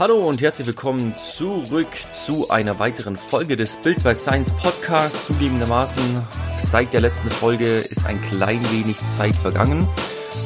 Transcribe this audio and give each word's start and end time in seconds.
Hallo 0.00 0.16
und 0.16 0.40
herzlich 0.40 0.66
willkommen 0.66 1.14
zurück 1.18 1.88
zu 2.10 2.48
einer 2.48 2.78
weiteren 2.78 3.16
Folge 3.18 3.54
des 3.54 3.76
Bild 3.76 4.02
by 4.02 4.14
Science 4.14 4.50
Podcasts. 4.50 5.26
Zugegebenermaßen, 5.26 6.02
seit 6.58 6.94
der 6.94 7.02
letzten 7.02 7.30
Folge 7.30 7.66
ist 7.66 8.06
ein 8.06 8.18
klein 8.30 8.62
wenig 8.72 8.96
Zeit 8.96 9.36
vergangen. 9.36 9.86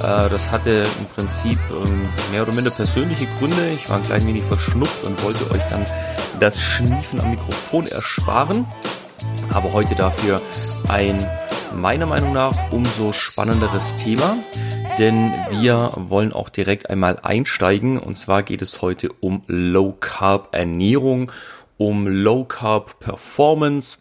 Äh, 0.00 0.28
das 0.28 0.50
hatte 0.50 0.84
im 0.98 1.06
Prinzip 1.14 1.56
ähm, 1.70 2.08
mehr 2.32 2.42
oder 2.42 2.52
minder 2.52 2.72
persönliche 2.72 3.28
Gründe. 3.38 3.70
Ich 3.76 3.88
war 3.88 3.98
ein 3.98 4.02
klein 4.02 4.26
wenig 4.26 4.42
verschnupft 4.42 5.04
und 5.04 5.22
wollte 5.22 5.48
euch 5.52 5.62
dann 5.70 5.84
das 6.40 6.60
Schniefen 6.60 7.20
am 7.20 7.30
Mikrofon 7.30 7.86
ersparen. 7.86 8.66
Aber 9.50 9.72
heute 9.72 9.94
dafür 9.94 10.42
ein 10.88 11.16
meiner 11.72 12.06
Meinung 12.06 12.32
nach 12.32 12.72
umso 12.72 13.12
spannenderes 13.12 13.94
Thema 13.94 14.36
denn 14.98 15.32
wir 15.50 15.92
wollen 15.96 16.32
auch 16.32 16.48
direkt 16.48 16.90
einmal 16.90 17.18
einsteigen. 17.22 17.98
Und 17.98 18.16
zwar 18.18 18.42
geht 18.42 18.62
es 18.62 18.82
heute 18.82 19.10
um 19.20 19.42
Low 19.46 19.96
Carb 19.98 20.54
Ernährung, 20.54 21.32
um 21.76 22.06
Low 22.06 22.44
Carb 22.44 23.00
Performance 23.00 23.98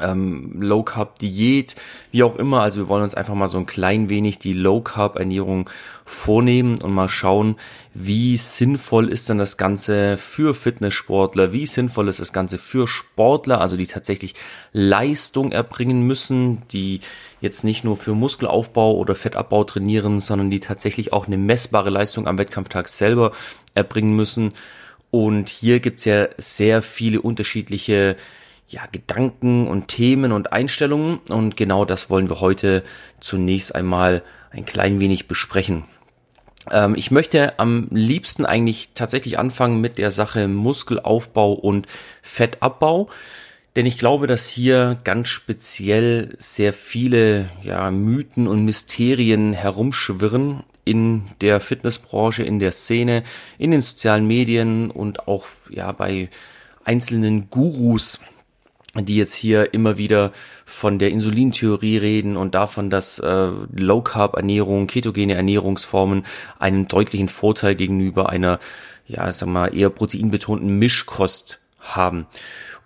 ähm, 0.00 0.60
Low 0.60 0.82
Carb 0.82 1.18
Diät, 1.18 1.76
wie 2.10 2.22
auch 2.22 2.36
immer. 2.36 2.62
Also 2.62 2.80
wir 2.80 2.88
wollen 2.88 3.04
uns 3.04 3.14
einfach 3.14 3.34
mal 3.34 3.48
so 3.48 3.58
ein 3.58 3.66
klein 3.66 4.08
wenig 4.08 4.38
die 4.38 4.52
Low 4.52 4.80
Carb 4.80 5.16
Ernährung 5.16 5.70
vornehmen 6.04 6.82
und 6.82 6.92
mal 6.92 7.08
schauen, 7.08 7.56
wie 7.94 8.36
sinnvoll 8.36 9.08
ist 9.08 9.28
denn 9.28 9.38
das 9.38 9.56
Ganze 9.56 10.16
für 10.16 10.54
Fitnesssportler, 10.54 11.52
wie 11.52 11.66
sinnvoll 11.66 12.08
ist 12.08 12.20
das 12.20 12.32
Ganze 12.32 12.58
für 12.58 12.86
Sportler, 12.86 13.60
also 13.60 13.76
die 13.76 13.86
tatsächlich 13.86 14.34
Leistung 14.72 15.52
erbringen 15.52 16.02
müssen, 16.02 16.62
die 16.72 17.00
jetzt 17.40 17.64
nicht 17.64 17.84
nur 17.84 17.96
für 17.96 18.14
Muskelaufbau 18.14 18.94
oder 18.96 19.14
Fettabbau 19.14 19.64
trainieren, 19.64 20.20
sondern 20.20 20.50
die 20.50 20.60
tatsächlich 20.60 21.12
auch 21.12 21.26
eine 21.26 21.38
messbare 21.38 21.90
Leistung 21.90 22.26
am 22.26 22.38
Wettkampftag 22.38 22.88
selber 22.88 23.32
erbringen 23.74 24.14
müssen. 24.16 24.52
Und 25.10 25.48
hier 25.48 25.78
gibt's 25.78 26.04
ja 26.04 26.26
sehr 26.38 26.82
viele 26.82 27.20
unterschiedliche 27.20 28.16
ja, 28.68 28.82
Gedanken 28.90 29.66
und 29.66 29.88
Themen 29.88 30.32
und 30.32 30.52
Einstellungen. 30.52 31.18
Und 31.28 31.56
genau 31.56 31.84
das 31.84 32.10
wollen 32.10 32.28
wir 32.28 32.40
heute 32.40 32.82
zunächst 33.20 33.74
einmal 33.74 34.22
ein 34.50 34.64
klein 34.64 35.00
wenig 35.00 35.26
besprechen. 35.26 35.84
Ähm, 36.70 36.94
ich 36.94 37.10
möchte 37.10 37.58
am 37.58 37.88
liebsten 37.90 38.46
eigentlich 38.46 38.90
tatsächlich 38.94 39.38
anfangen 39.38 39.80
mit 39.80 39.98
der 39.98 40.10
Sache 40.10 40.48
Muskelaufbau 40.48 41.52
und 41.52 41.86
Fettabbau. 42.22 43.08
Denn 43.76 43.86
ich 43.86 43.98
glaube, 43.98 44.28
dass 44.28 44.46
hier 44.46 44.98
ganz 45.02 45.28
speziell 45.28 46.36
sehr 46.38 46.72
viele 46.72 47.50
ja, 47.62 47.90
Mythen 47.90 48.46
und 48.46 48.64
Mysterien 48.64 49.52
herumschwirren 49.52 50.62
in 50.84 51.24
der 51.40 51.58
Fitnessbranche, 51.60 52.44
in 52.44 52.60
der 52.60 52.70
Szene, 52.70 53.24
in 53.58 53.72
den 53.72 53.82
sozialen 53.82 54.26
Medien 54.26 54.90
und 54.90 55.26
auch 55.26 55.46
ja 55.70 55.90
bei 55.90 56.28
einzelnen 56.84 57.50
Gurus, 57.50 58.20
die 58.96 59.16
jetzt 59.16 59.34
hier 59.34 59.74
immer 59.74 59.98
wieder 59.98 60.32
von 60.64 60.98
der 60.98 61.10
Insulintheorie 61.10 61.96
reden 61.96 62.36
und 62.36 62.54
davon, 62.54 62.90
dass 62.90 63.18
äh, 63.18 63.50
Low 63.74 64.02
Carb 64.02 64.36
Ernährung, 64.36 64.86
ketogene 64.86 65.34
Ernährungsformen 65.34 66.24
einen 66.58 66.86
deutlichen 66.86 67.28
Vorteil 67.28 67.74
gegenüber 67.74 68.28
einer, 68.30 68.58
ja, 69.06 69.30
sag 69.32 69.48
mal, 69.48 69.76
eher 69.76 69.90
proteinbetonten 69.90 70.78
Mischkost 70.78 71.60
haben. 71.80 72.26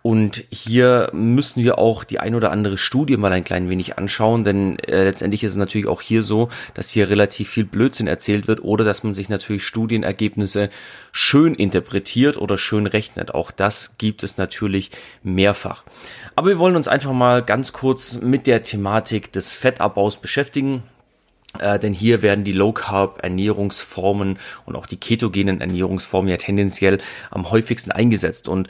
Und 0.02 0.44
hier 0.50 1.10
müssen 1.12 1.64
wir 1.64 1.78
auch 1.78 2.04
die 2.04 2.20
ein 2.20 2.34
oder 2.34 2.52
andere 2.52 2.78
Studie 2.78 3.16
mal 3.16 3.32
ein 3.32 3.44
klein 3.44 3.68
wenig 3.68 3.98
anschauen, 3.98 4.44
denn 4.44 4.78
äh, 4.78 5.04
letztendlich 5.04 5.42
ist 5.42 5.52
es 5.52 5.56
natürlich 5.56 5.88
auch 5.88 6.00
hier 6.00 6.22
so, 6.22 6.48
dass 6.74 6.90
hier 6.90 7.10
relativ 7.10 7.50
viel 7.50 7.64
Blödsinn 7.64 8.06
erzählt 8.06 8.46
wird 8.46 8.62
oder 8.62 8.84
dass 8.84 9.02
man 9.02 9.12
sich 9.12 9.28
natürlich 9.28 9.66
Studienergebnisse 9.66 10.70
schön 11.10 11.54
interpretiert 11.54 12.36
oder 12.36 12.58
schön 12.58 12.86
rechnet. 12.86 13.34
Auch 13.34 13.50
das 13.50 13.98
gibt 13.98 14.22
es 14.22 14.36
natürlich 14.36 14.90
mehrfach. 15.24 15.84
Aber 16.36 16.48
wir 16.48 16.58
wollen 16.58 16.76
uns 16.76 16.86
einfach 16.86 17.12
mal 17.12 17.42
ganz 17.42 17.72
kurz 17.72 18.20
mit 18.20 18.46
der 18.46 18.62
Thematik 18.62 19.32
des 19.32 19.54
Fettabbaus 19.56 20.18
beschäftigen. 20.18 20.84
Äh, 21.58 21.78
denn 21.78 21.92
hier 21.92 22.22
werden 22.22 22.44
die 22.44 22.52
Low 22.52 22.72
Carb 22.72 23.22
Ernährungsformen 23.22 24.38
und 24.64 24.76
auch 24.76 24.86
die 24.86 24.98
ketogenen 24.98 25.60
Ernährungsformen 25.60 26.30
ja 26.30 26.36
tendenziell 26.36 26.98
am 27.30 27.50
häufigsten 27.50 27.90
eingesetzt 27.90 28.48
und 28.48 28.68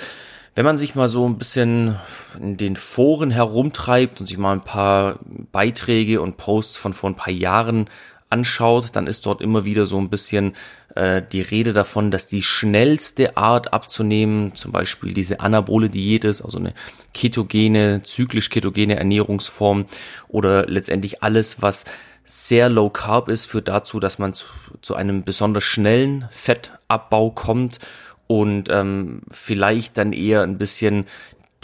wenn 0.58 0.64
man 0.64 0.76
sich 0.76 0.96
mal 0.96 1.06
so 1.06 1.24
ein 1.24 1.38
bisschen 1.38 2.00
in 2.40 2.56
den 2.56 2.74
Foren 2.74 3.30
herumtreibt 3.30 4.18
und 4.18 4.26
sich 4.26 4.38
mal 4.38 4.50
ein 4.50 4.64
paar 4.64 5.20
Beiträge 5.52 6.20
und 6.20 6.36
Posts 6.36 6.76
von 6.76 6.94
vor 6.94 7.10
ein 7.10 7.14
paar 7.14 7.32
Jahren 7.32 7.88
anschaut, 8.28 8.88
dann 8.94 9.06
ist 9.06 9.24
dort 9.24 9.40
immer 9.40 9.64
wieder 9.64 9.86
so 9.86 9.98
ein 10.00 10.10
bisschen 10.10 10.54
äh, 10.96 11.22
die 11.22 11.42
Rede 11.42 11.72
davon, 11.72 12.10
dass 12.10 12.26
die 12.26 12.42
schnellste 12.42 13.36
Art 13.36 13.72
abzunehmen, 13.72 14.56
zum 14.56 14.72
Beispiel 14.72 15.14
diese 15.14 15.38
anabole 15.38 15.90
Diät 15.90 16.24
ist, 16.24 16.42
also 16.42 16.58
eine 16.58 16.74
ketogene, 17.14 18.02
zyklisch 18.02 18.50
ketogene 18.50 18.96
Ernährungsform 18.96 19.86
oder 20.26 20.66
letztendlich 20.66 21.22
alles, 21.22 21.62
was 21.62 21.84
sehr 22.24 22.68
low 22.68 22.90
carb 22.90 23.28
ist, 23.28 23.46
führt 23.46 23.68
dazu, 23.68 24.00
dass 24.00 24.18
man 24.18 24.34
zu, 24.34 24.46
zu 24.82 24.96
einem 24.96 25.22
besonders 25.22 25.62
schnellen 25.62 26.26
Fettabbau 26.32 27.30
kommt 27.30 27.78
und 28.28 28.68
ähm, 28.70 29.22
vielleicht 29.30 29.98
dann 29.98 30.12
eher 30.12 30.42
ein 30.42 30.58
bisschen 30.58 31.06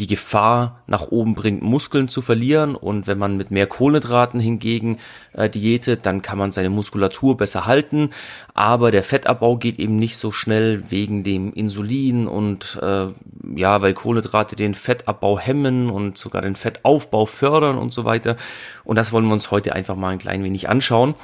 die 0.00 0.08
Gefahr 0.08 0.82
nach 0.88 1.08
oben 1.08 1.36
bringt, 1.36 1.62
Muskeln 1.62 2.08
zu 2.08 2.20
verlieren. 2.20 2.75
Und 2.75 3.06
wenn 3.06 3.19
man 3.19 3.36
mit 3.36 3.52
mehr 3.52 3.69
Kohlenhydraten 3.69 4.41
hingegen 4.41 4.98
äh, 5.34 5.48
diätet, 5.48 6.04
dann 6.04 6.20
kann 6.20 6.36
man 6.36 6.50
seine 6.50 6.70
Muskulatur 6.70 7.36
besser 7.36 7.66
halten. 7.66 8.10
Aber 8.54 8.91
der 8.91 9.04
Fettabbau 9.04 9.56
geht 9.56 9.78
eben 9.78 9.97
nicht 9.97 10.16
so 10.16 10.32
schnell 10.32 10.91
wegen 10.91 11.22
dem 11.22 11.52
Insulin 11.52 12.26
und 12.26 12.76
äh, 12.82 13.06
ja, 13.54 13.82
weil 13.82 13.94
Kohlenhydrate 13.94 14.56
den 14.56 14.75
Fettabbau 14.75 15.38
hemmen 15.38 15.91
und 15.91 16.19
sogar 16.19 16.42
den 16.42 16.56
Fettaufbau 16.56 17.26
fördern 17.26 17.78
und 17.78 17.92
so 17.92 18.04
weiter. 18.04 18.36
Und 18.82 18.96
das 18.96 19.12
wollen 19.12 19.26
wir 19.26 19.34
uns 19.34 19.52
heute 19.52 19.75
einfach 19.75 19.94
mal 19.94 20.10
ein 20.10 20.19
klein 20.19 20.42
wenig 20.42 20.69
anschauen. 20.69 21.14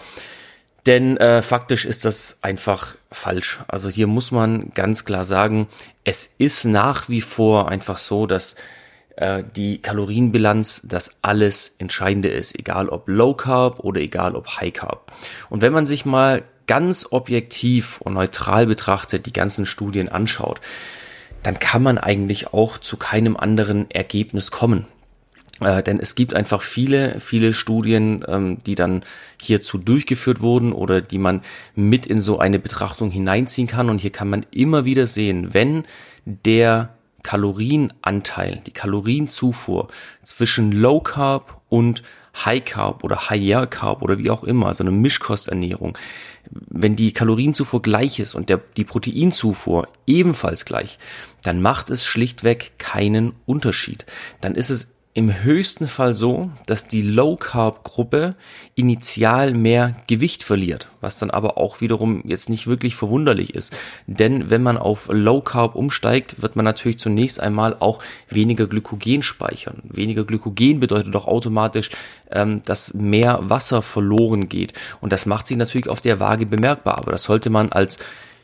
Denn 0.87 1.17
äh, 1.19 1.43
faktisch 1.43 1.85
ist 1.85 2.05
das 2.05 2.39
einfach 2.43 2.95
falsch. 3.13 3.61
Also 3.69 3.89
hier 3.89 4.07
muss 4.07 4.31
man 4.31 4.71
ganz 4.71 5.05
klar 5.05 5.25
sagen, 5.25 5.69
es 6.05 6.31
ist 6.39 6.65
nach 6.65 7.09
wie 7.09 7.21
vor 7.21 7.69
einfach 7.69 7.99
so, 7.99 8.27
dass 8.27 8.57
äh, 9.17 9.43
die 9.55 9.83
Kalorienbilanz 9.83 10.83
das 10.85 11.17
alles 11.23 11.75
Entscheidende 11.79 12.29
ist, 12.29 12.59
egal 12.59 12.89
ob 12.89 13.09
Low 13.09 13.35
Carb 13.35 13.81
oder 13.81 14.01
egal 14.01 14.35
ob 14.35 14.49
High 14.59 14.73
Carb. 14.73 15.13
Und 15.51 15.61
wenn 15.61 15.73
man 15.73 15.87
sich 15.87 16.05
mal 16.07 16.43
ganz 16.67 17.09
objektiv 17.11 18.01
und 18.01 18.15
neutral 18.15 18.67
betrachtet 18.67 19.27
die 19.27 19.33
ganzen 19.33 19.67
Studien 19.67 20.09
anschaut, 20.09 20.61
dann 21.43 21.59
kann 21.59 21.83
man 21.83 21.99
eigentlich 21.99 22.53
auch 22.53 22.79
zu 22.79 22.97
keinem 22.97 23.37
anderen 23.37 23.91
Ergebnis 23.91 24.51
kommen. 24.51 24.87
Äh, 25.60 25.82
denn 25.82 26.00
es 26.00 26.15
gibt 26.15 26.34
einfach 26.34 26.62
viele, 26.62 27.21
viele 27.21 27.53
Studien, 27.53 28.25
ähm, 28.28 28.59
die 28.65 28.75
dann 28.75 29.03
hierzu 29.41 29.78
durchgeführt 29.78 30.41
wurden 30.41 30.72
oder 30.72 31.00
die 31.00 31.19
man 31.19 31.43
mit 31.75 32.06
in 32.06 32.21
so 32.21 32.38
eine 32.38 32.59
Betrachtung 32.59 33.10
hineinziehen 33.10 33.69
kann. 33.69 33.91
Und 33.91 34.00
hier 34.00 34.10
kann 34.10 34.31
man 34.31 34.47
immer 34.50 34.84
wieder 34.84 35.06
sehen, 35.06 35.53
wenn 35.53 35.84
der 36.25 36.94
Kalorienanteil, 37.22 38.62
die 38.66 38.72
Kalorienzufuhr 38.72 39.88
zwischen 40.22 40.72
Low 40.72 41.00
Carb 41.00 41.60
und 41.69 42.03
High 42.44 42.65
Carb 42.65 43.04
oder 43.04 43.28
Higher 43.28 43.66
Carb 43.66 44.03
oder 44.03 44.19
wie 44.19 44.31
auch 44.31 44.44
immer, 44.44 44.66
also 44.66 44.82
eine 44.82 44.92
Mischkosternährung, 44.92 45.98
wenn 46.50 46.97
die 46.97 47.12
Kalorienzufuhr 47.12 47.82
gleich 47.82 48.19
ist 48.21 48.34
und 48.34 48.48
der, 48.48 48.60
die 48.77 48.84
Proteinzufuhr 48.84 49.88
ebenfalls 50.06 50.65
gleich, 50.65 50.98
dann 51.42 51.60
macht 51.60 51.91
es 51.91 52.04
schlichtweg 52.04 52.78
keinen 52.78 53.32
Unterschied. 53.47 54.06
Dann 54.41 54.54
ist 54.54 54.71
es 54.71 54.88
im 55.12 55.43
höchsten 55.43 55.88
Fall 55.88 56.15
so, 56.15 56.50
dass 56.66 56.87
die 56.87 57.03
Low 57.03 57.34
Carb 57.34 57.82
Gruppe 57.82 58.37
initial 58.76 59.54
mehr 59.54 59.97
Gewicht 60.06 60.44
verliert, 60.44 60.88
was 61.01 61.18
dann 61.18 61.30
aber 61.30 61.59
auch 61.59 61.80
wiederum 61.80 62.22
jetzt 62.24 62.48
nicht 62.48 62.68
wirklich 62.68 62.95
verwunderlich 62.95 63.57
ist. 63.57 63.77
Denn 64.07 64.51
wenn 64.51 64.62
man 64.62 64.78
auf 64.78 65.09
Low 65.10 65.41
Carb 65.41 65.74
umsteigt, 65.74 66.41
wird 66.41 66.54
man 66.54 66.65
natürlich 66.65 67.01
zunächst 67.01 67.41
einmal 67.41 67.77
auch 67.80 68.01
weniger 68.28 68.68
Glykogen 68.68 69.24
speichern. 69.24 69.83
Weniger 69.83 70.24
Glykogen 70.24 70.78
bedeutet 70.78 71.13
doch 71.13 71.27
automatisch, 71.27 71.91
ähm, 72.30 72.63
dass 72.65 72.95
mehr 72.95 73.41
Wasser 73.42 73.83
verloren 73.83 74.48
geht. 74.48 74.74
Und 75.01 75.13
das 75.13 75.27
macht 75.27 75.48
sich 75.48 75.56
natürlich 75.56 75.89
auf 75.89 76.01
der 76.01 76.21
Waage 76.21 76.47
bemerkbar. 76.47 76.98
Aber 76.98 77.10
das 77.10 77.24
sollte 77.24 77.51
man 77.51 77.72
als, 77.72 77.98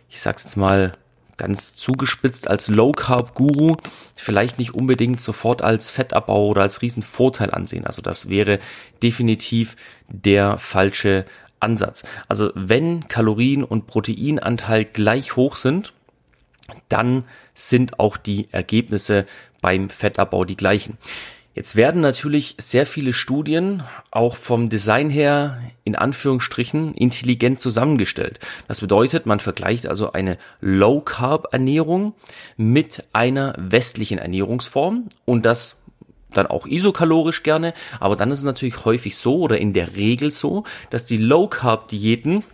ich 0.08 0.20
sag's 0.20 0.42
jetzt 0.42 0.56
mal, 0.56 0.92
ganz 1.36 1.74
zugespitzt 1.74 2.48
als 2.48 2.68
Low 2.68 2.92
Carb 2.92 3.34
Guru 3.34 3.76
vielleicht 4.14 4.58
nicht 4.58 4.74
unbedingt 4.74 5.20
sofort 5.20 5.62
als 5.62 5.90
Fettabbau 5.90 6.48
oder 6.48 6.62
als 6.62 6.82
Riesenvorteil 6.82 7.50
ansehen. 7.50 7.86
Also 7.86 8.02
das 8.02 8.28
wäre 8.28 8.58
definitiv 9.02 9.76
der 10.08 10.58
falsche 10.58 11.24
Ansatz. 11.60 12.04
Also 12.28 12.50
wenn 12.54 13.08
Kalorien 13.08 13.64
und 13.64 13.86
Proteinanteil 13.86 14.84
gleich 14.84 15.36
hoch 15.36 15.56
sind, 15.56 15.92
dann 16.88 17.24
sind 17.54 17.98
auch 18.00 18.16
die 18.16 18.48
Ergebnisse 18.52 19.26
beim 19.60 19.88
Fettabbau 19.88 20.44
die 20.44 20.56
gleichen. 20.56 20.98
Jetzt 21.56 21.74
werden 21.74 22.02
natürlich 22.02 22.54
sehr 22.58 22.84
viele 22.84 23.14
Studien 23.14 23.82
auch 24.10 24.36
vom 24.36 24.68
Design 24.68 25.08
her 25.08 25.58
in 25.84 25.96
Anführungsstrichen 25.96 26.92
intelligent 26.94 27.62
zusammengestellt. 27.62 28.40
Das 28.68 28.82
bedeutet, 28.82 29.24
man 29.24 29.40
vergleicht 29.40 29.86
also 29.86 30.12
eine 30.12 30.36
Low-Carb-Ernährung 30.60 32.12
mit 32.58 33.04
einer 33.14 33.54
westlichen 33.56 34.18
Ernährungsform 34.18 35.08
und 35.24 35.46
das 35.46 35.78
dann 36.30 36.46
auch 36.46 36.66
isokalorisch 36.66 37.42
gerne, 37.42 37.72
aber 38.00 38.16
dann 38.16 38.30
ist 38.30 38.40
es 38.40 38.44
natürlich 38.44 38.84
häufig 38.84 39.16
so 39.16 39.38
oder 39.38 39.56
in 39.56 39.72
der 39.72 39.96
Regel 39.96 40.32
so, 40.32 40.64
dass 40.90 41.06
die 41.06 41.16
Low-Carb-Diäten 41.16 42.44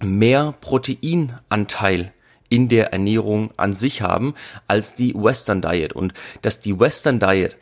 mehr 0.00 0.52
Proteinanteil 0.60 2.12
in 2.48 2.68
der 2.68 2.92
Ernährung 2.92 3.52
an 3.56 3.72
sich 3.72 4.02
haben 4.02 4.34
als 4.66 4.96
die 4.96 5.14
Western 5.14 5.62
Diet 5.62 5.92
und 5.92 6.12
dass 6.42 6.60
die 6.60 6.80
Western 6.80 7.20
Diet 7.20 7.56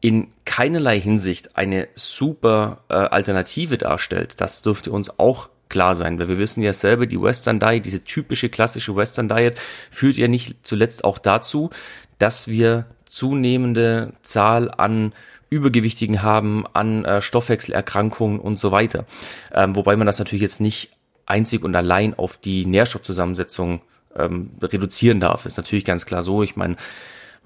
in 0.00 0.28
keinerlei 0.44 1.00
Hinsicht 1.00 1.56
eine 1.56 1.88
super 1.94 2.80
äh, 2.88 2.94
Alternative 2.94 3.78
darstellt, 3.78 4.40
das 4.40 4.62
dürfte 4.62 4.92
uns 4.92 5.18
auch 5.18 5.48
klar 5.68 5.94
sein, 5.94 6.18
weil 6.18 6.28
wir 6.28 6.38
wissen 6.38 6.62
ja 6.62 6.72
selber, 6.72 7.06
die 7.06 7.20
Western 7.20 7.58
Diet, 7.58 7.86
diese 7.86 8.04
typische 8.04 8.48
klassische 8.48 8.94
Western 8.94 9.28
Diet, 9.28 9.58
führt 9.90 10.16
ja 10.16 10.28
nicht 10.28 10.66
zuletzt 10.66 11.04
auch 11.04 11.18
dazu, 11.18 11.70
dass 12.18 12.48
wir 12.48 12.86
zunehmende 13.06 14.12
Zahl 14.22 14.70
an 14.70 15.12
Übergewichtigen 15.48 16.22
haben, 16.22 16.64
an 16.72 17.04
äh, 17.04 17.20
Stoffwechselerkrankungen 17.20 18.40
und 18.40 18.58
so 18.58 18.72
weiter. 18.72 19.06
Ähm, 19.52 19.76
wobei 19.76 19.96
man 19.96 20.06
das 20.06 20.18
natürlich 20.18 20.42
jetzt 20.42 20.60
nicht 20.60 20.90
einzig 21.24 21.62
und 21.62 21.74
allein 21.74 22.14
auf 22.14 22.36
die 22.36 22.66
Nährstoffzusammensetzung 22.66 23.80
ähm, 24.16 24.50
reduzieren 24.60 25.20
darf. 25.20 25.46
Ist 25.46 25.56
natürlich 25.56 25.84
ganz 25.84 26.06
klar 26.06 26.22
so. 26.22 26.42
Ich 26.42 26.56
meine, 26.56 26.76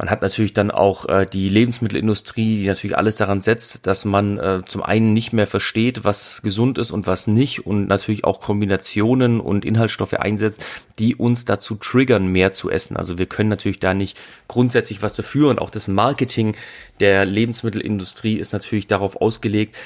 man 0.00 0.08
hat 0.08 0.22
natürlich 0.22 0.54
dann 0.54 0.70
auch 0.70 1.06
äh, 1.10 1.26
die 1.30 1.50
Lebensmittelindustrie, 1.50 2.62
die 2.62 2.66
natürlich 2.66 2.96
alles 2.96 3.16
daran 3.16 3.42
setzt, 3.42 3.86
dass 3.86 4.06
man 4.06 4.38
äh, 4.38 4.62
zum 4.66 4.82
einen 4.82 5.12
nicht 5.12 5.34
mehr 5.34 5.46
versteht, 5.46 6.04
was 6.04 6.40
gesund 6.40 6.78
ist 6.78 6.90
und 6.90 7.06
was 7.06 7.26
nicht 7.26 7.66
und 7.66 7.86
natürlich 7.86 8.24
auch 8.24 8.40
Kombinationen 8.40 9.40
und 9.40 9.66
Inhaltsstoffe 9.66 10.14
einsetzt, 10.14 10.64
die 10.98 11.16
uns 11.16 11.44
dazu 11.44 11.74
triggern, 11.74 12.28
mehr 12.28 12.50
zu 12.50 12.70
essen. 12.70 12.96
Also 12.96 13.18
wir 13.18 13.26
können 13.26 13.50
natürlich 13.50 13.78
da 13.78 13.92
nicht 13.92 14.18
grundsätzlich 14.48 15.02
was 15.02 15.16
dafür 15.16 15.50
und 15.50 15.58
auch 15.58 15.68
das 15.68 15.86
Marketing 15.86 16.56
der 17.00 17.26
Lebensmittelindustrie 17.26 18.36
ist 18.36 18.54
natürlich 18.54 18.86
darauf 18.86 19.20
ausgelegt, 19.20 19.76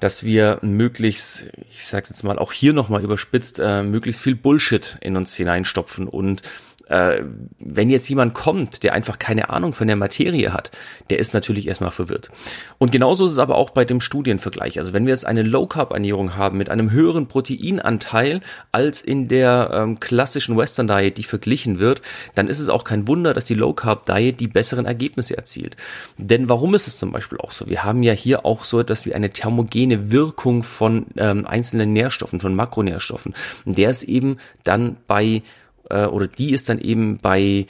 dass 0.00 0.24
wir 0.24 0.58
möglichst, 0.62 1.46
ich 1.70 1.84
sage 1.84 2.08
jetzt 2.10 2.24
mal 2.24 2.38
auch 2.38 2.52
hier 2.52 2.72
nochmal 2.72 3.04
überspitzt, 3.04 3.60
äh, 3.62 3.82
möglichst 3.84 4.22
viel 4.22 4.34
Bullshit 4.34 4.98
in 5.00 5.16
uns 5.16 5.36
hineinstopfen 5.36 6.08
und 6.08 6.42
äh, 6.90 7.22
wenn 7.58 7.88
jetzt 7.88 8.08
jemand 8.08 8.34
kommt, 8.34 8.82
der 8.82 8.92
einfach 8.92 9.18
keine 9.18 9.50
Ahnung 9.50 9.72
von 9.72 9.86
der 9.86 9.96
Materie 9.96 10.52
hat, 10.52 10.70
der 11.08 11.18
ist 11.18 11.34
natürlich 11.34 11.68
erstmal 11.68 11.92
verwirrt. 11.92 12.30
Und 12.78 12.92
genauso 12.92 13.24
ist 13.24 13.32
es 13.32 13.38
aber 13.38 13.56
auch 13.56 13.70
bei 13.70 13.84
dem 13.84 14.00
Studienvergleich. 14.00 14.78
Also 14.78 14.92
wenn 14.92 15.06
wir 15.06 15.12
jetzt 15.12 15.26
eine 15.26 15.42
Low-Carb-Ernährung 15.42 16.36
haben 16.36 16.58
mit 16.58 16.68
einem 16.68 16.90
höheren 16.90 17.28
Proteinanteil 17.28 18.40
als 18.72 19.00
in 19.00 19.28
der 19.28 19.70
ähm, 19.72 20.00
klassischen 20.00 20.56
Western 20.56 20.88
Diet, 20.88 21.16
die 21.16 21.22
verglichen 21.22 21.78
wird, 21.78 22.02
dann 22.34 22.48
ist 22.48 22.58
es 22.58 22.68
auch 22.68 22.84
kein 22.84 23.06
Wunder, 23.06 23.34
dass 23.34 23.44
die 23.44 23.54
Low-Carb-Diet 23.54 24.40
die 24.40 24.48
besseren 24.48 24.86
Ergebnisse 24.86 25.36
erzielt. 25.36 25.76
Denn 26.18 26.48
warum 26.48 26.74
ist 26.74 26.88
es 26.88 26.98
zum 26.98 27.12
Beispiel 27.12 27.38
auch 27.38 27.52
so? 27.52 27.68
Wir 27.68 27.84
haben 27.84 28.02
ja 28.02 28.12
hier 28.12 28.44
auch 28.44 28.64
so 28.64 28.80
etwas 28.80 29.06
wie 29.06 29.14
eine 29.14 29.30
thermogene 29.30 30.10
Wirkung 30.10 30.64
von 30.64 31.06
ähm, 31.16 31.46
einzelnen 31.46 31.92
Nährstoffen, 31.92 32.40
von 32.40 32.54
Makronährstoffen. 32.54 33.34
Und 33.64 33.78
der 33.78 33.90
ist 33.90 34.02
eben 34.02 34.38
dann 34.64 34.96
bei 35.06 35.42
äh, 35.90 36.06
oder 36.06 36.26
die 36.26 36.52
ist 36.52 36.68
dann 36.68 36.78
eben 36.78 37.18
bei 37.18 37.66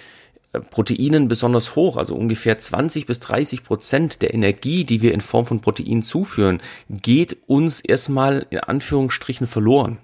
äh, 0.53 0.61
Proteinen 0.61 1.29
besonders 1.29 1.77
hoch, 1.77 1.97
also 1.97 2.15
ungefähr 2.15 2.59
20 2.59 3.07
bis 3.07 3.21
30 3.21 3.65
Prozent 3.65 4.23
der 4.23 4.35
Energie, 4.35 4.85
die 4.85 5.03
wir 5.03 5.13
in 5.13 5.21
Form 5.21 5.47
von 5.47 5.61
Proteinen 5.61 6.03
zuführen, 6.03 6.61
geht 6.89 7.37
uns 7.47 7.81
erstmal 7.81 8.47
in 8.51 8.61
Anführungsstrichen 8.61 9.47
verloren. 9.47 9.99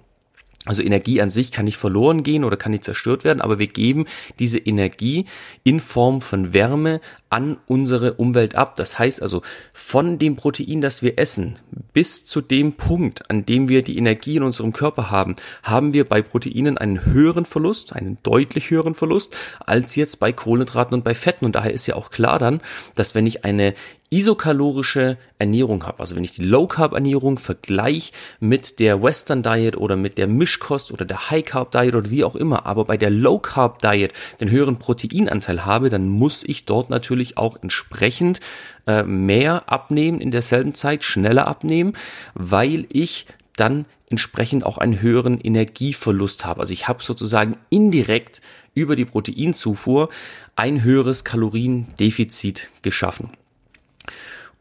Also 0.67 0.83
Energie 0.83 1.21
an 1.21 1.29
sich 1.29 1.51
kann 1.51 1.65
nicht 1.65 1.77
verloren 1.77 2.23
gehen 2.23 2.43
oder 2.43 2.57
kann 2.57 2.71
nicht 2.71 2.83
zerstört 2.83 3.23
werden, 3.23 3.41
aber 3.41 3.57
wir 3.57 3.67
geben 3.67 4.05
diese 4.37 4.59
Energie 4.59 5.25
in 5.63 5.79
Form 5.79 6.21
von 6.21 6.53
Wärme 6.53 6.99
an 7.29 7.57
unsere 7.67 8.13
Umwelt 8.13 8.55
ab. 8.55 8.75
Das 8.75 8.99
heißt 8.99 9.21
also, 9.21 9.41
von 9.73 10.19
dem 10.19 10.35
Protein, 10.35 10.81
das 10.81 11.01
wir 11.01 11.17
essen, 11.17 11.55
bis 11.93 12.25
zu 12.25 12.41
dem 12.41 12.73
Punkt, 12.73 13.29
an 13.29 13.45
dem 13.45 13.69
wir 13.69 13.81
die 13.81 13.97
Energie 13.97 14.37
in 14.37 14.43
unserem 14.43 14.73
Körper 14.73 15.09
haben, 15.09 15.35
haben 15.63 15.93
wir 15.93 16.05
bei 16.05 16.21
Proteinen 16.21 16.77
einen 16.77 17.05
höheren 17.05 17.45
Verlust, 17.45 17.93
einen 17.93 18.17
deutlich 18.23 18.69
höheren 18.69 18.95
Verlust, 18.95 19.35
als 19.59 19.95
jetzt 19.95 20.19
bei 20.19 20.31
Kohlenhydraten 20.31 20.93
und 20.93 21.03
bei 21.03 21.15
Fetten. 21.15 21.45
Und 21.45 21.55
daher 21.55 21.73
ist 21.73 21.87
ja 21.87 21.95
auch 21.95 22.09
klar 22.11 22.39
dann, 22.39 22.61
dass 22.95 23.15
wenn 23.15 23.25
ich 23.25 23.45
eine 23.45 23.73
isokalorische 24.09 25.17
Ernährung 25.37 25.85
habe, 25.85 25.99
also 25.99 26.15
wenn 26.15 26.23
ich 26.23 26.31
die 26.31 26.43
Low 26.43 26.67
Carb 26.67 26.93
Ernährung 26.93 27.37
vergleiche 27.37 28.13
mit 28.39 28.79
der 28.79 29.03
Western 29.03 29.43
Diet 29.43 29.75
oder 29.75 29.97
mit 29.97 30.17
der 30.17 30.27
Mischkost 30.27 30.93
oder 30.93 31.03
der 31.03 31.29
High 31.29 31.43
Carb 31.43 31.71
Diet 31.71 31.93
oder 31.93 32.09
wie 32.09 32.23
auch 32.23 32.35
immer, 32.35 32.65
aber 32.65 32.85
bei 32.85 32.95
der 32.95 33.09
Low 33.09 33.39
Carb 33.39 33.79
Diet 33.79 34.13
den 34.39 34.49
höheren 34.49 34.79
Proteinanteil 34.79 35.65
habe, 35.65 35.89
dann 35.89 36.07
muss 36.07 36.43
ich 36.43 36.63
dort 36.63 36.89
natürlich 36.89 37.37
auch 37.37 37.57
entsprechend 37.61 38.39
äh, 38.87 39.03
mehr 39.03 39.69
abnehmen 39.69 40.21
in 40.21 40.31
derselben 40.31 40.73
Zeit, 40.73 41.03
schneller 41.03 41.47
abnehmen, 41.47 41.93
weil 42.33 42.85
ich 42.89 43.25
dann 43.57 43.85
entsprechend 44.09 44.65
auch 44.65 44.77
einen 44.77 45.01
höheren 45.01 45.39
Energieverlust 45.41 46.45
habe. 46.45 46.61
Also 46.61 46.71
ich 46.71 46.87
habe 46.87 47.03
sozusagen 47.03 47.57
indirekt 47.69 48.41
über 48.73 48.95
die 48.95 49.05
Proteinzufuhr 49.05 50.07
ein 50.55 50.83
höheres 50.83 51.25
Kaloriendefizit 51.25 52.69
geschaffen. 52.83 53.31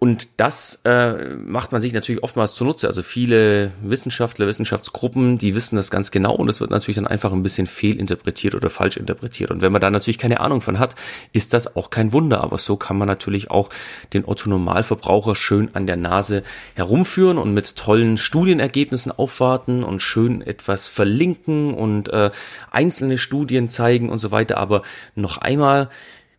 Und 0.07 0.29
das 0.37 0.83
äh, 0.85 1.35
macht 1.35 1.73
man 1.73 1.81
sich 1.81 1.93
natürlich 1.93 2.23
oftmals 2.23 2.55
zunutze. 2.55 2.87
Also 2.87 3.03
viele 3.03 3.73
Wissenschaftler, 3.83 4.47
Wissenschaftsgruppen, 4.47 5.37
die 5.37 5.57
wissen 5.57 5.75
das 5.75 5.91
ganz 5.91 6.13
genau 6.13 6.33
und 6.33 6.49
es 6.49 6.61
wird 6.61 6.71
natürlich 6.71 6.95
dann 6.95 7.09
einfach 7.09 7.33
ein 7.33 7.43
bisschen 7.43 7.67
fehlinterpretiert 7.67 8.55
oder 8.55 8.71
falsch 8.71 8.99
interpretiert. 8.99 9.51
Und 9.51 9.63
wenn 9.63 9.73
man 9.73 9.81
da 9.81 9.91
natürlich 9.91 10.19
keine 10.19 10.39
Ahnung 10.39 10.61
von 10.61 10.79
hat, 10.79 10.95
ist 11.33 11.53
das 11.55 11.75
auch 11.75 11.91
kein 11.91 12.13
Wunder. 12.13 12.45
Aber 12.45 12.59
so 12.59 12.77
kann 12.77 12.97
man 12.97 13.09
natürlich 13.09 13.51
auch 13.51 13.69
den 14.13 14.25
Otto-Normalverbraucher 14.25 15.35
schön 15.35 15.71
an 15.75 15.89
der 15.89 15.97
Nase 15.97 16.45
herumführen 16.77 17.37
und 17.37 17.53
mit 17.53 17.75
tollen 17.75 18.17
Studienergebnissen 18.17 19.11
aufwarten 19.11 19.83
und 19.83 20.03
schön 20.03 20.41
etwas 20.41 20.87
verlinken 20.87 21.75
und 21.75 22.11
äh, 22.11 22.31
einzelne 22.71 23.19
Studien 23.19 23.71
zeigen 23.71 24.09
und 24.09 24.19
so 24.19 24.31
weiter. 24.31 24.59
Aber 24.59 24.83
noch 25.17 25.39
einmal, 25.39 25.89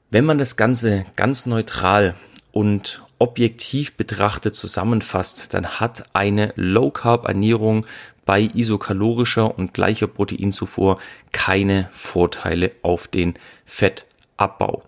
wenn 0.09 0.23
man 0.23 0.37
das 0.37 0.55
Ganze 0.55 1.03
ganz 1.17 1.45
neutral 1.45 2.15
und 2.53 3.03
objektiv 3.19 3.95
betrachtet 3.95 4.55
zusammenfasst, 4.55 5.53
dann 5.53 5.79
hat 5.79 6.03
eine 6.13 6.53
Low 6.55 6.91
Carb 6.91 7.27
Ernährung 7.27 7.85
bei 8.25 8.41
isokalorischer 8.41 9.57
und 9.57 9.73
gleicher 9.73 10.07
Proteinzufuhr 10.07 10.99
keine 11.31 11.89
Vorteile 11.91 12.71
auf 12.81 13.07
den 13.07 13.35
Fettabbau. 13.65 14.83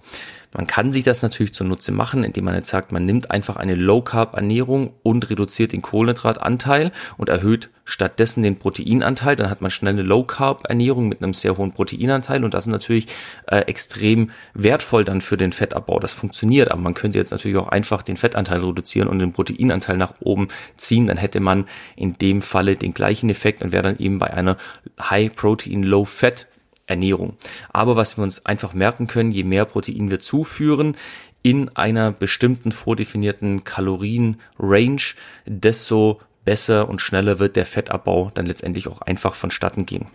Man 0.52 0.66
kann 0.66 0.92
sich 0.92 1.04
das 1.04 1.22
natürlich 1.22 1.54
zunutze 1.54 1.92
machen, 1.92 2.24
indem 2.24 2.46
man 2.46 2.56
jetzt 2.56 2.70
sagt, 2.70 2.92
man 2.92 3.06
nimmt 3.06 3.30
einfach 3.30 3.56
eine 3.56 3.76
Low 3.76 4.02
Carb 4.02 4.36
Ernährung 4.36 4.94
und 5.04 5.30
reduziert 5.30 5.74
den 5.74 5.84
Kohlenhydratanteil 5.84 6.92
und 7.18 7.30
erhöht 7.30 7.70
stattdessen 7.86 8.42
den 8.42 8.58
Proteinanteil. 8.58 9.36
Dann 9.36 9.52
hat 9.52 9.62
man 9.62 9.70
schnell 9.70 9.94
eine 9.94 10.02
Low 10.02 10.24
Carb 10.24 10.68
Ernährung 10.68 11.08
mit 11.08 11.22
einem 11.22 11.36
sehr 11.36 11.58
hohen 11.58 11.72
Proteinanteil 11.72 12.44
und 12.44 12.56
das 12.56 12.66
ist 12.66 12.72
natürlich 12.72 13.06
äh, 13.48 13.60
extrem 13.62 14.32
wertvoll 14.56 15.04
dann 15.04 15.22
für 15.22 15.38
den 15.38 15.52
Fettabbau. 15.52 16.00
Das 16.00 16.14
funktioniert, 16.14 16.72
aber 16.72 16.82
man 16.82 16.96
könnte 16.96 17.20
jetzt 17.20 17.32
natürlich 17.32 17.58
auch 17.58 17.68
einfach 17.68 18.02
den 18.02 18.18
Fettanteil 18.18 18.62
reduzieren 18.62 19.08
und 19.08 19.20
den 19.20 19.34
Proteinanteil 19.34 19.98
nach 19.98 20.14
oben 20.20 20.48
ziehen. 20.78 21.06
Dann 21.06 21.18
hätte 21.18 21.42
man 21.42 21.66
in 21.96 22.14
dem 22.14 22.42
Falle 22.42 22.76
den 22.76 22.96
gleichen 22.96 23.30
Effekt 23.30 23.64
und 23.64 23.72
wäre 23.72 23.84
dann 23.84 24.00
eben 24.00 24.18
bei 24.18 24.34
einer 24.34 24.58
High 25.00 25.36
Protein 25.36 25.84
Low 25.84 26.06
Fat 26.06 26.48
Ernährung. 26.90 27.38
Aber 27.72 27.96
was 27.96 28.18
wir 28.18 28.24
uns 28.24 28.46
einfach 28.46 28.74
merken 28.74 29.08
können, 29.08 29.32
je 29.32 29.44
mehr 29.44 29.66
Protein 29.66 30.12
wir 30.12 30.20
zuführen 30.20 30.96
in 31.42 31.70
einer 31.76 32.12
bestimmten 32.12 32.72
vordefinierten 32.72 33.64
Kalorien-Range, 33.64 35.02
desto 35.46 36.20
besser 36.44 36.90
und 36.90 37.00
schneller 37.00 37.40
wird 37.40 37.56
der 37.56 37.66
Fettabbau 37.66 38.32
dann 38.34 38.46
letztendlich 38.46 38.88
auch 38.88 39.02
einfach 39.02 39.36
vonstatten 39.36 39.86
gehen. 39.86 40.08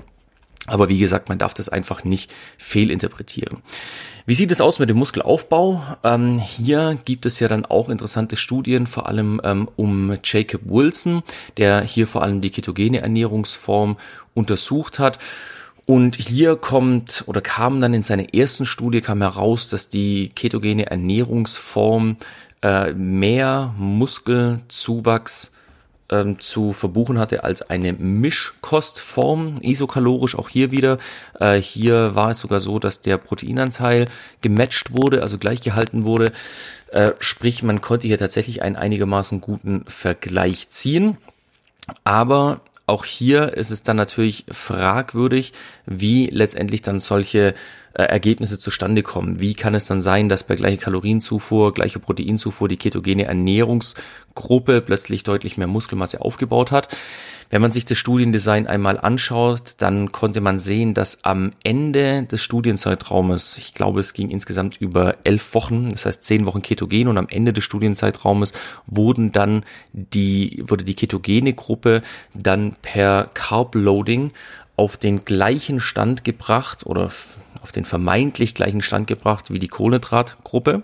Aber 0.67 0.89
wie 0.89 0.99
gesagt, 0.99 1.29
man 1.29 1.39
darf 1.39 1.53
das 1.53 1.69
einfach 1.69 2.05
nicht 2.05 2.33
fehlinterpretieren. 2.57 3.59
Wie 4.27 4.35
sieht 4.35 4.51
es 4.51 4.63
aus 4.63 4.79
mit 4.79 4.89
dem 4.89 4.97
Muskelaufbau? 4.97 5.83
Ähm, 6.03 6.39
hier 6.39 6.99
gibt 7.05 7.27
es 7.27 7.39
ja 7.39 7.49
dann 7.49 7.67
auch 7.67 7.91
interessante 7.91 8.37
Studien, 8.37 8.87
vor 8.87 9.07
allem 9.07 9.43
ähm, 9.45 9.69
um 9.77 10.17
Jacob 10.25 10.63
Wilson, 10.65 11.23
der 11.59 11.83
hier 11.83 12.07
vor 12.07 12.23
allem 12.23 12.41
die 12.41 12.51
ketogene 12.51 13.03
Ernährungsform 13.03 13.99
untersucht 14.33 14.99
hat. 14.99 15.19
Und 15.87 16.17
hier 16.17 16.57
kommt 16.57 17.25
oder 17.27 17.41
kam 17.41 17.81
dann 17.81 17.93
in 17.93 18.03
seiner 18.03 18.33
ersten 18.33 18.65
Studie 18.65 19.03
kam 19.03 19.21
heraus, 19.21 19.69
dass 19.69 19.89
die 19.89 20.31
ketogene 20.31 20.87
Ernährungsform 20.87 22.17
äh, 22.63 22.93
mehr 22.95 23.75
Muskelzuwachs 23.77 25.53
ähm, 26.11 26.39
zu 26.39 26.73
verbuchen 26.73 27.19
hatte 27.19 27.45
als 27.45 27.69
eine 27.69 27.93
Mischkostform, 27.93 29.57
isokalorisch 29.61 30.37
auch 30.37 30.49
hier 30.49 30.71
wieder. 30.71 30.99
Äh, 31.39 31.61
hier 31.61 32.15
war 32.15 32.31
es 32.31 32.41
sogar 32.41 32.61
so, 32.61 32.79
dass 32.79 33.01
der 33.01 33.19
Proteinanteil 33.19 34.09
gematcht 34.41 34.93
wurde, 34.93 35.23
also 35.23 35.39
gleich 35.39 35.61
gehalten 35.61 36.05
wurde. 36.05 36.33
Äh, 36.93 37.13
sprich, 37.19 37.63
man 37.63 37.81
konnte 37.81 38.07
hier 38.07 38.19
tatsächlich 38.19 38.63
einen 38.63 38.77
einigermaßen 38.77 39.41
guten 39.41 39.85
Vergleich 39.87 40.69
ziehen. 40.71 41.19
Aber 42.05 42.61
auch 42.87 43.05
hier 43.05 43.55
ist 43.55 43.71
es 43.71 43.83
dann 43.83 43.97
natürlich 43.97 44.45
fragwürdig, 44.51 45.53
wie 45.87 46.27
letztendlich 46.27 46.83
dann 46.83 46.99
solche 46.99 47.55
äh, 47.95 48.03
Ergebnisse 48.03 48.59
zustande 48.59 49.03
kommen. 49.03 49.41
Wie 49.41 49.55
kann 49.55 49.75
es 49.75 49.87
dann 49.87 50.01
sein, 50.01 50.29
dass 50.29 50.45
bei 50.45 50.57
gleicher 50.57 50.83
Kalorienzufuhr, 50.83 51.73
gleicher 51.73 52.01
Proteinzufuhr 52.01 52.69
die 52.69 52.77
ketogene 52.77 53.25
Ernährungsgruppe 53.25 54.81
plötzlich 54.81 55.23
deutlich 55.23 55.57
mehr 55.57 55.69
Muskelmasse 55.69 56.21
aufgebaut 56.21 56.73
hat? 56.73 56.89
Wenn 57.51 57.63
man 57.63 57.71
sich 57.71 57.85
das 57.85 57.99
Studiendesign 57.99 58.67
einmal 58.67 58.99
anschaut, 58.99 59.75
dann 59.79 60.11
konnte 60.11 60.41
man 60.41 60.59
sehen, 60.59 60.93
dass 60.93 61.23
am 61.23 61.53
Ende 61.63 62.25
des 62.25 62.43
Studienzeitraumes, 62.43 63.59
ich 63.59 63.75
glaube, 63.75 64.01
es 64.01 64.13
ging 64.13 64.29
insgesamt 64.31 64.81
über 64.81 65.15
elf 65.23 65.55
Wochen, 65.55 65.91
das 65.91 66.05
heißt 66.05 66.25
zehn 66.25 66.47
Wochen 66.47 66.63
Ketogen 66.63 67.07
und 67.07 67.17
am 67.17 67.29
Ende 67.29 67.53
des 67.53 67.63
Studienzeitraumes 67.63 68.55
wurden 68.87 69.31
dann 69.31 69.65
die, 69.93 70.65
wurde 70.67 70.85
die 70.85 70.95
ketogene 70.95 71.53
Gruppe 71.53 72.03
dann 72.33 72.75
per 72.83 73.31
Carb 73.35 73.77
Loading 73.77 74.33
auf 74.77 74.97
den 74.97 75.25
gleichen 75.25 75.79
Stand 75.79 76.25
gebracht 76.25 76.85
oder 76.87 77.11
auf 77.65 77.73
den 77.73 77.87
vermeintlich 77.87 78.55
gleichen 78.55 78.83
Stand 78.83 79.07
gebracht 79.07 79.51
wie 79.51 79.59
die 79.59 79.69
Kohlenhydratgruppe. 79.69 80.83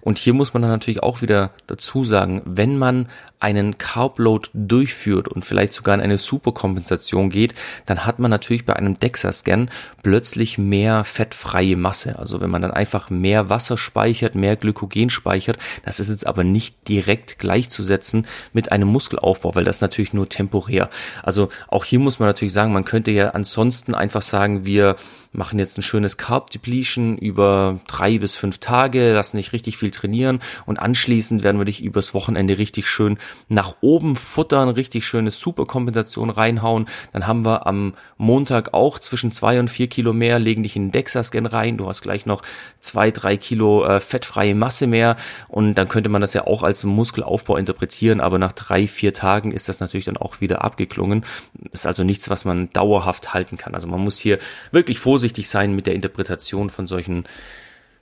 Und 0.00 0.18
hier 0.18 0.34
muss 0.34 0.54
man 0.54 0.62
dann 0.62 0.72
natürlich 0.72 1.00
auch 1.04 1.22
wieder 1.22 1.52
dazu 1.68 2.04
sagen, 2.04 2.42
wenn 2.44 2.78
man 2.78 3.08
einen 3.38 3.78
Carbload 3.78 4.48
durchführt 4.54 5.28
und 5.28 5.44
vielleicht 5.44 5.72
sogar 5.72 5.94
in 5.94 6.00
eine 6.00 6.18
Superkompensation 6.18 7.30
geht, 7.30 7.54
dann 7.84 8.04
hat 8.06 8.18
man 8.18 8.28
natürlich 8.28 8.64
bei 8.64 8.74
einem 8.74 8.98
DEXA-Scan 8.98 9.68
plötzlich 10.02 10.58
mehr 10.58 11.04
fettfreie 11.04 11.76
Masse. 11.76 12.18
Also 12.18 12.40
wenn 12.40 12.50
man 12.50 12.62
dann 12.62 12.72
einfach 12.72 13.08
mehr 13.08 13.48
Wasser 13.48 13.78
speichert, 13.78 14.34
mehr 14.34 14.56
Glykogen 14.56 15.10
speichert, 15.10 15.58
das 15.84 16.00
ist 16.00 16.08
jetzt 16.08 16.26
aber 16.26 16.42
nicht 16.42 16.88
direkt 16.88 17.38
gleichzusetzen 17.38 18.26
mit 18.52 18.72
einem 18.72 18.88
Muskelaufbau, 18.88 19.54
weil 19.54 19.64
das 19.64 19.80
natürlich 19.80 20.12
nur 20.12 20.28
temporär. 20.28 20.90
Also 21.22 21.50
auch 21.68 21.84
hier 21.84 22.00
muss 22.00 22.18
man 22.18 22.28
natürlich 22.28 22.52
sagen, 22.52 22.72
man 22.72 22.84
könnte 22.84 23.12
ja 23.12 23.30
ansonsten 23.30 23.94
einfach 23.94 24.22
sagen, 24.22 24.66
wir 24.66 24.96
machen 25.36 25.58
jetzt 25.58 25.78
ein 25.78 25.82
schönes 25.82 26.15
Carb 26.16 26.50
Depletion 26.50 27.18
über 27.18 27.80
drei 27.86 28.18
bis 28.18 28.34
fünf 28.34 28.58
Tage, 28.58 29.12
lassen 29.12 29.36
dich 29.36 29.52
richtig 29.52 29.76
viel 29.76 29.90
trainieren 29.90 30.40
und 30.66 30.78
anschließend 30.78 31.42
werden 31.42 31.58
wir 31.58 31.64
dich 31.64 31.82
übers 31.82 32.14
Wochenende 32.14 32.58
richtig 32.58 32.88
schön 32.88 33.18
nach 33.48 33.76
oben 33.80 34.16
futtern, 34.16 34.68
richtig 34.68 35.06
schöne 35.06 35.30
Superkompensation 35.30 36.30
reinhauen. 36.30 36.86
Dann 37.12 37.26
haben 37.26 37.44
wir 37.44 37.66
am 37.66 37.94
Montag 38.16 38.74
auch 38.74 38.98
zwischen 38.98 39.32
zwei 39.32 39.60
und 39.60 39.70
vier 39.70 39.88
Kilo 39.88 40.12
mehr, 40.12 40.38
legen 40.38 40.62
dich 40.62 40.76
in 40.76 40.86
den 40.86 40.92
DEXA-Scan 40.92 41.46
rein. 41.46 41.76
Du 41.76 41.88
hast 41.88 42.02
gleich 42.02 42.26
noch 42.26 42.42
zwei, 42.80 43.10
drei 43.10 43.36
Kilo 43.36 43.84
äh, 43.84 44.00
fettfreie 44.00 44.54
Masse 44.54 44.86
mehr. 44.86 45.16
Und 45.48 45.74
dann 45.74 45.88
könnte 45.88 46.08
man 46.08 46.20
das 46.20 46.34
ja 46.34 46.46
auch 46.46 46.62
als 46.62 46.84
Muskelaufbau 46.84 47.56
interpretieren. 47.56 48.20
Aber 48.20 48.38
nach 48.38 48.52
drei, 48.52 48.86
vier 48.86 49.12
Tagen 49.12 49.52
ist 49.52 49.68
das 49.68 49.80
natürlich 49.80 50.06
dann 50.06 50.16
auch 50.16 50.40
wieder 50.40 50.64
abgeklungen. 50.64 51.24
Ist 51.72 51.86
also 51.86 52.04
nichts, 52.04 52.30
was 52.30 52.44
man 52.44 52.72
dauerhaft 52.72 53.34
halten 53.34 53.56
kann. 53.56 53.74
Also 53.74 53.88
man 53.88 54.00
muss 54.00 54.18
hier 54.18 54.38
wirklich 54.70 54.98
vorsichtig 54.98 55.48
sein 55.48 55.74
mit 55.74 55.86
der 55.86 55.94
Interpretation 56.06 56.70
von 56.70 56.86
solchen 56.86 57.24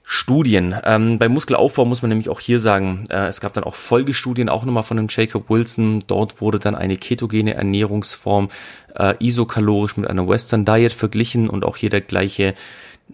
Studien. 0.07 0.75
Ähm, 0.85 1.19
bei 1.19 1.31
Muskelaufbau 1.31 1.87
muss 1.87 2.03
man 2.03 2.11
nämlich 2.11 2.29
auch 2.29 2.41
hier 2.41 2.61
sagen, 2.61 3.07
äh, 3.09 3.27
es 3.27 3.41
gab 3.41 3.55
dann 3.55 3.65
auch 3.65 3.75
Folgestudien, 3.75 4.51
auch 4.51 4.67
nochmal 4.67 4.83
von 4.83 4.99
dem 4.99 5.07
Jacob 5.09 5.49
Wilson. 5.49 6.05
Dort 6.07 6.43
wurde 6.43 6.59
dann 6.59 6.75
eine 6.75 6.99
ketogene 6.99 7.55
Ernährungsform 7.55 8.51
äh, 8.95 9.15
isokalorisch 9.19 9.97
mit 9.97 10.09
einer 10.09 10.29
Western 10.29 10.67
Diet 10.67 10.93
verglichen 10.93 11.49
und 11.49 11.65
auch 11.65 11.79
hier 11.79 11.89
der 11.89 12.03
gleiche, 12.03 12.55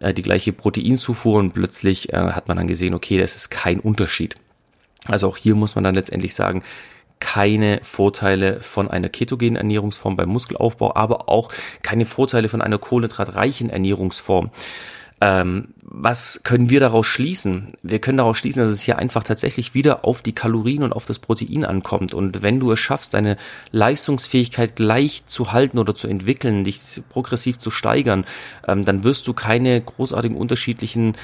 äh, 0.01 0.13
die 0.13 0.23
gleiche 0.23 0.53
Proteinzufuhr 0.53 1.39
und 1.39 1.53
plötzlich 1.53 2.13
äh, 2.13 2.17
hat 2.17 2.49
man 2.49 2.57
dann 2.57 2.67
gesehen, 2.67 2.95
okay, 2.95 3.19
das 3.19 3.37
ist 3.37 3.51
kein 3.51 3.79
Unterschied. 3.79 4.35
Also 5.07 5.29
auch 5.29 5.37
hier 5.37 5.55
muss 5.55 5.77
man 5.77 5.85
dann 5.85 5.95
letztendlich 5.95 6.35
sagen, 6.35 6.65
keine 7.21 7.81
Vorteile 7.83 8.61
von 8.61 8.91
einer 8.91 9.09
ketogenen 9.09 9.57
Ernährungsform 9.57 10.17
beim 10.17 10.31
Muskelaufbau, 10.31 10.95
aber 10.97 11.29
auch 11.29 11.50
keine 11.83 12.05
Vorteile 12.05 12.49
von 12.49 12.62
einer 12.62 12.79
kohlenhydratreichen 12.79 13.71
Ernährungsform. 13.71 14.50
Ähm, 15.23 15.69
was 15.83 16.41
können 16.45 16.71
wir 16.71 16.81
daraus 16.81 17.07
schließen? 17.07 17.75
Wir 17.83 17.99
können 17.99 18.19
daraus 18.19 18.39
schließen, 18.39 18.62
dass 18.62 18.73
es 18.73 18.81
hier 18.81 18.99
einfach 18.99 19.23
tatsächlich 19.23 19.75
wieder 19.75 20.05
auf 20.05 20.23
die 20.23 20.33
Kalorien 20.33 20.83
und 20.83 20.93
auf 20.95 21.05
das 21.05 21.19
Protein 21.19 21.65
ankommt. 21.65 22.15
Und 22.15 22.43
wenn 22.43 22.59
du 22.59 22.73
es 22.73 22.81
schaffst, 22.81 23.12
deine 23.12 23.37
Leistungsfähigkeit 23.71 24.77
gleich 24.77 25.27
zu 25.27 25.53
halten 25.53 25.79
oder 25.79 25.95
zu 25.95 26.09
entwickeln, 26.09 26.65
dich 26.65 26.81
progressiv 27.11 27.59
zu 27.59 27.71
steigern, 27.71 28.25
ähm, 28.67 28.85
dann 28.85 29.05
wirst 29.05 29.27
du 29.27 29.35
keine 29.35 29.79
großartigen 29.81 30.39
unterschiedlichen 30.39 31.17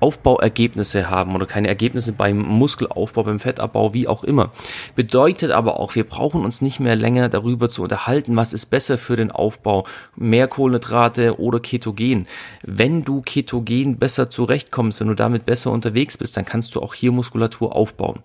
Aufbauergebnisse 0.00 1.08
haben 1.08 1.34
oder 1.34 1.46
keine 1.46 1.68
Ergebnisse 1.68 2.12
beim 2.12 2.38
Muskelaufbau, 2.38 3.22
beim 3.22 3.40
Fettabbau, 3.40 3.94
wie 3.94 4.08
auch 4.08 4.24
immer. 4.24 4.50
Bedeutet 4.94 5.50
aber 5.50 5.80
auch, 5.80 5.94
wir 5.94 6.04
brauchen 6.04 6.44
uns 6.44 6.60
nicht 6.60 6.80
mehr 6.80 6.96
länger 6.96 7.28
darüber 7.28 7.70
zu 7.70 7.82
unterhalten, 7.82 8.36
was 8.36 8.52
ist 8.52 8.66
besser 8.66 8.98
für 8.98 9.16
den 9.16 9.30
Aufbau, 9.30 9.86
mehr 10.16 10.48
Kohlenhydrate 10.48 11.38
oder 11.40 11.60
Ketogen. 11.60 12.26
Wenn 12.62 13.04
du 13.04 13.22
Ketogen 13.22 13.98
besser 13.98 14.30
zurechtkommst, 14.30 15.00
wenn 15.00 15.08
du 15.08 15.14
damit 15.14 15.46
besser 15.46 15.70
unterwegs 15.70 16.18
bist, 16.18 16.36
dann 16.36 16.44
kannst 16.44 16.74
du 16.74 16.82
auch 16.82 16.94
hier 16.94 17.12
Muskulatur 17.12 17.74
aufbauen. 17.74 18.20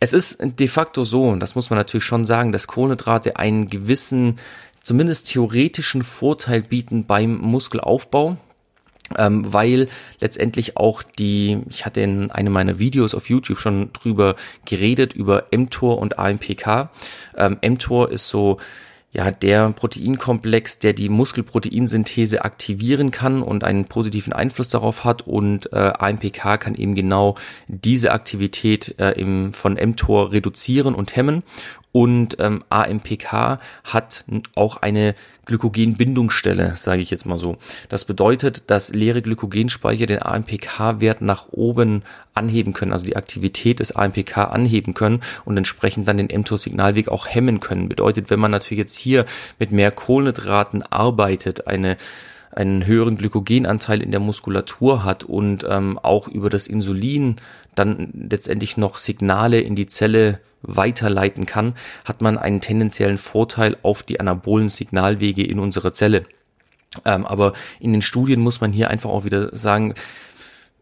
Es 0.00 0.12
ist 0.12 0.38
de 0.40 0.68
facto 0.68 1.04
so, 1.04 1.24
und 1.24 1.40
das 1.40 1.54
muss 1.54 1.70
man 1.70 1.78
natürlich 1.78 2.04
schon 2.04 2.24
sagen, 2.24 2.52
dass 2.52 2.66
Kohlenhydrate 2.66 3.36
einen 3.36 3.68
gewissen 3.68 4.36
zumindest 4.82 5.28
theoretischen 5.28 6.02
Vorteil 6.02 6.62
bieten 6.62 7.04
beim 7.04 7.36
Muskelaufbau 7.38 8.36
ähm, 9.18 9.52
weil 9.52 9.88
letztendlich 10.20 10.76
auch 10.76 11.02
die, 11.02 11.60
ich 11.68 11.86
hatte 11.86 12.00
in 12.00 12.30
einem 12.30 12.52
meiner 12.52 12.78
Videos 12.78 13.14
auf 13.14 13.28
YouTube 13.28 13.60
schon 13.60 13.92
drüber 13.92 14.36
geredet, 14.64 15.12
über 15.12 15.44
mTOR 15.52 15.98
und 15.98 16.18
AMPK. 16.18 16.90
Ähm, 17.36 17.58
mTOR 17.62 18.10
ist 18.10 18.28
so 18.28 18.58
ja, 19.12 19.32
der 19.32 19.70
Proteinkomplex, 19.70 20.78
der 20.78 20.92
die 20.92 21.08
Muskelproteinsynthese 21.08 22.44
aktivieren 22.44 23.10
kann 23.10 23.42
und 23.42 23.64
einen 23.64 23.86
positiven 23.86 24.32
Einfluss 24.32 24.68
darauf 24.68 25.02
hat 25.04 25.22
und 25.22 25.72
äh, 25.72 25.92
AMPK 25.98 26.58
kann 26.58 26.76
eben 26.76 26.94
genau 26.94 27.34
diese 27.66 28.12
Aktivität 28.12 28.94
äh, 29.00 29.10
im, 29.12 29.52
von 29.52 29.74
mTOR 29.74 30.30
reduzieren 30.30 30.94
und 30.94 31.16
hemmen 31.16 31.42
und 31.92 32.36
ähm, 32.38 32.64
AMPK 32.70 33.58
hat 33.84 34.24
auch 34.54 34.76
eine 34.76 35.14
Glykogenbindungsstelle, 35.46 36.76
sage 36.76 37.02
ich 37.02 37.10
jetzt 37.10 37.26
mal 37.26 37.38
so. 37.38 37.56
Das 37.88 38.04
bedeutet, 38.04 38.70
dass 38.70 38.92
leere 38.92 39.22
Glykogenspeicher 39.22 40.06
den 40.06 40.22
AMPK-Wert 40.22 41.22
nach 41.22 41.48
oben 41.50 42.02
anheben 42.34 42.72
können, 42.72 42.92
also 42.92 43.04
die 43.04 43.16
Aktivität 43.16 43.80
des 43.80 43.96
AMPK 43.96 44.44
anheben 44.44 44.94
können 44.94 45.20
und 45.44 45.56
entsprechend 45.56 46.06
dann 46.06 46.18
den 46.18 46.28
mTOR-Signalweg 46.28 47.08
auch 47.08 47.26
hemmen 47.26 47.58
können. 47.58 47.88
Bedeutet, 47.88 48.30
wenn 48.30 48.38
man 48.38 48.52
natürlich 48.52 48.78
jetzt 48.78 48.96
hier 48.96 49.24
mit 49.58 49.72
mehr 49.72 49.90
Kohlenhydraten 49.90 50.82
arbeitet, 50.84 51.66
eine 51.66 51.96
einen 52.50 52.84
höheren 52.86 53.16
Glykogenanteil 53.16 54.02
in 54.02 54.10
der 54.10 54.20
Muskulatur 54.20 55.04
hat 55.04 55.24
und 55.24 55.64
ähm, 55.68 55.98
auch 55.98 56.28
über 56.28 56.50
das 56.50 56.66
Insulin 56.66 57.36
dann 57.74 58.10
letztendlich 58.12 58.76
noch 58.76 58.98
Signale 58.98 59.60
in 59.60 59.76
die 59.76 59.86
Zelle 59.86 60.40
weiterleiten 60.62 61.46
kann, 61.46 61.74
hat 62.04 62.20
man 62.20 62.36
einen 62.36 62.60
tendenziellen 62.60 63.18
Vorteil 63.18 63.76
auf 63.82 64.02
die 64.02 64.20
anabolen 64.20 64.68
Signalwege 64.68 65.44
in 65.44 65.58
unserer 65.58 65.92
Zelle. 65.92 66.24
Ähm, 67.04 67.24
aber 67.24 67.52
in 67.78 67.92
den 67.92 68.02
Studien 68.02 68.40
muss 68.40 68.60
man 68.60 68.72
hier 68.72 68.90
einfach 68.90 69.10
auch 69.10 69.24
wieder 69.24 69.54
sagen, 69.56 69.94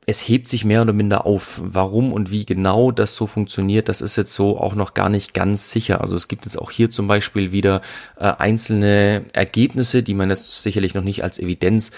es 0.09 0.27
hebt 0.27 0.49
sich 0.49 0.65
mehr 0.65 0.81
oder 0.81 0.95
minder 0.95 1.27
auf. 1.27 1.61
Warum 1.63 2.15
und 2.15 2.31
wie 2.31 2.47
genau 2.47 2.93
das 2.93 3.15
so 3.15 3.27
funktioniert, 3.27 3.91
das 3.91 4.01
ist 4.01 4.17
jetzt 4.17 4.33
so 4.33 4.59
auch 4.59 4.75
noch 4.75 4.95
gar 4.95 5.11
nicht 5.11 5.35
ganz 5.35 5.71
sicher. 5.71 6.01
Also 6.01 6.17
es 6.17 6.29
gibt 6.29 6.47
jetzt 6.47 6.59
auch 6.59 6.71
hier 6.71 6.89
zum 6.89 7.07
Beispiel 7.09 7.53
wieder 7.53 7.83
äh, 8.17 8.33
einzelne 8.39 9.27
Ergebnisse, 9.35 10.03
die 10.03 10.15
man 10.15 10.31
jetzt 10.31 10.63
sicherlich 10.63 10.95
noch 10.95 11.05
nicht 11.05 11.25
als 11.25 11.39
Evidenz 11.39 11.91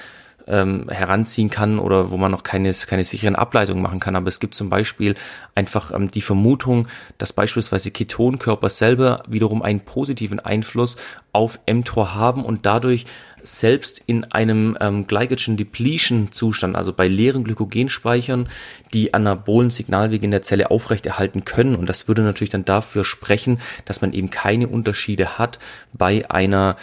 ähm, 0.48 0.88
heranziehen 0.88 1.50
kann 1.50 1.78
oder 1.78 2.10
wo 2.10 2.16
man 2.16 2.32
noch 2.32 2.42
keine, 2.42 2.72
keine 2.72 3.04
sicheren 3.04 3.36
Ableitungen 3.36 3.80
machen 3.80 4.00
kann. 4.00 4.16
Aber 4.16 4.26
es 4.26 4.40
gibt 4.40 4.56
zum 4.56 4.70
Beispiel 4.70 5.14
einfach 5.54 5.92
ähm, 5.94 6.10
die 6.10 6.20
Vermutung, 6.20 6.88
dass 7.16 7.32
beispielsweise 7.32 7.92
Ketonkörper 7.92 8.70
selber 8.70 9.22
wiederum 9.28 9.62
einen 9.62 9.80
positiven 9.80 10.40
Einfluss 10.40 10.96
auf 11.32 11.60
mTOR 11.72 12.14
haben 12.16 12.44
und 12.44 12.66
dadurch 12.66 13.06
selbst 13.44 14.02
in 14.06 14.24
einem 14.24 14.76
ähm, 14.80 15.06
Glycogen 15.06 15.56
Depletion 15.56 16.32
Zustand, 16.32 16.76
also 16.76 16.92
bei 16.92 17.08
leeren 17.08 17.44
Glykogenspeichern, 17.44 18.48
die 18.92 19.14
anabolen 19.14 19.70
Signalwege 19.70 20.24
in 20.24 20.30
der 20.30 20.42
Zelle 20.42 20.70
aufrechterhalten 20.70 21.44
können. 21.44 21.76
Und 21.76 21.88
das 21.88 22.08
würde 22.08 22.22
natürlich 22.22 22.50
dann 22.50 22.64
dafür 22.64 23.04
sprechen, 23.04 23.58
dass 23.84 24.00
man 24.00 24.12
eben 24.12 24.30
keine 24.30 24.68
Unterschiede 24.68 25.38
hat 25.38 25.58
bei 25.92 26.28
einer 26.30 26.76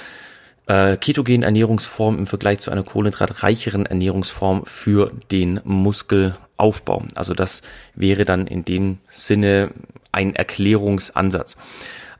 äh, 0.68 0.98
ketogenen 0.98 1.44
Ernährungsform 1.44 2.18
im 2.18 2.28
Vergleich 2.28 2.60
zu 2.60 2.72
einer 2.72 2.84
kohlenhydratreicheren 2.84 3.86
Ernährungsform 3.86 4.66
für 4.66 5.12
den 5.32 5.62
Muskelaufbau. 5.64 7.04
Also 7.16 7.34
das 7.34 7.62
wäre 7.96 8.26
dann 8.26 8.48
in 8.48 8.66
dem 8.66 9.00
Sinne 9.10 9.72
ein 10.12 10.36
Erklärungsansatz. 10.36 11.58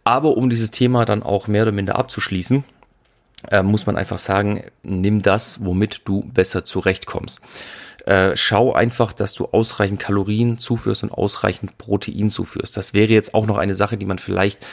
Aber 0.04 0.38
um 0.38 0.50
dieses 0.50 0.72
Thema 0.72 1.04
dann 1.04 1.22
auch 1.22 1.48
mehr 1.48 1.64
oder 1.64 1.74
minder 1.74 1.98
abzuschließen, 1.98 2.64
äh, 3.52 3.64
muss 3.64 3.86
man 3.86 3.98
einfach 3.98 4.18
sagen, 4.18 4.64
nimm 4.84 5.22
das, 5.22 5.64
womit 5.64 6.02
du 6.06 6.24
besser 6.24 6.64
zurechtkommst. 6.66 7.42
Äh, 8.06 8.38
schau 8.38 8.74
einfach, 8.74 9.14
dass 9.14 9.34
du 9.34 9.46
ausreichend 9.46 10.00
Kalorien 10.00 10.58
zuführst 10.58 11.04
und 11.04 11.12
ausreichend 11.12 11.78
Protein 11.78 12.30
zuführst. 12.30 12.78
Das 12.78 12.94
wäre 12.94 13.12
jetzt 13.12 13.34
auch 13.34 13.46
noch 13.46 13.58
eine 13.58 13.76
Sache, 13.76 13.98
die 13.98 14.06
man 14.06 14.18
vielleicht 14.18 14.66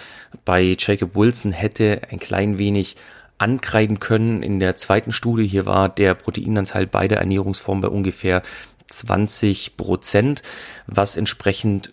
bei 0.44 0.76
Jacob 0.78 1.16
Wilson 1.16 1.52
hätte 1.52 2.02
ein 2.10 2.20
klein 2.20 2.58
wenig 2.58 2.96
ankreiden 3.38 3.98
können. 3.98 4.42
In 4.42 4.60
der 4.60 4.76
zweiten 4.76 5.12
Studie 5.12 5.46
hier 5.46 5.66
war 5.66 5.88
der 5.88 6.14
Proteinanteil 6.14 6.86
beider 6.86 7.16
Ernährungsformen 7.16 7.82
bei 7.82 7.88
ungefähr 7.88 8.42
20 8.88 9.76
Prozent, 9.76 10.42
was 10.86 11.16
entsprechend 11.16 11.90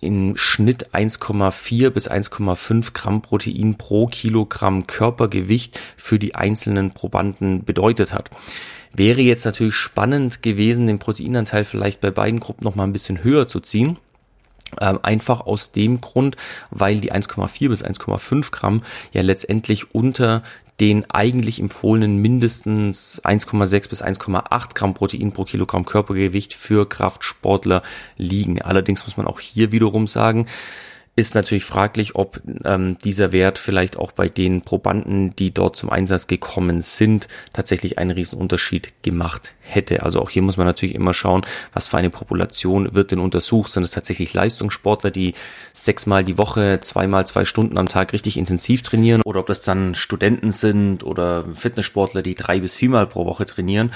im 0.00 0.36
Schnitt 0.36 0.94
1,4 0.94 1.90
bis 1.90 2.10
1,5 2.10 2.92
Gramm 2.92 3.22
Protein 3.22 3.76
pro 3.76 4.06
Kilogramm 4.06 4.86
Körpergewicht 4.86 5.80
für 5.96 6.18
die 6.18 6.34
einzelnen 6.34 6.92
Probanden 6.92 7.64
bedeutet 7.64 8.12
hat. 8.12 8.30
Wäre 8.92 9.22
jetzt 9.22 9.44
natürlich 9.44 9.74
spannend 9.74 10.42
gewesen, 10.42 10.86
den 10.86 11.00
Proteinanteil 11.00 11.64
vielleicht 11.64 12.00
bei 12.00 12.10
beiden 12.10 12.38
Gruppen 12.38 12.64
noch 12.64 12.76
mal 12.76 12.84
ein 12.84 12.92
bisschen 12.92 13.24
höher 13.24 13.48
zu 13.48 13.60
ziehen. 13.60 13.98
Ähm, 14.80 14.98
einfach 15.02 15.40
aus 15.40 15.72
dem 15.72 16.00
Grund, 16.00 16.36
weil 16.70 17.00
die 17.00 17.12
1,4 17.12 17.68
bis 17.68 17.84
1,5 17.84 18.50
Gramm 18.50 18.82
ja 19.12 19.22
letztendlich 19.22 19.94
unter 19.94 20.42
den 20.80 21.08
eigentlich 21.10 21.60
empfohlenen 21.60 22.16
mindestens 22.18 23.22
1,6 23.24 23.88
bis 23.88 24.02
1,8 24.02 24.74
Gramm 24.74 24.94
Protein 24.94 25.32
pro 25.32 25.44
Kilogramm 25.44 25.84
Körpergewicht 25.84 26.52
für 26.52 26.88
Kraftsportler 26.88 27.82
liegen. 28.16 28.60
Allerdings 28.60 29.04
muss 29.04 29.16
man 29.16 29.26
auch 29.26 29.40
hier 29.40 29.70
wiederum 29.70 30.06
sagen, 30.06 30.46
ist 31.16 31.34
natürlich 31.34 31.64
fraglich, 31.64 32.16
ob 32.16 32.40
ähm, 32.64 32.98
dieser 33.04 33.30
Wert 33.32 33.58
vielleicht 33.58 33.96
auch 33.96 34.12
bei 34.12 34.28
den 34.28 34.62
Probanden, 34.62 35.36
die 35.36 35.54
dort 35.54 35.76
zum 35.76 35.90
Einsatz 35.90 36.26
gekommen 36.26 36.80
sind, 36.80 37.28
tatsächlich 37.52 37.98
einen 37.98 38.10
riesen 38.10 38.38
Unterschied 38.38 38.92
gemacht 39.02 39.54
hätte. 39.60 40.02
Also 40.02 40.20
auch 40.20 40.30
hier 40.30 40.42
muss 40.42 40.56
man 40.56 40.66
natürlich 40.66 40.94
immer 40.94 41.14
schauen, 41.14 41.46
was 41.72 41.88
für 41.88 41.98
eine 41.98 42.10
Population 42.10 42.94
wird 42.94 43.12
denn 43.12 43.20
untersucht. 43.20 43.70
Sind 43.70 43.84
es 43.84 43.92
tatsächlich 43.92 44.34
Leistungssportler, 44.34 45.12
die 45.12 45.34
sechsmal 45.72 46.24
die 46.24 46.36
Woche, 46.36 46.80
zweimal 46.80 47.26
zwei 47.26 47.44
Stunden 47.44 47.78
am 47.78 47.88
Tag 47.88 48.12
richtig 48.12 48.36
intensiv 48.36 48.82
trainieren 48.82 49.22
oder 49.22 49.40
ob 49.40 49.46
das 49.46 49.62
dann 49.62 49.94
Studenten 49.94 50.50
sind 50.50 51.04
oder 51.04 51.44
Fitnesssportler, 51.54 52.22
die 52.22 52.34
drei 52.34 52.58
bis 52.58 52.74
viermal 52.74 53.06
pro 53.06 53.24
Woche 53.24 53.46
trainieren. 53.46 53.92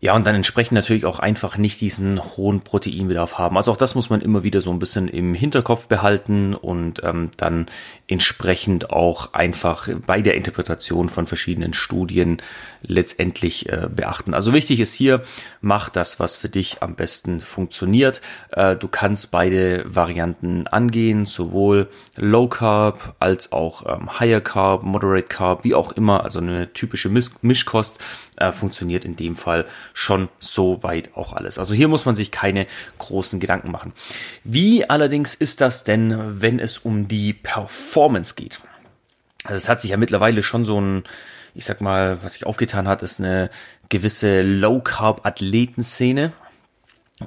Ja, 0.00 0.14
und 0.14 0.24
dann 0.28 0.36
entsprechend 0.36 0.76
natürlich 0.76 1.04
auch 1.04 1.18
einfach 1.18 1.58
nicht 1.58 1.80
diesen 1.80 2.24
hohen 2.36 2.60
Proteinbedarf 2.60 3.36
haben. 3.36 3.56
Also 3.56 3.72
auch 3.72 3.76
das 3.76 3.96
muss 3.96 4.10
man 4.10 4.20
immer 4.20 4.44
wieder 4.44 4.60
so 4.60 4.70
ein 4.70 4.78
bisschen 4.78 5.08
im 5.08 5.34
Hinterkopf 5.34 5.88
behalten 5.88 6.54
und 6.54 7.02
ähm, 7.02 7.30
dann 7.36 7.66
entsprechend 8.06 8.90
auch 8.90 9.34
einfach 9.34 9.88
bei 10.06 10.22
der 10.22 10.36
Interpretation 10.36 11.08
von 11.08 11.26
verschiedenen 11.26 11.74
Studien 11.74 12.40
letztendlich 12.82 13.68
äh, 13.68 13.88
beachten. 13.94 14.34
Also 14.34 14.52
wichtig 14.52 14.80
ist 14.80 14.94
hier, 14.94 15.22
mach 15.60 15.88
das, 15.88 16.20
was 16.20 16.36
für 16.36 16.48
dich 16.48 16.82
am 16.82 16.94
besten 16.94 17.40
funktioniert. 17.40 18.20
Äh, 18.52 18.76
du 18.76 18.88
kannst 18.88 19.30
beide 19.30 19.84
Varianten 19.86 20.66
angehen, 20.66 21.26
sowohl 21.26 21.88
Low 22.16 22.48
Carb 22.48 23.14
als 23.18 23.52
auch 23.52 23.86
ähm, 23.86 24.18
Higher 24.20 24.40
Carb, 24.40 24.82
Moderate 24.82 25.28
Carb, 25.28 25.64
wie 25.64 25.74
auch 25.74 25.92
immer. 25.92 26.24
Also 26.24 26.38
eine 26.38 26.72
typische 26.72 27.08
Misch 27.08 27.30
Mischkost 27.42 27.98
äh, 28.36 28.52
funktioniert 28.52 29.04
in 29.04 29.16
dem 29.16 29.36
Fall 29.36 29.66
schon 29.94 30.28
so 30.38 30.82
weit 30.82 31.10
auch 31.14 31.32
alles. 31.32 31.58
Also 31.58 31.74
hier 31.74 31.88
muss 31.88 32.04
man 32.04 32.16
sich 32.16 32.30
keine 32.30 32.66
großen 32.98 33.40
Gedanken 33.40 33.70
machen. 33.70 33.92
Wie 34.44 34.88
allerdings 34.88 35.34
ist 35.34 35.60
das 35.60 35.84
denn, 35.84 36.40
wenn 36.40 36.58
es 36.58 36.78
um 36.78 37.08
die 37.08 37.32
Performance 37.32 38.34
geht? 38.34 38.60
Also 39.44 39.56
es 39.56 39.68
hat 39.68 39.80
sich 39.80 39.90
ja 39.90 39.96
mittlerweile 39.96 40.42
schon 40.42 40.64
so 40.64 40.80
ein, 40.80 41.04
ich 41.58 41.64
sag 41.64 41.80
mal, 41.80 42.18
was 42.22 42.34
sich 42.34 42.46
aufgetan 42.46 42.86
hat, 42.86 43.02
ist 43.02 43.18
eine 43.18 43.50
gewisse 43.88 44.42
Low-Carb-Athletenszene. 44.42 46.32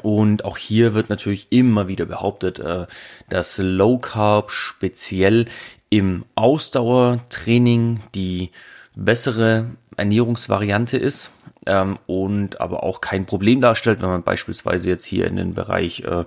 Und 0.04 0.46
auch 0.46 0.58
hier 0.58 0.94
wird 0.94 1.10
natürlich 1.10 1.48
immer 1.50 1.90
wieder 1.90 2.06
behauptet, 2.06 2.60
äh, 2.60 2.88
dass 3.28 3.58
Low 3.58 3.98
Carb 3.98 4.50
speziell 4.50 5.48
im 5.90 6.24
Ausdauertraining 6.36 8.00
die 8.16 8.52
bessere 8.96 9.72
Ernährungsvariante 9.98 10.96
ist 10.96 11.34
ähm, 11.66 12.00
und 12.08 12.62
aber 12.62 12.84
auch 12.84 13.02
kein 13.02 13.26
Problem 13.26 13.60
darstellt, 13.60 14.02
wenn 14.02 14.08
man 14.08 14.24
beispielsweise 14.24 14.88
jetzt 14.88 15.04
hier 15.04 15.28
in 15.28 15.36
den 15.36 15.54
Bereich 15.54 16.06
äh, 16.06 16.24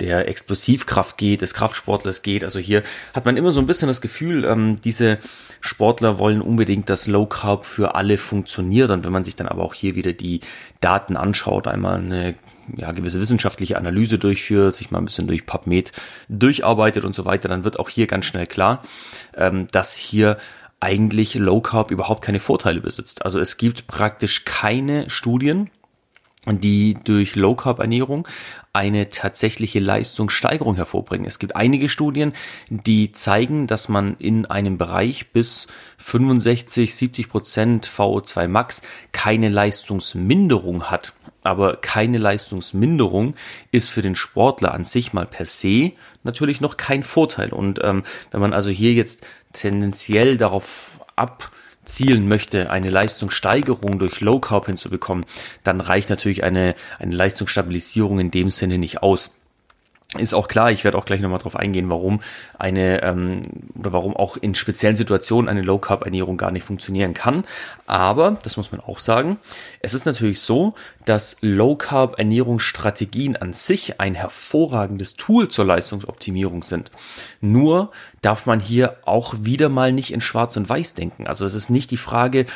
der 0.00 0.28
Explosivkraft 0.28 1.16
geht, 1.16 1.42
des 1.42 1.54
Kraftsportlers 1.54 2.22
geht. 2.22 2.44
Also 2.44 2.58
hier 2.58 2.82
hat 3.14 3.24
man 3.24 3.36
immer 3.36 3.52
so 3.52 3.60
ein 3.60 3.66
bisschen 3.66 3.88
das 3.88 4.00
Gefühl, 4.00 4.44
ähm, 4.44 4.80
diese 4.82 5.18
Sportler 5.60 6.18
wollen 6.18 6.42
unbedingt, 6.42 6.88
dass 6.90 7.06
Low 7.06 7.26
Carb 7.26 7.64
für 7.64 7.94
alle 7.94 8.18
funktioniert. 8.18 8.90
Und 8.90 9.04
wenn 9.04 9.12
man 9.12 9.24
sich 9.24 9.36
dann 9.36 9.48
aber 9.48 9.62
auch 9.62 9.74
hier 9.74 9.94
wieder 9.94 10.12
die 10.12 10.40
Daten 10.80 11.16
anschaut, 11.16 11.66
einmal 11.66 11.96
eine 11.96 12.34
ja, 12.76 12.92
gewisse 12.92 13.20
wissenschaftliche 13.20 13.76
Analyse 13.76 14.18
durchführt, 14.18 14.74
sich 14.74 14.90
mal 14.90 14.98
ein 14.98 15.04
bisschen 15.04 15.28
durch 15.28 15.46
PubMed 15.46 15.92
durcharbeitet 16.28 17.04
und 17.04 17.14
so 17.14 17.24
weiter, 17.24 17.48
dann 17.48 17.64
wird 17.64 17.78
auch 17.78 17.88
hier 17.88 18.06
ganz 18.06 18.26
schnell 18.26 18.46
klar, 18.46 18.82
ähm, 19.36 19.66
dass 19.72 19.96
hier 19.96 20.36
eigentlich 20.78 21.34
Low 21.34 21.60
Carb 21.60 21.90
überhaupt 21.90 22.22
keine 22.22 22.40
Vorteile 22.40 22.80
besitzt. 22.80 23.24
Also 23.24 23.40
es 23.40 23.56
gibt 23.56 23.86
praktisch 23.86 24.44
keine 24.44 25.08
Studien, 25.08 25.70
die 26.46 26.96
durch 27.04 27.36
Low 27.36 27.54
Carb 27.54 27.80
Ernährung 27.80 28.26
eine 28.72 29.10
tatsächliche 29.10 29.80
Leistungssteigerung 29.80 30.76
hervorbringen. 30.76 31.26
Es 31.26 31.38
gibt 31.38 31.56
einige 31.56 31.88
Studien, 31.88 32.32
die 32.68 33.10
zeigen, 33.12 33.66
dass 33.66 33.88
man 33.88 34.16
in 34.18 34.46
einem 34.46 34.78
Bereich 34.78 35.32
bis 35.32 35.66
65, 35.98 36.94
70 36.94 37.28
Prozent 37.28 37.88
VO2 37.88 38.48
Max 38.48 38.82
keine 39.12 39.48
Leistungsminderung 39.48 40.84
hat. 40.84 41.14
Aber 41.42 41.76
keine 41.76 42.18
Leistungsminderung 42.18 43.34
ist 43.70 43.90
für 43.90 44.02
den 44.02 44.14
Sportler 44.14 44.74
an 44.74 44.84
sich 44.84 45.12
mal 45.12 45.26
per 45.26 45.46
se 45.46 45.92
natürlich 46.24 46.60
noch 46.60 46.76
kein 46.76 47.02
Vorteil. 47.02 47.52
Und 47.52 47.80
ähm, 47.82 48.02
wenn 48.30 48.40
man 48.40 48.52
also 48.52 48.70
hier 48.70 48.92
jetzt 48.92 49.24
tendenziell 49.52 50.36
darauf 50.36 51.00
abzielen 51.86 52.26
möchte, 52.26 52.68
eine 52.68 52.90
Leistungssteigerung 52.90 54.00
durch 54.00 54.20
Low 54.20 54.40
Carb 54.40 54.66
hinzubekommen, 54.66 55.24
dann 55.62 55.80
reicht 55.80 56.10
natürlich 56.10 56.42
eine, 56.42 56.74
eine 56.98 57.14
Leistungsstabilisierung 57.14 58.18
in 58.18 58.32
dem 58.32 58.50
Sinne 58.50 58.76
nicht 58.76 59.04
aus 59.04 59.30
ist 60.16 60.34
auch 60.34 60.46
klar, 60.46 60.70
ich 60.70 60.84
werde 60.84 60.96
auch 60.96 61.04
gleich 61.04 61.20
nochmal 61.20 61.40
drauf 61.40 61.56
eingehen, 61.56 61.90
warum 61.90 62.20
eine 62.58 63.02
ähm, 63.02 63.42
oder 63.74 63.92
warum 63.92 64.16
auch 64.16 64.36
in 64.36 64.54
speziellen 64.54 64.96
Situationen 64.96 65.48
eine 65.48 65.62
Low 65.62 65.78
Carb 65.78 66.04
Ernährung 66.04 66.36
gar 66.36 66.52
nicht 66.52 66.62
funktionieren 66.62 67.12
kann. 67.12 67.44
Aber 67.86 68.38
das 68.44 68.56
muss 68.56 68.70
man 68.70 68.80
auch 68.80 69.00
sagen. 69.00 69.38
Es 69.80 69.94
ist 69.94 70.06
natürlich 70.06 70.40
so, 70.40 70.74
dass 71.04 71.36
Low 71.40 71.74
Carb 71.74 72.18
Ernährungsstrategien 72.18 73.36
an 73.36 73.52
sich 73.52 74.00
ein 74.00 74.14
hervorragendes 74.14 75.16
Tool 75.16 75.48
zur 75.48 75.64
Leistungsoptimierung 75.64 76.62
sind. 76.62 76.92
Nur 77.40 77.90
darf 78.22 78.46
man 78.46 78.60
hier 78.60 78.96
auch 79.04 79.34
wieder 79.40 79.68
mal 79.68 79.92
nicht 79.92 80.12
in 80.12 80.20
Schwarz 80.20 80.56
und 80.56 80.68
Weiß 80.68 80.94
denken. 80.94 81.26
Also 81.26 81.46
es 81.46 81.54
ist 81.54 81.68
nicht 81.68 81.90
die 81.90 81.96
Frage, 81.96 82.46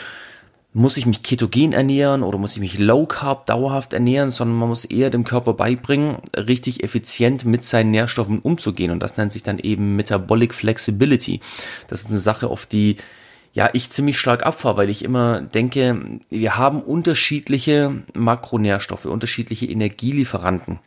muss 0.72 0.96
ich 0.96 1.06
mich 1.06 1.22
ketogen 1.22 1.72
ernähren 1.72 2.22
oder 2.22 2.38
muss 2.38 2.54
ich 2.54 2.60
mich 2.60 2.78
low 2.78 3.04
carb 3.04 3.46
dauerhaft 3.46 3.92
ernähren, 3.92 4.30
sondern 4.30 4.56
man 4.58 4.68
muss 4.68 4.84
eher 4.84 5.10
dem 5.10 5.24
Körper 5.24 5.54
beibringen, 5.54 6.18
richtig 6.36 6.84
effizient 6.84 7.44
mit 7.44 7.64
seinen 7.64 7.90
Nährstoffen 7.90 8.38
umzugehen. 8.38 8.92
Und 8.92 9.00
das 9.00 9.16
nennt 9.16 9.32
sich 9.32 9.42
dann 9.42 9.58
eben 9.58 9.96
Metabolic 9.96 10.54
Flexibility. 10.54 11.40
Das 11.88 12.02
ist 12.02 12.08
eine 12.08 12.20
Sache, 12.20 12.48
auf 12.48 12.66
die 12.66 12.96
ja, 13.52 13.68
ich 13.72 13.90
ziemlich 13.90 14.18
stark 14.18 14.46
abfahre, 14.46 14.76
weil 14.76 14.90
ich 14.90 15.04
immer 15.04 15.40
denke, 15.40 16.20
wir 16.28 16.56
haben 16.56 16.82
unterschiedliche 16.82 18.02
Makronährstoffe, 18.14 19.06
unterschiedliche 19.06 19.66
Energielieferanten. 19.66 20.78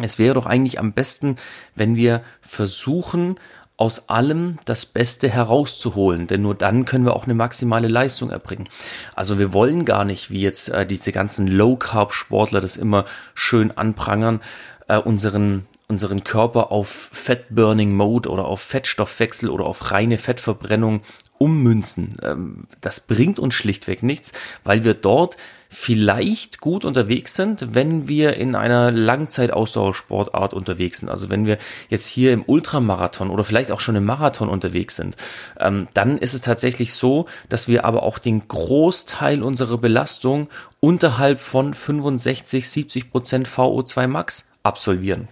Es 0.00 0.18
wäre 0.18 0.34
doch 0.34 0.46
eigentlich 0.46 0.78
am 0.78 0.92
besten, 0.92 1.36
wenn 1.74 1.96
wir 1.96 2.22
versuchen, 2.40 3.36
aus 3.76 4.08
allem 4.08 4.58
das 4.64 4.86
Beste 4.86 5.28
herauszuholen, 5.28 6.26
denn 6.26 6.42
nur 6.42 6.54
dann 6.54 6.84
können 6.84 7.04
wir 7.04 7.16
auch 7.16 7.24
eine 7.24 7.34
maximale 7.34 7.88
Leistung 7.88 8.30
erbringen. 8.30 8.68
Also 9.14 9.38
wir 9.38 9.52
wollen 9.52 9.84
gar 9.84 10.04
nicht, 10.04 10.30
wie 10.30 10.42
jetzt 10.42 10.68
äh, 10.68 10.86
diese 10.86 11.10
ganzen 11.10 11.46
Low-Carb-Sportler 11.48 12.60
das 12.60 12.76
immer 12.76 13.04
schön 13.34 13.76
anprangern, 13.76 14.40
äh, 14.88 14.98
unseren 14.98 15.66
unseren 15.88 16.24
Körper 16.24 16.72
auf 16.72 17.10
Fat 17.12 17.50
Burning 17.50 17.94
Mode 17.94 18.30
oder 18.30 18.46
auf 18.46 18.62
Fettstoffwechsel 18.62 19.50
oder 19.50 19.66
auf 19.66 19.90
reine 19.90 20.16
Fettverbrennung 20.16 21.02
ummünzen. 21.38 22.16
Ähm, 22.22 22.64
das 22.80 23.00
bringt 23.00 23.38
uns 23.38 23.54
schlichtweg 23.54 24.02
nichts, 24.02 24.32
weil 24.64 24.84
wir 24.84 24.94
dort 24.94 25.36
vielleicht 25.68 26.60
gut 26.60 26.84
unterwegs 26.84 27.34
sind, 27.34 27.74
wenn 27.74 28.06
wir 28.06 28.36
in 28.36 28.54
einer 28.54 28.90
Langzeitausdauersportart 28.90 30.52
unterwegs 30.52 31.00
sind. 31.00 31.08
Also 31.08 31.30
wenn 31.30 31.46
wir 31.46 31.56
jetzt 31.88 32.06
hier 32.06 32.32
im 32.34 32.42
Ultramarathon 32.42 33.30
oder 33.30 33.42
vielleicht 33.42 33.70
auch 33.72 33.80
schon 33.80 33.96
im 33.96 34.04
Marathon 34.04 34.50
unterwegs 34.50 34.96
sind, 34.96 35.16
ähm, 35.58 35.86
dann 35.94 36.18
ist 36.18 36.34
es 36.34 36.42
tatsächlich 36.42 36.92
so, 36.94 37.26
dass 37.48 37.68
wir 37.68 37.86
aber 37.86 38.02
auch 38.02 38.18
den 38.18 38.46
Großteil 38.46 39.42
unserer 39.42 39.78
Belastung 39.78 40.48
unterhalb 40.80 41.40
von 41.40 41.72
65, 41.72 42.68
70 42.68 43.10
Prozent 43.10 43.48
VO2 43.48 44.06
Max 44.08 44.44
absolvieren. 44.62 45.28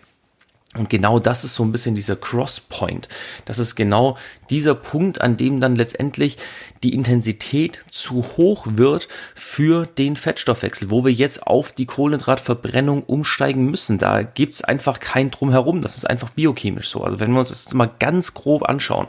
Und 0.77 0.89
genau 0.89 1.19
das 1.19 1.43
ist 1.43 1.57
so 1.57 1.65
ein 1.65 1.73
bisschen 1.73 1.97
dieser 1.97 2.15
Crosspoint. 2.15 3.09
Das 3.45 3.59
ist 3.59 3.75
genau 3.75 4.17
dieser 4.51 4.77
Punkt, 4.77 5.21
an 5.21 5.37
dem 5.37 5.61
dann 5.61 5.75
letztendlich 5.75 6.37
die 6.85 6.95
Intensität 6.95 7.81
zu 7.91 8.23
hoch 8.37 8.69
wird 8.71 9.09
für 9.35 9.87
den 9.87 10.15
Fettstoffwechsel, 10.15 10.93
wo 10.93 11.05
wir 11.05 11.13
jetzt 11.13 11.45
auf 11.45 11.73
die 11.73 11.87
Kohlenhydratverbrennung 11.87 13.03
umsteigen 13.03 13.69
müssen. 13.69 13.99
Da 13.99 14.23
gibt's 14.23 14.63
einfach 14.63 15.01
kein 15.01 15.33
Drumherum. 15.33 15.83
Das 15.83 15.97
ist 15.97 16.09
einfach 16.09 16.35
biochemisch 16.35 16.89
so. 16.89 17.03
Also 17.03 17.19
wenn 17.19 17.33
wir 17.33 17.41
uns 17.41 17.49
das 17.49 17.65
jetzt 17.65 17.75
mal 17.75 17.91
ganz 17.99 18.35
grob 18.35 18.63
anschauen, 18.63 19.09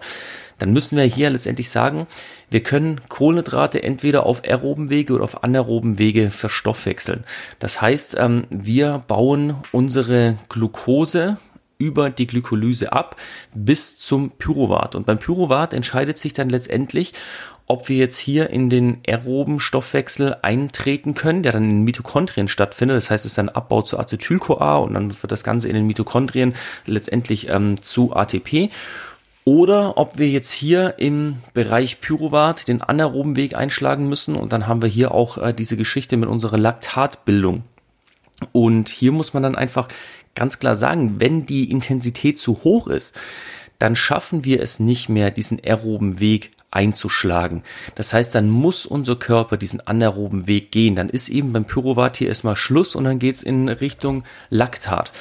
dann 0.58 0.74
müssen 0.74 0.98
wir 0.98 1.06
hier 1.06 1.30
letztendlich 1.30 1.70
sagen, 1.70 2.08
wir 2.50 2.64
können 2.64 3.02
Kohlenhydrate 3.08 3.84
entweder 3.84 4.26
auf 4.26 4.44
aeroben 4.44 4.90
Wege 4.90 5.14
oder 5.14 5.24
auf 5.24 5.44
anaeroben 5.44 6.00
Wege 6.00 6.32
verstoffwechseln. 6.32 7.24
Das 7.60 7.82
heißt, 7.82 8.16
ähm, 8.20 8.46
wir 8.50 9.04
bauen 9.08 9.56
unsere 9.72 10.38
Glucose 10.50 11.38
über 11.82 12.12
die 12.12 12.28
Glykolyse 12.28 12.94
ab 12.94 13.16
bis 13.56 13.98
zum 13.98 14.32
Pyruvat. 14.32 14.96
Und 14.96 15.08
beim 15.08 15.18
Pyruvat 15.18 15.74
entscheidet 15.74 16.20
sich 16.20 16.34
dann 16.34 16.50
letztendlich, 16.50 17.14
ob 17.66 17.90
wir 17.90 17.98
jetzt 17.98 18.20
hier 18.20 18.52
in 18.52 18.70
den 18.70 19.00
aeroben 19.08 19.60
Stoffwechsel 19.60 20.36
eintreten 20.42 21.16
können, 21.16 21.42
der 21.42 21.54
dann 21.54 21.64
in 21.64 21.70
den 21.70 21.84
Mitochondrien 21.84 22.48
stattfindet. 22.48 22.98
Das 22.98 23.10
heißt, 23.10 23.26
es 23.26 23.32
ist 23.32 23.40
ein 23.40 23.50
Abbau 23.50 23.82
zu 23.82 23.98
Acetyl-CoA 23.98 24.78
und 24.78 24.94
dann 24.94 25.10
wird 25.10 25.32
das 25.32 25.44
Ganze 25.44 25.70
in 25.70 25.76
den 25.76 25.88
Mitochondrien 25.88 26.54
letztendlich 26.86 27.50
ähm, 27.50 27.82
zu 27.82 28.16
ATP. 28.16 28.70
Oder 29.44 29.98
ob 29.98 30.20
wir 30.20 30.30
jetzt 30.30 30.52
hier 30.52 30.96
im 31.00 31.38
Bereich 31.56 32.00
Pyruvat 32.00 32.68
den 32.68 32.84
anaeroben 32.84 33.36
Weg 33.36 33.56
einschlagen 33.56 34.08
müssen 34.08 34.36
und 34.36 34.54
dann 34.54 34.68
haben 34.68 34.84
wir 34.84 34.90
hier 34.90 35.14
auch 35.14 35.40
äh, 35.40 35.52
diese 35.52 35.78
Geschichte 35.78 36.16
mit 36.18 36.30
unserer 36.30 36.60
Laktatbildung. 36.60 37.64
Und 38.52 38.90
hier 38.90 39.12
muss 39.12 39.34
man 39.34 39.44
dann 39.44 39.56
einfach 39.56 39.88
ganz 40.36 40.60
klar 40.60 40.76
sagen, 40.76 41.20
wenn 41.20 41.46
die 41.46 41.70
Intensität 41.70 42.40
zu 42.40 42.64
hoch 42.64 42.88
ist, 42.88 43.20
dann 43.80 43.96
schaffen 43.96 44.46
wir 44.46 44.62
es 44.62 44.80
nicht 44.80 45.10
mehr, 45.10 45.32
diesen 45.32 45.60
aeroben 45.64 46.20
Weg 46.20 46.52
einzuschlagen. 46.70 47.64
Das 47.96 48.14
heißt, 48.14 48.34
dann 48.34 48.50
muss 48.50 48.86
unser 48.86 49.16
Körper 49.18 49.58
diesen 49.58 49.86
anaeroben 49.86 50.48
Weg 50.48 50.72
gehen. 50.72 50.96
Dann 50.96 51.10
ist 51.10 51.30
eben 51.30 51.52
beim 51.52 51.66
Pyruvat 51.66 52.18
hier 52.18 52.30
erstmal 52.30 52.56
Schluss 52.56 52.96
und 52.96 53.04
dann 53.04 53.20
geht's 53.20 53.44
in 53.44 53.68
Richtung 53.68 54.24
Laktat. 54.50 55.12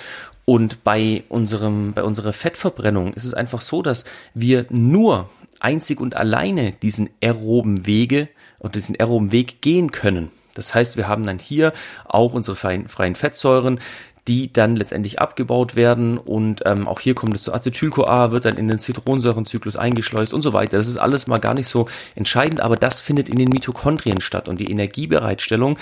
Und 0.44 0.84
bei 0.84 1.24
unserem, 1.28 1.92
bei 1.92 2.02
unserer 2.02 2.32
Fettverbrennung 2.32 3.14
ist 3.14 3.24
es 3.24 3.34
einfach 3.34 3.60
so, 3.60 3.82
dass 3.82 4.04
wir 4.34 4.66
nur 4.70 5.28
einzig 5.58 6.00
und 6.00 6.16
alleine 6.16 6.72
diesen 6.72 7.10
aeroben 7.22 7.86
Wege 7.86 8.28
und 8.58 8.74
diesen 8.74 8.98
aeroben 8.98 9.32
Weg 9.32 9.60
gehen 9.60 9.90
können. 9.90 10.30
Das 10.54 10.74
heißt, 10.74 10.96
wir 10.96 11.06
haben 11.06 11.24
dann 11.24 11.38
hier 11.38 11.72
auch 12.06 12.34
unsere 12.34 12.56
freien 12.56 13.14
Fettsäuren, 13.14 13.80
die 14.30 14.52
dann 14.52 14.76
letztendlich 14.76 15.18
abgebaut 15.20 15.74
werden 15.74 16.16
und 16.16 16.62
ähm, 16.64 16.86
auch 16.86 17.00
hier 17.00 17.16
kommt 17.16 17.34
es 17.34 17.42
zu 17.42 17.52
Acetyl-CoA, 17.52 18.30
wird 18.30 18.44
dann 18.44 18.56
in 18.56 18.68
den 18.68 18.78
Zitronensäurenzyklus 18.78 19.74
eingeschleust 19.74 20.32
und 20.32 20.42
so 20.42 20.52
weiter. 20.52 20.76
Das 20.76 20.86
ist 20.86 20.98
alles 20.98 21.26
mal 21.26 21.38
gar 21.38 21.54
nicht 21.54 21.66
so 21.66 21.88
entscheidend, 22.14 22.60
aber 22.60 22.76
das 22.76 23.00
findet 23.00 23.28
in 23.28 23.40
den 23.40 23.48
Mitochondrien 23.48 24.20
statt 24.20 24.46
und 24.46 24.60
die 24.60 24.70
Energiebereitstellung, 24.70 25.78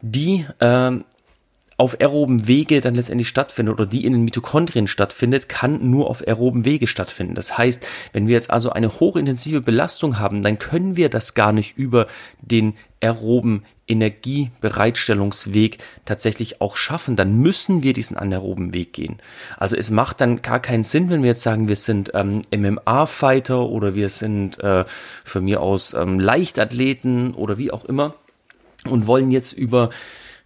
die 0.00 0.46
ähm, 0.58 1.04
auf 1.76 2.00
aeroben 2.00 2.46
Wege 2.46 2.80
dann 2.80 2.94
letztendlich 2.94 3.28
stattfindet 3.28 3.74
oder 3.74 3.86
die 3.86 4.04
in 4.04 4.12
den 4.12 4.24
Mitochondrien 4.24 4.86
stattfindet, 4.86 5.48
kann 5.48 5.90
nur 5.90 6.08
auf 6.08 6.26
aeroben 6.26 6.64
Wege 6.64 6.86
stattfinden. 6.86 7.34
Das 7.34 7.56
heißt, 7.58 7.86
wenn 8.12 8.28
wir 8.28 8.34
jetzt 8.34 8.50
also 8.50 8.70
eine 8.70 9.00
hochintensive 9.00 9.60
Belastung 9.60 10.18
haben, 10.18 10.42
dann 10.42 10.58
können 10.58 10.96
wir 10.96 11.08
das 11.08 11.34
gar 11.34 11.52
nicht 11.52 11.76
über 11.76 12.06
den 12.40 12.74
aeroben 13.00 13.64
Energiebereitstellungsweg 13.88 15.78
tatsächlich 16.04 16.60
auch 16.60 16.76
schaffen, 16.76 17.16
dann 17.16 17.36
müssen 17.38 17.82
wir 17.82 17.92
diesen 17.92 18.16
anaeroben 18.16 18.72
Weg 18.72 18.92
gehen. 18.92 19.18
Also 19.58 19.76
es 19.76 19.90
macht 19.90 20.20
dann 20.20 20.40
gar 20.40 20.60
keinen 20.60 20.84
Sinn, 20.84 21.10
wenn 21.10 21.22
wir 21.22 21.30
jetzt 21.30 21.42
sagen, 21.42 21.68
wir 21.68 21.76
sind 21.76 22.12
ähm, 22.14 22.42
MMA-Fighter 22.54 23.68
oder 23.68 23.94
wir 23.94 24.08
sind 24.08 24.58
äh, 24.60 24.84
von 25.24 25.44
mir 25.44 25.60
aus 25.60 25.94
ähm, 25.94 26.20
Leichtathleten 26.20 27.34
oder 27.34 27.58
wie 27.58 27.72
auch 27.72 27.84
immer 27.84 28.14
und 28.88 29.06
wollen 29.06 29.30
jetzt 29.30 29.52
über 29.52 29.90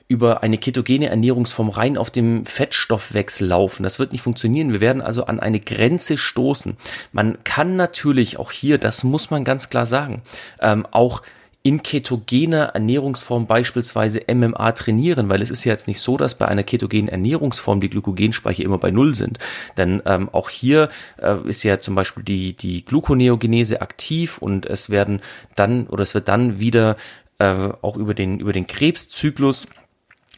über 0.08 0.42
eine 0.42 0.58
ketogene 0.58 1.08
Ernährungsform 1.08 1.68
rein 1.68 1.98
auf 1.98 2.10
dem 2.10 2.44
Fettstoffwechsel 2.44 3.48
laufen. 3.48 3.82
Das 3.82 3.98
wird 3.98 4.12
nicht 4.12 4.22
funktionieren. 4.22 4.72
Wir 4.72 4.80
werden 4.80 5.02
also 5.02 5.26
an 5.26 5.40
eine 5.40 5.60
Grenze 5.60 6.16
stoßen. 6.16 6.76
Man 7.12 7.38
kann 7.44 7.76
natürlich 7.76 8.38
auch 8.38 8.52
hier, 8.52 8.78
das 8.78 9.02
muss 9.02 9.30
man 9.30 9.44
ganz 9.44 9.68
klar 9.68 9.86
sagen, 9.86 10.22
ähm, 10.60 10.86
auch 10.90 11.22
in 11.66 11.82
ketogener 11.82 12.66
Ernährungsform 12.74 13.48
beispielsweise 13.48 14.20
MMA 14.32 14.70
trainieren, 14.70 15.28
weil 15.28 15.42
es 15.42 15.50
ist 15.50 15.64
ja 15.64 15.72
jetzt 15.72 15.88
nicht 15.88 15.98
so, 15.98 16.16
dass 16.16 16.38
bei 16.38 16.46
einer 16.46 16.62
ketogenen 16.62 17.08
Ernährungsform 17.08 17.80
die 17.80 17.90
Glykogenspeicher 17.90 18.62
immer 18.62 18.78
bei 18.78 18.92
Null 18.92 19.16
sind. 19.16 19.40
Denn 19.76 20.00
ähm, 20.06 20.28
auch 20.30 20.48
hier 20.48 20.90
äh, 21.20 21.34
ist 21.48 21.64
ja 21.64 21.80
zum 21.80 21.96
Beispiel 21.96 22.22
die, 22.22 22.52
die 22.52 22.84
Gluconeogenese 22.84 23.82
aktiv 23.82 24.38
und 24.38 24.64
es 24.66 24.90
werden 24.90 25.20
dann 25.56 25.88
oder 25.88 26.04
es 26.04 26.14
wird 26.14 26.28
dann 26.28 26.60
wieder 26.60 26.94
äh, 27.40 27.70
auch 27.82 27.96
über 27.96 28.14
den, 28.14 28.38
über 28.38 28.52
den 28.52 28.68
Krebszyklus 28.68 29.66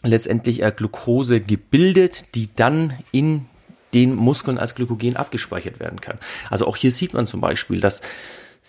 letztendlich 0.02 0.62
äh, 0.62 0.72
Glucose 0.74 1.40
gebildet, 1.40 2.34
die 2.34 2.48
dann 2.54 2.94
in 3.12 3.46
den 3.94 4.14
Muskeln 4.14 4.58
als 4.58 4.74
Glykogen 4.74 5.16
abgespeichert 5.16 5.80
werden 5.80 6.00
kann. 6.00 6.18
Also 6.50 6.66
auch 6.66 6.76
hier 6.76 6.92
sieht 6.92 7.14
man 7.14 7.26
zum 7.26 7.40
Beispiel, 7.40 7.80
dass 7.80 8.02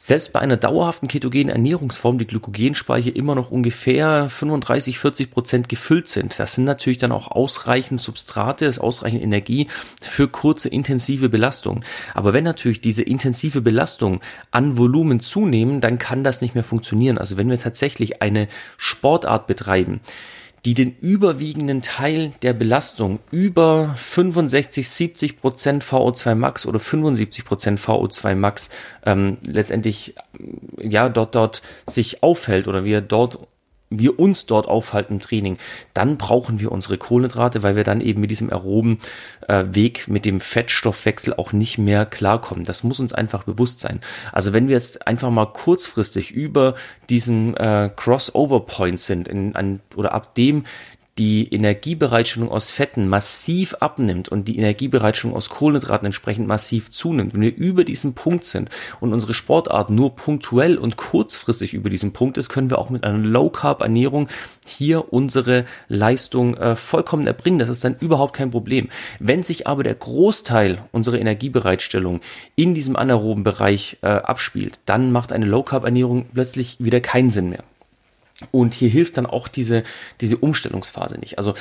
selbst 0.02 0.32
bei 0.32 0.40
einer 0.40 0.56
dauerhaften 0.56 1.10
ketogenen 1.10 1.50
Ernährungsform 1.50 2.20
die 2.20 2.26
Glykogenspeicher 2.26 3.14
immer 3.14 3.36
noch 3.36 3.52
ungefähr 3.52 4.30
35, 4.30 4.98
40 4.98 5.30
Prozent 5.30 5.68
gefüllt 5.68 6.08
sind. 6.08 6.40
Das 6.40 6.54
sind 6.54 6.64
natürlich 6.64 7.00
dann 7.00 7.12
auch 7.12 7.28
ausreichend 7.28 8.00
Substrate, 8.00 8.64
das 8.64 8.78
ist 8.78 8.82
ausreichend 8.82 9.22
Energie 9.22 9.68
für 10.02 10.30
kurze 10.30 10.70
intensive 10.70 11.28
Belastung. 11.28 11.84
Aber 12.14 12.32
wenn 12.32 12.46
natürlich 12.46 12.80
diese 12.80 13.04
intensive 13.04 13.60
Belastung 13.60 14.22
an 14.52 14.78
Volumen 14.78 15.20
zunehmen, 15.20 15.82
dann 15.82 16.00
kann 16.00 16.24
das 16.24 16.40
nicht 16.40 16.56
mehr 16.56 16.64
funktionieren. 16.64 17.18
Also 17.18 17.36
wenn 17.36 17.50
wir 17.50 17.60
tatsächlich 17.60 18.22
eine 18.22 18.48
Sportart 18.78 19.48
betreiben, 19.48 20.00
die 20.66 20.74
den 20.74 20.96
überwiegenden 21.00 21.82
Teil 21.82 22.34
der 22.42 22.54
Belastung 22.54 23.20
über 23.32 23.94
65, 23.96 24.90
70 24.90 25.40
Prozent 25.40 25.84
VO2 25.84 26.36
Max 26.36 26.66
oder 26.66 26.80
75 26.80 27.46
Prozent 27.46 27.80
VO2 27.80 28.36
Max 28.36 28.70
ähm, 29.06 29.38
letztendlich 29.46 30.16
ja 30.82 31.10
dort 31.10 31.36
dort 31.36 31.62
sich 31.86 32.24
aufhält 32.24 32.68
oder 32.68 32.86
wir 32.86 33.02
dort 33.02 33.40
wir 33.90 34.20
uns 34.20 34.46
dort 34.46 34.68
aufhalten 34.68 35.14
im 35.14 35.20
Training, 35.20 35.58
dann 35.94 36.18
brauchen 36.18 36.60
wir 36.60 36.72
unsere 36.72 36.98
Kohlenhydrate, 36.98 37.64
weil 37.64 37.76
wir 37.76 37.84
dann 37.84 38.02
eben 38.02 38.22
mit 38.22 38.32
diesem 38.32 38.50
aeroben 38.50 39.00
äh, 39.48 39.66
Weg, 39.72 40.08
mit 40.08 40.26
dem 40.26 40.40
Fettstoffwechsel 40.40 41.34
auch 41.34 41.54
nicht 41.54 41.78
mehr 41.78 42.06
klarkommen. 42.06 42.66
Das 42.66 42.84
muss 42.84 43.00
uns 43.00 43.14
einfach 43.14 43.44
bewusst 43.44 43.80
sein. 43.80 44.00
Also 44.32 44.54
wenn 44.54 44.68
wir 44.68 44.76
jetzt 44.76 45.08
einfach 45.08 45.32
mal 45.32 45.48
kurzfristig 45.48 46.32
über 46.32 46.76
diesen 47.10 47.58
äh, 47.58 47.90
Crossover 47.96 48.66
Point 48.66 49.00
sind, 49.00 49.28
in, 49.28 49.56
an, 49.56 49.82
oder 49.96 50.14
ab 50.14 50.36
dem 50.36 50.66
die 51.20 51.54
Energiebereitstellung 51.54 52.50
aus 52.50 52.72
Fetten 52.72 53.10
massiv 53.10 53.76
abnimmt 53.82 54.30
und 54.30 54.48
die 54.48 54.58
Energiebereitstellung 54.58 55.36
aus 55.36 55.50
Kohlenhydraten 55.50 56.06
entsprechend 56.06 56.48
massiv 56.48 56.92
zunimmt, 56.92 57.34
wenn 57.34 57.42
wir 57.42 57.56
über 57.56 57.84
diesem 57.84 58.14
Punkt 58.14 58.46
sind 58.46 58.70
und 59.02 59.12
unsere 59.12 59.34
Sportart 59.34 59.90
nur 59.90 60.16
punktuell 60.16 60.78
und 60.78 60.96
kurzfristig 60.96 61.74
über 61.74 61.90
diesem 61.90 62.14
Punkt 62.14 62.38
ist, 62.38 62.48
können 62.48 62.70
wir 62.70 62.80
auch 62.80 62.90
mit 62.90 63.04
einer 63.04 63.18
Low-Carb-Ernährung 63.18 64.30
hier 64.66 65.12
unsere 65.12 65.66
Leistung 65.90 66.56
äh, 66.56 66.78
vollkommen 66.78 67.28
erbringen. 67.28 67.60
Das 67.60 67.68
ist 67.68 67.84
dann 67.84 67.98
überhaupt 68.00 68.34
kein 68.34 68.52
Problem. 68.52 68.88
Wenn 69.20 69.44
sich 69.44 69.68
aber 69.68 69.84
der 69.84 69.96
Großteil 69.96 70.84
unserer 70.94 71.20
Energiebereitstellung 71.20 72.22
in 72.56 72.74
diesem 72.74 72.96
anaeroben 72.96 73.44
Bereich 73.44 73.98
äh, 74.02 74.08
abspielt, 74.08 74.80
dann 74.86 75.12
macht 75.12 75.34
eine 75.34 75.46
Low-Carb-Ernährung 75.46 76.28
plötzlich 76.34 76.78
wieder 76.80 77.02
keinen 77.02 77.30
Sinn 77.30 77.50
mehr. 77.50 77.64
Und 78.52 78.74
hier 78.74 78.90
hilft 78.90 79.18
dann 79.18 79.26
auch 79.26 79.48
diese, 79.48 79.84
diese 80.22 80.38
Umstellungsphase 80.38 81.20
nicht. 81.20 81.38
Also 81.38 81.56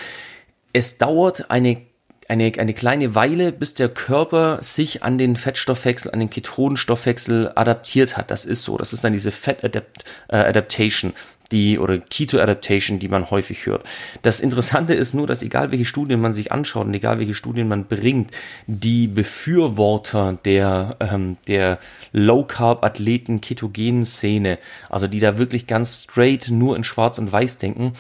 es 0.73 0.99
dauert 0.99 1.51
eine 1.51 1.83
eine, 2.29 2.53
eine 2.59 2.75
kleine 2.75 3.15
Weile, 3.15 3.53
bis 3.53 3.73
der 3.75 3.89
Körper 3.89 4.63
sich 4.63 5.03
an 5.03 5.17
den 5.17 5.35
Fettstoffwechsel, 5.35 6.13
an 6.13 6.21
den 6.21 6.29
Ketonenstoffwechsel 6.29 7.53
adaptiert 7.55 8.17
hat. 8.19 8.31
Das 8.31 8.45
ist 8.45 8.65
so. 8.65 8.77
Das 8.77 8.93
ist 8.93 9.03
dann 9.03 9.15
diese 9.15 9.31
Fat 9.31 9.65
Adapt, 9.65 10.05
äh, 10.29 10.37
Adaptation, 10.37 11.15
die 11.53 11.79
oder 11.79 11.99
Keto 11.99 12.39
Adaptation, 12.39 12.99
die 12.99 13.09
man 13.09 13.31
häufig 13.31 13.67
hört. 13.67 13.85
Das 14.23 14.41
Interessante 14.41 14.95
ist 14.95 15.15
nur, 15.15 15.27
dass 15.27 15.43
egal 15.43 15.71
welche 15.71 15.85
Studien 15.85 16.21
man 16.21 16.35
sich 16.35 16.53
anschaut 16.53 16.87
und 16.87 16.95
egal 16.95 17.19
welche 17.19 17.35
Studien 17.35 17.69
man 17.69 17.87
bringt, 17.87 18.31
die 18.67 19.07
Befürworter 19.07 20.39
der 20.45 20.97
ähm, 21.01 21.37
der 21.47 21.79
Low 22.13 22.45
Carb 22.45 22.85
Athleten 22.85 23.41
ketogenen 23.41 24.05
Szene, 24.05 24.59
also 24.91 25.07
die 25.07 25.21
da 25.21 25.39
wirklich 25.39 25.67
ganz 25.67 26.05
straight 26.05 26.51
nur 26.51 26.77
in 26.77 26.85
Schwarz 26.85 27.19
und 27.19 27.33
Weiß 27.33 27.59
denken, 27.59 27.93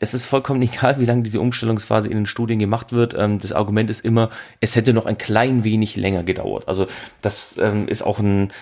es 0.00 0.14
ist 0.14 0.26
vollkommen 0.26 0.62
egal, 0.62 1.00
wie 1.00 1.04
lange 1.04 1.22
diese 1.22 1.40
Umstellungsphase 1.40 2.08
in 2.08 2.16
den 2.16 2.26
Studien 2.26 2.58
gemacht 2.58 2.92
wird. 2.92 3.14
Ähm, 3.14 3.40
das 3.40 3.52
Argument 3.52 3.90
ist 3.90 4.04
immer, 4.04 4.30
es 4.60 4.76
hätte 4.76 4.92
noch 4.92 5.06
ein 5.06 5.18
klein 5.18 5.64
wenig 5.64 5.96
länger 5.96 6.22
gedauert. 6.22 6.68
Also 6.68 6.86
das 7.22 7.58
ähm, 7.58 7.88
ist 7.88 8.02
auch 8.02 8.18
ein 8.18 8.52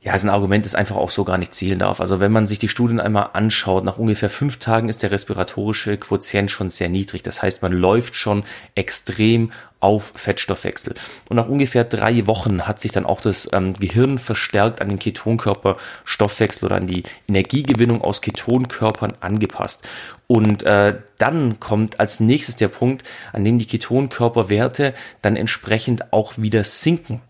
ja, 0.00 0.14
ist 0.14 0.22
ein 0.22 0.30
Argument, 0.30 0.64
das 0.64 0.76
einfach 0.76 0.94
auch 0.94 1.10
so 1.10 1.24
gar 1.24 1.38
nicht 1.38 1.54
zählen 1.54 1.78
darf. 1.78 2.00
Also 2.00 2.20
wenn 2.20 2.30
man 2.30 2.46
sich 2.46 2.60
die 2.60 2.68
Studien 2.68 3.00
einmal 3.00 3.30
anschaut, 3.32 3.84
nach 3.84 3.98
ungefähr 3.98 4.30
fünf 4.30 4.58
Tagen 4.58 4.88
ist 4.88 5.02
der 5.02 5.10
respiratorische 5.10 5.96
Quotient 5.96 6.52
schon 6.52 6.70
sehr 6.70 6.88
niedrig. 6.88 7.24
Das 7.24 7.42
heißt, 7.42 7.62
man 7.62 7.72
läuft 7.72 8.14
schon 8.14 8.44
extrem 8.76 9.50
auf 9.80 10.12
Fettstoffwechsel. 10.14 10.94
Und 11.28 11.36
nach 11.36 11.48
ungefähr 11.48 11.82
drei 11.82 12.28
Wochen 12.28 12.62
hat 12.68 12.80
sich 12.80 12.92
dann 12.92 13.06
auch 13.06 13.20
das 13.20 13.48
ähm, 13.52 13.74
Gehirn 13.74 14.18
verstärkt 14.18 14.80
an 14.80 14.88
den 14.88 15.00
Ketonkörperstoffwechsel 15.00 16.66
oder 16.66 16.76
an 16.76 16.86
die 16.86 17.02
Energiegewinnung 17.26 18.00
aus 18.00 18.20
Ketonkörpern 18.20 19.14
angepasst. 19.20 19.86
Und 20.28 20.62
äh, 20.62 20.96
dann 21.18 21.58
kommt 21.58 21.98
als 21.98 22.20
nächstes 22.20 22.54
der 22.54 22.68
Punkt, 22.68 23.06
an 23.32 23.44
dem 23.44 23.58
die 23.58 23.66
Ketonkörperwerte 23.66 24.94
dann 25.22 25.34
entsprechend 25.34 26.12
auch 26.12 26.38
wieder 26.38 26.62
sinken. 26.62 27.20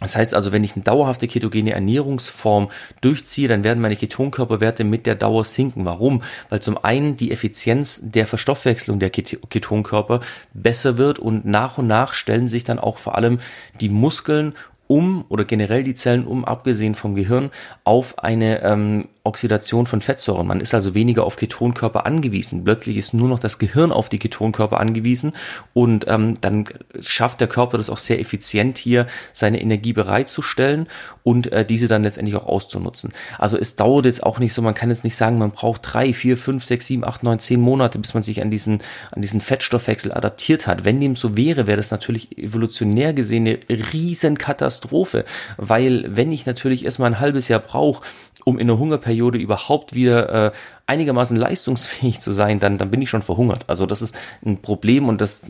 Das 0.00 0.14
heißt 0.14 0.34
also, 0.34 0.52
wenn 0.52 0.62
ich 0.62 0.74
eine 0.74 0.84
dauerhafte 0.84 1.26
ketogene 1.26 1.72
Ernährungsform 1.72 2.68
durchziehe, 3.00 3.48
dann 3.48 3.64
werden 3.64 3.80
meine 3.80 3.96
Ketonkörperwerte 3.96 4.84
mit 4.84 5.06
der 5.06 5.14
Dauer 5.14 5.44
sinken. 5.44 5.86
Warum? 5.86 6.22
Weil 6.50 6.60
zum 6.60 6.76
einen 6.84 7.16
die 7.16 7.30
Effizienz 7.30 8.02
der 8.02 8.26
Verstoffwechslung 8.26 8.98
der 8.98 9.08
Ketonkörper 9.08 10.20
besser 10.52 10.98
wird 10.98 11.18
und 11.18 11.46
nach 11.46 11.78
und 11.78 11.86
nach 11.86 12.12
stellen 12.12 12.48
sich 12.48 12.62
dann 12.62 12.78
auch 12.78 12.98
vor 12.98 13.14
allem 13.14 13.38
die 13.80 13.88
Muskeln 13.88 14.52
um 14.86 15.24
oder 15.28 15.44
generell 15.44 15.82
die 15.82 15.94
Zellen 15.94 16.26
um, 16.26 16.44
abgesehen 16.44 16.94
vom 16.94 17.14
Gehirn, 17.14 17.50
auf 17.84 18.18
eine 18.18 18.62
ähm, 18.62 19.08
Oxidation 19.26 19.86
von 19.86 20.00
Fettsäuren. 20.00 20.46
Man 20.46 20.60
ist 20.60 20.74
also 20.74 20.94
weniger 20.94 21.24
auf 21.24 21.36
Ketonkörper 21.36 22.06
angewiesen. 22.06 22.64
Plötzlich 22.64 22.96
ist 22.96 23.14
nur 23.14 23.28
noch 23.28 23.38
das 23.38 23.58
Gehirn 23.58 23.92
auf 23.92 24.08
die 24.08 24.18
Ketonkörper 24.18 24.78
angewiesen 24.78 25.32
und 25.74 26.06
ähm, 26.08 26.40
dann 26.40 26.68
schafft 27.00 27.40
der 27.40 27.48
Körper 27.48 27.78
das 27.78 27.90
auch 27.90 27.98
sehr 27.98 28.20
effizient 28.20 28.78
hier, 28.78 29.06
seine 29.32 29.60
Energie 29.60 29.92
bereitzustellen 29.92 30.86
und 31.22 31.52
äh, 31.52 31.64
diese 31.64 31.88
dann 31.88 32.02
letztendlich 32.02 32.36
auch 32.36 32.46
auszunutzen. 32.46 33.12
Also 33.38 33.58
es 33.58 33.76
dauert 33.76 34.04
jetzt 34.04 34.22
auch 34.22 34.38
nicht 34.38 34.54
so, 34.54 34.62
man 34.62 34.74
kann 34.74 34.90
jetzt 34.90 35.04
nicht 35.04 35.16
sagen, 35.16 35.38
man 35.38 35.50
braucht 35.50 35.82
drei, 35.84 36.12
vier, 36.12 36.36
fünf, 36.36 36.64
sechs, 36.64 36.86
sieben, 36.86 37.04
acht, 37.04 37.22
neun, 37.22 37.38
zehn 37.38 37.60
Monate, 37.60 37.98
bis 37.98 38.14
man 38.14 38.22
sich 38.22 38.42
an 38.42 38.50
diesen, 38.50 38.78
an 39.10 39.22
diesen 39.22 39.40
Fettstoffwechsel 39.40 40.12
adaptiert 40.12 40.66
hat. 40.66 40.84
Wenn 40.84 41.00
dem 41.00 41.16
so 41.16 41.36
wäre, 41.36 41.66
wäre 41.66 41.76
das 41.76 41.90
natürlich 41.90 42.38
evolutionär 42.38 43.12
gesehen 43.12 43.46
eine 43.46 43.58
Riesenkatastrophe, 43.92 45.24
weil 45.56 46.04
wenn 46.08 46.32
ich 46.32 46.46
natürlich 46.46 46.84
erstmal 46.84 47.10
ein 47.10 47.20
halbes 47.20 47.48
Jahr 47.48 47.60
brauche, 47.60 48.02
um 48.44 48.60
in 48.60 48.68
der 48.68 48.78
Hungerperiode 48.78 49.15
überhaupt 49.18 49.94
wieder 49.94 50.46
äh, 50.46 50.52
einigermaßen 50.86 51.36
leistungsfähig 51.36 52.20
zu 52.20 52.32
sein, 52.32 52.60
dann, 52.60 52.78
dann 52.78 52.90
bin 52.90 53.02
ich 53.02 53.10
schon 53.10 53.22
verhungert. 53.22 53.64
Also 53.66 53.86
das 53.86 54.02
ist 54.02 54.14
ein 54.44 54.62
Problem 54.62 55.08
und 55.08 55.20
das, 55.20 55.42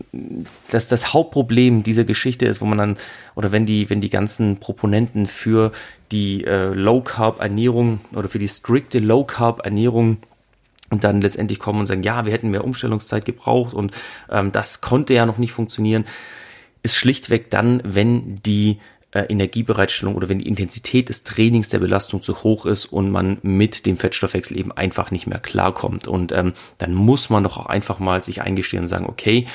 das, 0.70 0.88
das 0.88 1.12
Hauptproblem 1.12 1.82
dieser 1.82 2.04
Geschichte 2.04 2.46
ist, 2.46 2.60
wo 2.60 2.66
man 2.66 2.78
dann, 2.78 2.96
oder 3.34 3.52
wenn 3.52 3.66
die, 3.66 3.90
wenn 3.90 4.00
die 4.00 4.10
ganzen 4.10 4.58
Proponenten 4.58 5.26
für 5.26 5.72
die 6.10 6.44
äh, 6.44 6.72
Low-Carb-Ernährung 6.72 8.00
oder 8.14 8.28
für 8.28 8.38
die 8.38 8.48
strikte 8.48 8.98
Low-Carb-Ernährung 8.98 10.18
und 10.90 11.04
dann 11.04 11.20
letztendlich 11.20 11.58
kommen 11.58 11.80
und 11.80 11.86
sagen, 11.86 12.02
ja, 12.02 12.24
wir 12.24 12.32
hätten 12.32 12.50
mehr 12.50 12.64
Umstellungszeit 12.64 13.24
gebraucht 13.24 13.74
und 13.74 13.92
ähm, 14.30 14.52
das 14.52 14.80
konnte 14.80 15.14
ja 15.14 15.26
noch 15.26 15.38
nicht 15.38 15.52
funktionieren, 15.52 16.04
ist 16.82 16.96
schlichtweg 16.96 17.50
dann, 17.50 17.82
wenn 17.84 18.40
die 18.42 18.78
Energiebereitstellung 19.22 20.14
oder 20.14 20.28
wenn 20.28 20.38
die 20.38 20.48
Intensität 20.48 21.08
des 21.08 21.24
Trainings 21.24 21.68
der 21.68 21.78
Belastung 21.78 22.22
zu 22.22 22.42
hoch 22.42 22.66
ist 22.66 22.86
und 22.86 23.10
man 23.10 23.38
mit 23.42 23.86
dem 23.86 23.96
Fettstoffwechsel 23.96 24.58
eben 24.58 24.72
einfach 24.72 25.10
nicht 25.10 25.26
mehr 25.26 25.38
klarkommt. 25.38 26.08
Und 26.08 26.32
ähm, 26.32 26.52
dann 26.78 26.94
muss 26.94 27.30
man 27.30 27.44
doch 27.44 27.56
auch 27.56 27.66
einfach 27.66 27.98
mal 27.98 28.22
sich 28.22 28.42
eingestehen 28.42 28.82
und 28.82 28.88
sagen, 28.88 29.06
okay, 29.06 29.46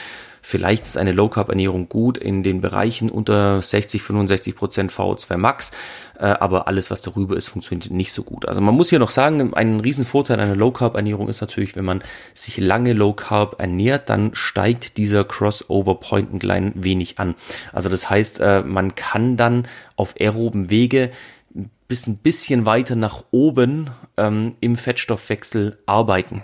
Vielleicht 0.42 0.88
ist 0.88 0.98
eine 0.98 1.12
Low 1.12 1.30
Carb 1.30 1.50
Ernährung 1.50 1.88
gut 1.88 2.18
in 2.18 2.44
den 2.44 2.62
Bereichen 2.62 3.10
unter 3.10 3.62
60, 3.62 4.02
65 4.02 4.56
Prozent 4.56 4.92
VO2 4.92 5.38
Max, 5.38 5.72
äh, 6.20 6.26
aber 6.26 6.68
alles, 6.68 6.90
was 6.92 7.02
darüber 7.02 7.38
ist, 7.38 7.50
funktioniert 7.50 7.92
nicht 7.92 8.12
so 8.12 8.24
gut. 8.24 8.48
Also 8.48 8.60
man 8.60 8.76
muss 8.76 8.90
hier 8.90 9.00
noch 9.00 9.12
sagen, 9.12 9.54
ein 9.54 9.80
Riesenvorteil 9.80 10.40
einer 10.40 10.56
Low 10.56 10.72
Carb 10.72 10.96
Ernährung 10.96 11.30
ist 11.30 11.42
natürlich, 11.42 11.76
wenn 11.76 11.86
man 11.86 12.04
sich 12.34 12.58
lange 12.58 12.94
Low 12.94 13.14
Carb 13.14 13.60
ernährt, 13.60 14.10
dann 14.10 14.32
steigt 14.34 14.98
dieser 14.98 15.24
Crossover 15.24 15.96
Point 16.00 16.34
ein 16.34 16.40
klein 16.40 16.74
wenig 16.76 17.20
an. 17.20 17.36
Also 17.72 17.90
das 17.90 18.10
heißt, 18.10 18.40
äh, 18.40 18.62
man 18.62 18.96
kann 18.96 19.38
dann 19.38 19.68
auf 19.96 20.16
aeroben 20.20 20.70
Wege 20.70 21.12
bis 21.88 22.08
ein 22.08 22.18
bisschen 22.18 22.66
weiter 22.66 22.96
nach 22.96 23.26
oben 23.32 23.90
ähm, 24.16 24.56
im 24.62 24.78
Fettstoffwechsel 24.78 25.78
arbeiten. 25.86 26.44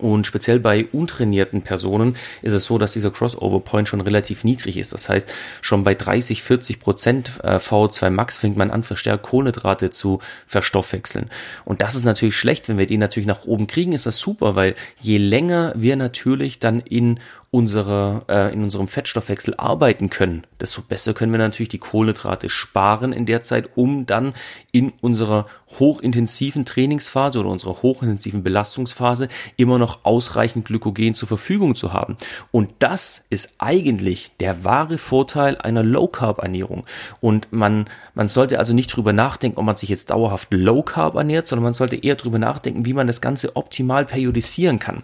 Und 0.00 0.26
speziell 0.26 0.58
bei 0.58 0.86
untrainierten 0.90 1.62
Personen 1.62 2.16
ist 2.40 2.52
es 2.52 2.64
so, 2.64 2.78
dass 2.78 2.94
dieser 2.94 3.10
Crossover 3.10 3.60
Point 3.60 3.88
schon 3.88 4.00
relativ 4.00 4.42
niedrig 4.42 4.78
ist. 4.78 4.94
Das 4.94 5.08
heißt, 5.08 5.32
schon 5.60 5.84
bei 5.84 5.94
30, 5.94 6.42
40 6.42 6.80
Prozent 6.80 7.32
äh, 7.42 7.56
VO2 7.56 8.08
Max 8.08 8.38
fängt 8.38 8.56
man 8.56 8.70
an, 8.70 8.82
verstärkt 8.82 9.22
Kohlenhydrate 9.24 9.90
zu 9.90 10.20
verstoffwechseln. 10.46 11.28
Und 11.66 11.82
das 11.82 11.94
ist 11.94 12.04
natürlich 12.04 12.36
schlecht. 12.36 12.68
Wenn 12.68 12.78
wir 12.78 12.86
die 12.86 12.96
natürlich 12.96 13.26
nach 13.26 13.44
oben 13.44 13.66
kriegen, 13.66 13.92
ist 13.92 14.06
das 14.06 14.18
super, 14.18 14.56
weil 14.56 14.74
je 15.00 15.18
länger 15.18 15.74
wir 15.76 15.96
natürlich 15.96 16.58
dann 16.58 16.80
in 16.80 17.20
unserer, 17.50 18.24
äh, 18.30 18.52
in 18.52 18.62
unserem 18.62 18.88
Fettstoffwechsel 18.88 19.54
arbeiten 19.58 20.08
können, 20.08 20.44
desto 20.62 20.80
besser 20.80 21.12
können 21.12 21.32
wir 21.32 21.38
natürlich 21.38 21.68
die 21.68 21.78
Kohlenhydrate 21.78 22.48
sparen 22.48 23.12
in 23.12 23.26
der 23.26 23.42
Zeit, 23.42 23.70
um 23.74 24.06
dann 24.06 24.32
in 24.70 24.92
unserer 25.00 25.46
hochintensiven 25.78 26.64
Trainingsphase 26.64 27.40
oder 27.40 27.48
unserer 27.48 27.82
hochintensiven 27.82 28.42
Belastungsphase 28.42 29.28
immer 29.56 29.78
noch 29.78 30.04
ausreichend 30.04 30.64
Glykogen 30.64 31.14
zur 31.14 31.28
Verfügung 31.28 31.74
zu 31.74 31.92
haben. 31.92 32.16
Und 32.50 32.70
das 32.78 33.24
ist 33.28 33.54
eigentlich 33.58 34.36
der 34.38 34.64
wahre 34.64 34.98
Vorteil 34.98 35.58
einer 35.58 35.82
Low 35.82 36.06
Carb 36.06 36.38
Ernährung. 36.38 36.84
Und 37.20 37.52
man, 37.52 37.86
man 38.14 38.28
sollte 38.28 38.58
also 38.58 38.72
nicht 38.72 38.94
drüber 38.94 39.12
nachdenken, 39.12 39.58
ob 39.58 39.64
man 39.64 39.76
sich 39.76 39.88
jetzt 39.88 40.10
dauerhaft 40.10 40.52
Low 40.52 40.82
Carb 40.82 41.16
ernährt, 41.16 41.46
sondern 41.46 41.64
man 41.64 41.72
sollte 41.72 41.96
eher 41.96 42.14
drüber 42.14 42.38
nachdenken, 42.38 42.86
wie 42.86 42.92
man 42.92 43.06
das 43.08 43.20
Ganze 43.20 43.56
optimal 43.56 44.04
periodisieren 44.04 44.78
kann. 44.78 45.02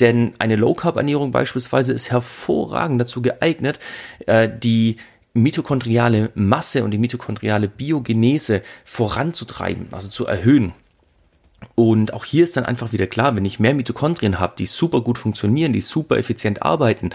Denn 0.00 0.34
eine 0.38 0.56
Low 0.56 0.74
Carb 0.74 0.96
Ernährung 0.96 1.30
beispielsweise 1.30 1.92
ist 1.92 2.10
hervorragend 2.10 3.00
dazu 3.00 3.22
geeignet, 3.22 3.78
äh, 4.26 4.48
die 4.48 4.96
mitochondriale 5.32 6.30
Masse 6.34 6.82
und 6.82 6.90
die 6.90 6.98
mitochondriale 6.98 7.68
Biogenese 7.68 8.62
voranzutreiben, 8.84 9.88
also 9.92 10.08
zu 10.08 10.26
erhöhen. 10.26 10.72
Und 11.74 12.12
auch 12.12 12.24
hier 12.24 12.44
ist 12.44 12.56
dann 12.56 12.64
einfach 12.64 12.92
wieder 12.92 13.06
klar, 13.06 13.36
wenn 13.36 13.44
ich 13.44 13.60
mehr 13.60 13.74
Mitochondrien 13.74 14.38
habe, 14.38 14.54
die 14.58 14.66
super 14.66 15.00
gut 15.00 15.18
funktionieren, 15.18 15.72
die 15.72 15.80
super 15.80 16.16
effizient 16.16 16.62
arbeiten, 16.62 17.10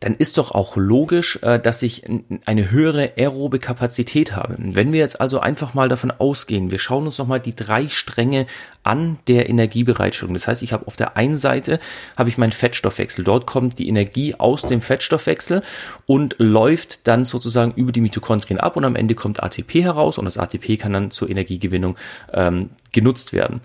dann 0.00 0.14
ist 0.14 0.38
doch 0.38 0.52
auch 0.52 0.76
logisch, 0.76 1.40
äh, 1.42 1.58
dass 1.58 1.82
ich 1.82 2.04
eine 2.44 2.70
höhere 2.70 3.12
aerobe 3.16 3.58
Kapazität 3.58 4.36
habe. 4.36 4.54
Wenn 4.58 4.92
wir 4.92 5.00
jetzt 5.00 5.20
also 5.20 5.40
einfach 5.40 5.74
mal 5.74 5.88
davon 5.88 6.12
ausgehen, 6.12 6.70
wir 6.70 6.78
schauen 6.78 7.06
uns 7.06 7.18
nochmal 7.18 7.40
die 7.40 7.56
drei 7.56 7.88
Stränge 7.88 8.46
an 8.84 9.18
der 9.26 9.48
Energiebereitstellung. 9.48 10.34
Das 10.34 10.46
heißt, 10.46 10.62
ich 10.62 10.72
habe 10.72 10.86
auf 10.86 10.96
der 10.96 11.16
einen 11.16 11.36
Seite 11.36 11.80
habe 12.16 12.28
ich 12.28 12.38
meinen 12.38 12.52
Fettstoffwechsel. 12.52 13.24
Dort 13.24 13.46
kommt 13.46 13.78
die 13.78 13.88
Energie 13.88 14.36
aus 14.36 14.62
dem 14.62 14.80
Fettstoffwechsel 14.80 15.62
und 16.06 16.36
läuft 16.38 17.08
dann 17.08 17.24
sozusagen 17.24 17.72
über 17.72 17.90
die 17.90 18.00
Mitochondrien 18.00 18.60
ab 18.60 18.76
und 18.76 18.84
am 18.84 18.94
Ende 18.94 19.16
kommt 19.16 19.42
ATP 19.42 19.82
heraus 19.82 20.16
und 20.16 20.26
das 20.26 20.38
ATP 20.38 20.78
kann 20.78 20.92
dann 20.92 21.10
zur 21.10 21.28
Energiegewinnung 21.28 21.96
ähm, 22.32 22.70
genutzt 22.92 23.32
werden 23.32 23.60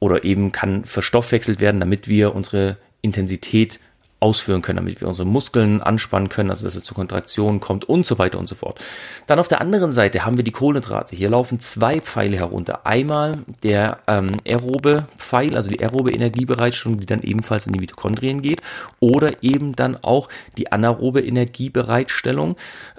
oder 0.00 0.24
eben 0.24 0.50
kann 0.50 0.84
verstoffwechselt 0.84 1.60
werden, 1.60 1.78
damit 1.78 2.08
wir 2.08 2.34
unsere 2.34 2.78
Intensität 3.00 3.78
ausführen 4.22 4.62
können, 4.62 4.76
damit 4.76 5.00
wir 5.00 5.08
unsere 5.08 5.26
Muskeln 5.28 5.82
anspannen 5.82 6.28
können, 6.28 6.50
also 6.50 6.64
dass 6.64 6.76
es 6.76 6.84
zu 6.84 6.94
Kontraktionen 6.94 7.60
kommt 7.60 7.84
und 7.84 8.06
so 8.06 8.18
weiter 8.18 8.38
und 8.38 8.48
so 8.48 8.54
fort. 8.54 8.80
Dann 9.26 9.38
auf 9.38 9.48
der 9.48 9.60
anderen 9.60 9.92
Seite 9.92 10.24
haben 10.24 10.36
wir 10.36 10.44
die 10.44 10.52
Kohlenhydrate. 10.52 11.16
Hier 11.16 11.28
laufen 11.28 11.60
zwei 11.60 12.00
Pfeile 12.00 12.36
herunter. 12.36 12.86
Einmal 12.86 13.38
der 13.62 13.98
ähm, 14.06 14.36
aerobe 14.46 15.06
Pfeil, 15.18 15.56
also 15.56 15.68
die 15.68 15.82
aerobe 15.82 16.12
Energiebereitstellung, 16.12 17.00
die 17.00 17.06
dann 17.06 17.22
ebenfalls 17.22 17.66
in 17.66 17.72
die 17.72 17.80
Mitochondrien 17.80 18.42
geht, 18.42 18.62
oder 19.00 19.42
eben 19.42 19.74
dann 19.74 19.98
auch 20.02 20.28
die 20.56 20.70
anaerobe 20.70 21.20
Energiebereitstellung, 21.20 22.56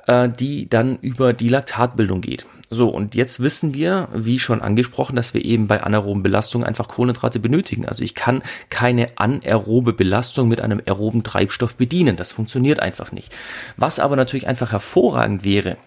äh, 0.08 0.30
die 0.30 0.70
dann 0.70 0.98
über 1.00 1.34
die 1.34 1.50
Laktatbildung 1.50 2.22
geht. 2.22 2.46
So, 2.74 2.90
und 2.90 3.14
jetzt 3.14 3.40
wissen 3.40 3.76
wir, 3.76 4.08
wie 4.14 4.40
schon 4.40 4.62
angesprochen, 4.62 5.16
dass 5.16 5.36
wir 5.36 5.46
eben 5.46 5.68
bei 5.68 5.84
anaeroben 5.84 6.24
Belastungen 6.24 6.68
einfach 6.68 6.88
Kohlenhydrate 6.88 7.40
benötigen. 7.40 7.88
Also 7.88 8.04
ich 8.04 8.16
kann 8.16 8.42
keine 8.70 9.10
anaerobe 9.18 9.94
Belastung 9.94 10.48
mit 10.48 10.60
einem 10.60 10.82
aeroben 10.84 11.24
Treibstoff 11.24 11.76
bedienen. 11.76 12.16
Das 12.16 12.32
funktioniert 12.32 12.80
einfach 12.80 13.12
nicht. 13.12 13.32
Was 13.78 14.00
aber 14.00 14.16
natürlich 14.16 14.48
einfach 14.48 14.72
hervorragend 14.72 15.44
wäre, 15.44 15.78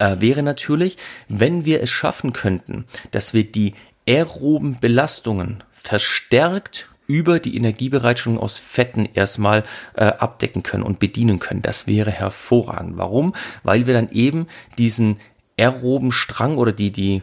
äh, 0.00 0.16
wäre 0.18 0.42
natürlich, 0.42 0.96
wenn 1.28 1.64
wir 1.64 1.80
es 1.80 1.90
schaffen 1.90 2.32
könnten, 2.32 2.84
dass 3.12 3.32
wir 3.32 3.44
die 3.44 3.74
aeroben 4.08 4.80
Belastungen 4.80 5.62
verstärkt 5.72 6.88
über 7.06 7.38
die 7.38 7.56
Energiebereitstellung 7.56 8.38
aus 8.38 8.58
Fetten 8.58 9.08
erstmal 9.12 9.64
äh, 9.94 10.04
abdecken 10.04 10.62
können 10.62 10.82
und 10.82 10.98
bedienen 10.98 11.38
können. 11.38 11.62
Das 11.62 11.86
wäre 11.86 12.10
hervorragend. 12.10 12.96
Warum? 12.96 13.34
Weil 13.62 13.86
wir 13.86 13.94
dann 13.94 14.10
eben 14.10 14.46
diesen 14.78 15.18
aeroben 15.58 16.12
Strang 16.12 16.56
oder 16.58 16.72
die, 16.72 16.90
die, 16.90 17.22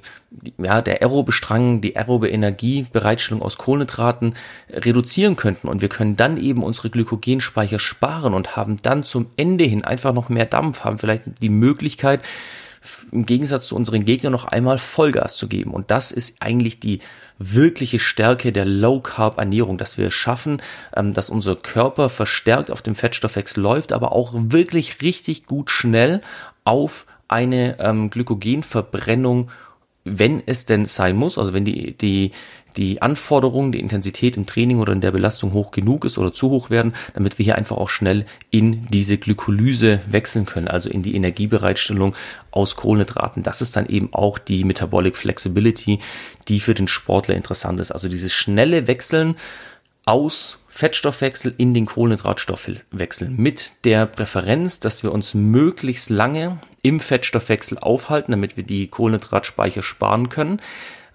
ja, 0.57 0.81
der 0.81 1.01
aerobe 1.01 1.31
Strang, 1.31 1.81
die 1.81 1.97
aerobe 1.97 2.29
Energiebereitstellung 2.29 3.41
aus 3.41 3.57
Kohlenhydraten 3.57 4.35
reduzieren 4.71 5.35
könnten 5.35 5.67
und 5.67 5.81
wir 5.81 5.89
können 5.89 6.15
dann 6.15 6.37
eben 6.37 6.63
unsere 6.63 6.89
Glykogenspeicher 6.89 7.79
sparen 7.79 8.33
und 8.33 8.55
haben 8.55 8.81
dann 8.81 9.03
zum 9.03 9.27
Ende 9.37 9.63
hin 9.63 9.83
einfach 9.83 10.13
noch 10.13 10.29
mehr 10.29 10.45
Dampf, 10.45 10.83
haben 10.83 10.97
vielleicht 10.97 11.23
die 11.41 11.49
Möglichkeit, 11.49 12.21
im 13.11 13.25
Gegensatz 13.25 13.67
zu 13.67 13.75
unseren 13.75 14.05
Gegnern 14.05 14.31
noch 14.31 14.45
einmal 14.45 14.77
Vollgas 14.77 15.35
zu 15.35 15.47
geben. 15.47 15.71
Und 15.71 15.91
das 15.91 16.11
ist 16.11 16.37
eigentlich 16.39 16.79
die 16.79 16.99
wirkliche 17.37 17.99
Stärke 17.99 18.51
der 18.51 18.65
Low 18.65 19.01
Carb 19.01 19.37
Ernährung, 19.37 19.77
dass 19.77 19.97
wir 19.97 20.11
schaffen, 20.11 20.61
ähm, 20.95 21.13
dass 21.13 21.29
unser 21.29 21.55
Körper 21.55 22.09
verstärkt 22.09 22.71
auf 22.71 22.81
dem 22.81 22.95
Fettstoffwechsel 22.95 23.61
läuft, 23.61 23.91
aber 23.91 24.11
auch 24.11 24.33
wirklich 24.33 25.01
richtig 25.01 25.45
gut 25.45 25.69
schnell 25.71 26.21
auf 26.63 27.05
eine 27.29 27.79
ähm, 27.79 28.09
Glykogenverbrennung 28.09 29.49
wenn 30.05 30.41
es 30.45 30.65
denn 30.65 30.85
sein 30.85 31.15
muss, 31.15 31.37
also 31.37 31.53
wenn 31.53 31.65
die, 31.65 31.93
die, 31.97 32.31
die 32.77 33.01
Anforderungen, 33.01 33.71
die 33.71 33.79
Intensität 33.79 34.37
im 34.37 34.45
Training 34.45 34.79
oder 34.79 34.93
in 34.93 35.01
der 35.01 35.11
Belastung 35.11 35.53
hoch 35.53 35.71
genug 35.71 36.05
ist 36.05 36.17
oder 36.17 36.33
zu 36.33 36.49
hoch 36.49 36.69
werden, 36.69 36.93
damit 37.13 37.37
wir 37.37 37.43
hier 37.43 37.55
einfach 37.55 37.77
auch 37.77 37.89
schnell 37.89 38.25
in 38.49 38.87
diese 38.87 39.17
Glykolyse 39.17 40.01
wechseln 40.09 40.45
können, 40.45 40.67
also 40.67 40.89
in 40.89 41.03
die 41.03 41.15
Energiebereitstellung 41.15 42.15
aus 42.51 42.75
Kohlenhydraten. 42.75 43.43
Das 43.43 43.61
ist 43.61 43.75
dann 43.75 43.87
eben 43.87 44.13
auch 44.13 44.39
die 44.39 44.63
Metabolic 44.63 45.17
Flexibility, 45.17 45.99
die 46.47 46.59
für 46.59 46.73
den 46.73 46.87
Sportler 46.87 47.35
interessant 47.35 47.79
ist. 47.79 47.91
Also 47.91 48.07
dieses 48.07 48.31
schnelle 48.31 48.87
Wechseln 48.87 49.35
aus 50.05 50.59
Fettstoffwechsel 50.69 51.53
in 51.57 51.73
den 51.73 51.85
Kohlenhydratstoffwechsel 51.85 53.29
mit 53.29 53.73
der 53.83 54.05
Präferenz, 54.05 54.79
dass 54.79 55.03
wir 55.03 55.11
uns 55.11 55.33
möglichst 55.33 56.09
lange 56.09 56.59
im 56.81 56.99
Fettstoffwechsel 56.99 57.79
aufhalten, 57.79 58.31
damit 58.31 58.55
wir 58.55 58.63
die 58.63 58.87
Kohlenhydratspeicher 58.87 59.81
sparen 59.81 60.29
können. 60.29 60.61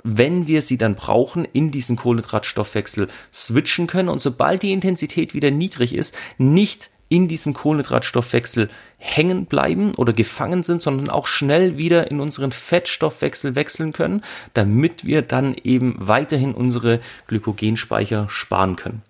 Wenn 0.03 0.47
wir 0.47 0.61
sie 0.61 0.77
dann 0.77 0.97
brauchen, 0.97 1.47
in 1.47 1.71
diesen 1.71 1.97
Kohlenhydratstoffwechsel 1.97 3.09
switchen 3.33 3.87
können 3.87 4.11
und 4.11 4.21
sobald 4.21 4.63
die 4.63 4.73
Intensität 4.73 5.33
wieder 5.33 5.51
niedrig 5.51 5.95
ist, 5.95 6.15
nicht 6.37 6.91
in 7.09 7.29
diesem 7.29 7.55
Kohlenhydratstoffwechsel 7.55 8.69
hängen 8.99 9.47
bleiben 9.47 9.93
oder 9.97 10.13
gefangen 10.13 10.63
sind, 10.63 10.83
sondern 10.83 11.09
auch 11.11 11.27
schnell 11.27 11.79
wieder 11.79 12.11
in 12.11 12.21
unseren 12.21 12.51
Fettstoffwechsel 12.51 13.55
wechseln 13.55 13.93
können, 13.93 14.23
damit 14.53 15.05
wir 15.05 15.23
dann 15.23 15.55
eben 15.63 15.95
weiterhin 15.99 16.55
unsere 16.55 17.01
Glykogenspeicher 17.29 18.27
sparen 18.29 18.77
können. 18.77 19.03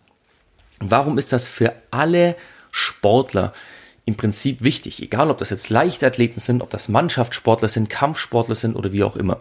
Warum 0.90 1.18
ist 1.18 1.32
das 1.32 1.48
für 1.48 1.72
alle 1.90 2.36
Sportler 2.70 3.52
im 4.04 4.16
Prinzip 4.16 4.62
wichtig? 4.62 5.02
Egal, 5.02 5.30
ob 5.30 5.38
das 5.38 5.50
jetzt 5.50 5.70
Leichtathleten 5.70 6.40
sind, 6.40 6.62
ob 6.62 6.70
das 6.70 6.88
Mannschaftssportler 6.88 7.68
sind, 7.68 7.90
Kampfsportler 7.90 8.54
sind 8.54 8.76
oder 8.76 8.92
wie 8.92 9.04
auch 9.04 9.16
immer. 9.16 9.38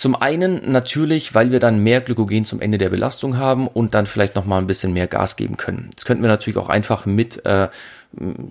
Zum 0.00 0.16
einen 0.16 0.72
natürlich, 0.72 1.34
weil 1.34 1.52
wir 1.52 1.60
dann 1.60 1.82
mehr 1.82 2.00
Glykogen 2.00 2.46
zum 2.46 2.62
Ende 2.62 2.78
der 2.78 2.88
Belastung 2.88 3.36
haben 3.36 3.68
und 3.68 3.92
dann 3.92 4.06
vielleicht 4.06 4.34
noch 4.34 4.46
mal 4.46 4.56
ein 4.56 4.66
bisschen 4.66 4.94
mehr 4.94 5.06
Gas 5.06 5.36
geben 5.36 5.58
können. 5.58 5.90
Das 5.94 6.06
könnten 6.06 6.22
wir 6.22 6.28
natürlich 6.30 6.56
auch 6.56 6.70
einfach 6.70 7.04
mit 7.04 7.44
äh, 7.44 7.68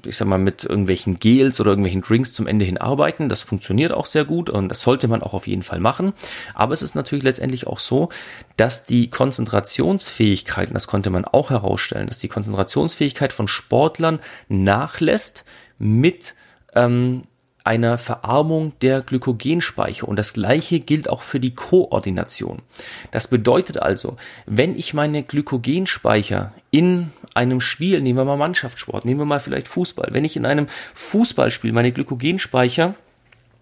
ich 0.06 0.16
sag 0.16 0.28
mal, 0.28 0.38
mit 0.38 0.64
irgendwelchen 0.64 1.18
Gels 1.18 1.60
oder 1.60 1.72
irgendwelchen 1.72 2.04
Drinks 2.04 2.34
zum 2.34 2.46
Ende 2.46 2.66
hin 2.66 2.78
arbeiten. 2.78 3.30
Das 3.30 3.42
funktioniert 3.42 3.92
auch 3.92 4.06
sehr 4.06 4.26
gut 4.26 4.52
und 4.52 4.70
das 4.70 4.82
sollte 4.82 5.08
man 5.08 5.24
auch 5.24 5.34
auf 5.34 5.48
jeden 5.48 5.64
Fall 5.64 5.80
machen. 5.80 6.14
Aber 6.54 6.76
es 6.76 6.84
ist 6.84 6.94
natürlich 6.94 7.24
letztendlich 7.24 7.66
auch 7.66 7.80
so, 7.80 8.10
dass 8.56 8.86
die 8.86 9.10
Konzentrationsfähigkeit, 9.10 10.70
das 10.72 10.86
konnte 10.86 11.10
man 11.10 11.26
auch 11.26 11.50
herausstellen, 11.50 12.10
dass 12.10 12.20
die 12.20 12.28
Konzentrationsfähigkeit 12.28 13.34
von 13.34 13.48
Sportlern 13.48 14.20
nachlässt 14.50 15.46
mit 15.80 16.36
ähm, 16.76 17.24
einer 17.70 18.00
Verarmung 18.00 18.74
der 18.82 19.02
Glykogenspeicher. 19.02 20.08
Und 20.08 20.16
das 20.16 20.34
gleiche 20.34 20.80
gilt 20.80 21.08
auch 21.08 21.22
für 21.22 21.40
die 21.40 21.54
Koordination. 21.54 22.64
Das 23.12 23.28
bedeutet 23.28 23.80
also, 23.80 24.18
wenn 24.48 24.76
ich 24.76 24.96
meine 24.96 25.22
Glykogenspeicher 25.22 26.52
in 26.72 27.12
einem 27.36 27.62
Spiel, 27.62 28.02
nehmen 28.02 28.18
wir 28.18 28.26
mal 28.26 28.38
Mannschaftssport, 28.38 29.06
nehmen 29.06 29.20
wir 29.20 29.26
mal 29.26 29.40
vielleicht 29.40 29.68
Fußball, 29.68 30.10
wenn 30.14 30.26
ich 30.26 30.36
in 30.36 30.48
einem 30.48 30.66
Fußballspiel 30.96 31.72
meine 31.72 31.92
Glykogenspeicher 31.92 32.96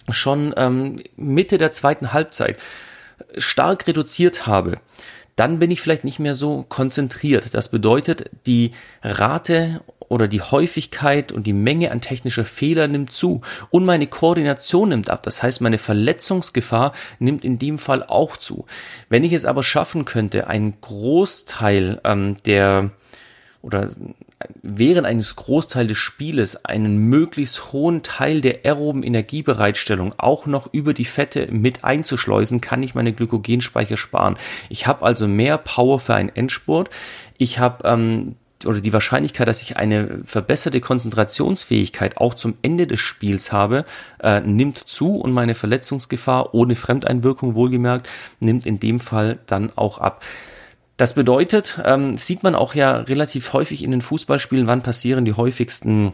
schon 0.10 0.54
ähm, 0.56 1.04
Mitte 1.18 1.58
der 1.58 1.74
zweiten 1.74 2.14
Halbzeit 2.14 2.58
stark 3.38 3.88
reduziert 3.88 4.48
habe, 4.48 4.80
dann 5.36 5.60
bin 5.60 5.70
ich 5.70 5.82
vielleicht 5.82 6.06
nicht 6.06 6.20
mehr 6.20 6.34
so 6.34 6.66
konzentriert. 6.70 7.54
Das 7.54 7.70
bedeutet, 7.70 8.30
die 8.46 8.72
Rate 9.04 9.82
oder 10.10 10.28
die 10.28 10.42
Häufigkeit 10.42 11.32
und 11.32 11.46
die 11.48 11.54
Menge 11.54 11.92
an 11.92 12.02
technischer 12.02 12.46
Fehler 12.46 12.88
nimmt 12.88 13.12
zu 13.12 13.42
und 13.70 13.86
meine 13.86 14.08
Koordination 14.08 14.90
nimmt 14.90 15.10
ab. 15.10 15.24
Das 15.24 15.44
heißt, 15.44 15.62
meine 15.62 15.78
Verletzungsgefahr 15.78 16.94
nimmt 17.20 17.44
in 17.44 17.60
dem 17.60 17.80
Fall 17.80 18.04
auch 18.04 18.38
zu. 18.38 18.66
Wenn 19.10 19.24
ich 19.24 19.34
es 19.34 19.46
aber 19.46 19.64
schaffen 19.64 20.06
könnte, 20.06 20.48
einen 20.48 20.80
Großteil 20.82 22.02
ähm, 22.04 22.38
der 22.46 22.92
oder 23.62 23.90
während 24.62 25.08
eines 25.08 25.36
Großteils 25.36 25.88
des 25.88 25.98
Spieles 25.98 26.64
einen 26.64 26.98
möglichst 26.98 27.74
hohen 27.74 28.04
Teil 28.04 28.42
der 28.42 28.66
aeroben 28.66 29.04
Energiebereitstellung 29.04 30.14
auch 30.18 30.46
noch 30.46 30.72
über 30.72 30.94
die 30.94 31.06
Fette 31.06 31.48
mit 31.52 31.84
einzuschleusen, 31.84 32.62
kann 32.62 32.84
ich 32.84 32.94
meine 32.94 33.14
Glykogenspeicher 33.14 33.98
sparen. 33.98 34.38
Ich 34.70 34.86
habe 34.86 35.06
also 35.06 35.28
mehr 35.28 35.58
Power 35.58 36.00
für 36.00 36.14
einen 36.14 36.30
Endspurt. 36.30 36.90
Ich 37.38 37.60
habe 37.60 37.88
ähm, 37.88 38.36
oder 38.66 38.82
die 38.82 38.94
Wahrscheinlichkeit, 38.94 39.48
dass 39.48 39.62
ich 39.62 39.78
eine 39.78 40.20
verbesserte 40.24 40.82
Konzentrationsfähigkeit 40.82 42.18
auch 42.18 42.34
zum 42.34 42.56
Ende 42.62 42.88
des 42.88 43.00
Spiels 43.00 43.52
habe, 43.52 43.86
äh, 44.22 44.42
nimmt 44.42 44.78
zu 44.78 45.16
und 45.16 45.32
meine 45.32 45.56
Verletzungsgefahr 45.56 46.54
ohne 46.54 46.76
Fremdeinwirkung 46.76 47.56
wohlgemerkt 47.56 48.08
nimmt 48.40 48.66
in 48.66 48.80
dem 48.80 49.00
Fall 49.00 49.40
dann 49.46 49.72
auch 49.76 50.00
ab. 50.00 50.24
Das 50.98 51.14
bedeutet, 51.14 51.80
ähm, 51.86 52.18
sieht 52.18 52.42
man 52.42 52.56
auch 52.56 52.74
ja 52.74 52.98
relativ 52.98 53.54
häufig 53.54 53.84
in 53.84 53.92
den 53.92 54.02
Fußballspielen, 54.02 54.68
wann 54.68 54.82
passieren 54.82 55.26
die 55.26 55.34
häufigsten 55.34 56.14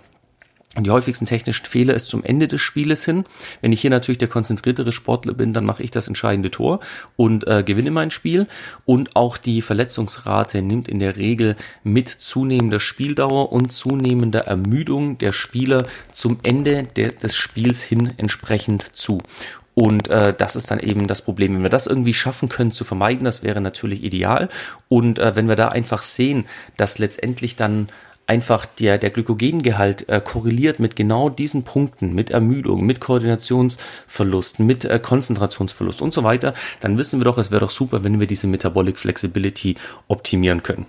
die 0.80 0.90
häufigsten 0.90 1.28
technischen 1.28 1.68
Fehler 1.68 1.94
ist 1.94 2.08
zum 2.08 2.24
Ende 2.24 2.48
des 2.48 2.62
Spieles 2.62 3.06
hin. 3.06 3.26
Wenn 3.62 3.72
ich 3.72 3.82
hier 3.82 3.92
natürlich 3.92 4.18
der 4.18 4.28
konzentriertere 4.28 4.92
Sportler 4.92 5.34
bin, 5.34 5.54
dann 5.54 5.66
mache 5.66 5.84
ich 5.84 5.92
das 5.92 6.08
entscheidende 6.08 6.50
Tor 6.50 6.80
und 7.16 7.46
äh, 7.48 7.64
gewinne 7.64 7.92
mein 7.92 8.10
Spiel. 8.10 8.48
Und 8.86 9.16
auch 9.16 9.38
die 9.38 9.62
Verletzungsrate 9.62 10.64
nimmt 10.64 10.88
in 10.88 10.98
der 10.98 11.16
Regel 11.16 11.56
mit 11.84 12.10
zunehmender 12.10 12.80
Spieldauer 12.80 13.52
und 13.52 13.72
zunehmender 13.72 14.48
Ermüdung 14.48 15.20
der 15.20 15.32
Spieler 15.32 15.86
zum 16.12 16.40
Ende 16.42 16.88
der, 16.96 17.12
des 17.12 17.36
Spiels 17.36 17.84
hin 17.84 18.12
entsprechend 18.18 18.96
zu. 18.96 19.22
Und 19.76 20.08
äh, 20.08 20.34
das 20.36 20.56
ist 20.56 20.72
dann 20.72 20.80
eben 20.80 21.08
das 21.08 21.22
Problem. 21.22 21.56
Wenn 21.56 21.64
wir 21.64 21.70
das 21.70 21.88
irgendwie 21.88 22.14
schaffen 22.14 22.50
können 22.50 22.72
zu 22.72 22.84
vermeiden, 22.84 23.26
das 23.26 23.44
wäre 23.44 23.62
natürlich 23.62 24.04
ideal. 24.04 24.50
Und 24.90 25.20
äh, 25.20 25.36
wenn 25.36 25.48
wir 25.48 25.56
da 25.56 25.70
einfach 25.70 26.02
sehen, 26.02 26.46
dass 26.78 27.00
letztendlich 27.00 27.56
dann 27.56 27.90
einfach 28.34 28.66
der, 28.66 28.98
der 28.98 29.12
Glykogengehalt 29.12 30.10
äh, 30.10 30.20
korreliert 30.20 30.80
mit 30.80 30.96
genau 30.96 31.30
diesen 31.30 31.62
Punkten, 31.64 32.16
mit 32.16 32.32
Ermüdung, 32.32 32.84
mit 32.84 33.00
Koordinationsverlust, 33.00 34.60
mit 34.60 34.86
äh, 34.86 34.98
Konzentrationsverlust 34.98 36.02
und 36.02 36.14
so 36.14 36.24
weiter, 36.24 36.56
dann 36.80 36.98
wissen 36.98 37.20
wir 37.20 37.26
doch, 37.26 37.38
es 37.38 37.52
wäre 37.52 37.62
doch 37.62 37.70
super, 37.70 38.04
wenn 38.04 38.20
wir 38.20 38.26
diese 38.26 38.48
Metabolic 38.48 38.98
Flexibility 38.98 39.76
optimieren 40.08 40.64
können. 40.64 40.88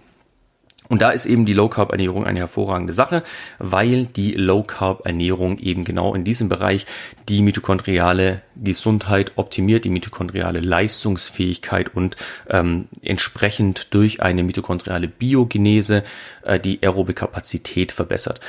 Und 0.89 1.01
da 1.01 1.11
ist 1.11 1.25
eben 1.25 1.47
die 1.47 1.55
Low 1.55 1.69
Carb 1.69 1.93
Ernährung 1.93 2.27
eine 2.27 2.41
hervorragende 2.41 2.93
Sache, 2.93 3.23
weil 3.59 4.05
die 4.05 4.33
Low 4.33 4.63
Carb 4.63 5.07
Ernährung 5.07 5.59
eben 5.59 5.85
genau 5.85 6.15
in 6.15 6.25
diesem 6.25 6.51
Bereich 6.51 6.85
die 7.29 7.41
mitochondriale 7.41 8.43
Gesundheit 8.55 9.33
optimiert, 9.37 9.87
die 9.87 9.91
mitochondriale 9.91 10.61
Leistungsfähigkeit 10.61 11.95
und 11.95 12.17
ähm, 12.51 12.89
entsprechend 13.03 13.95
durch 13.95 14.21
eine 14.21 14.43
mitochondriale 14.43 15.09
Biogenese 15.09 16.05
äh, 16.43 16.61
die 16.61 16.83
aerobe 16.83 17.15
Kapazität 17.15 17.91
verbessert. 17.91 18.41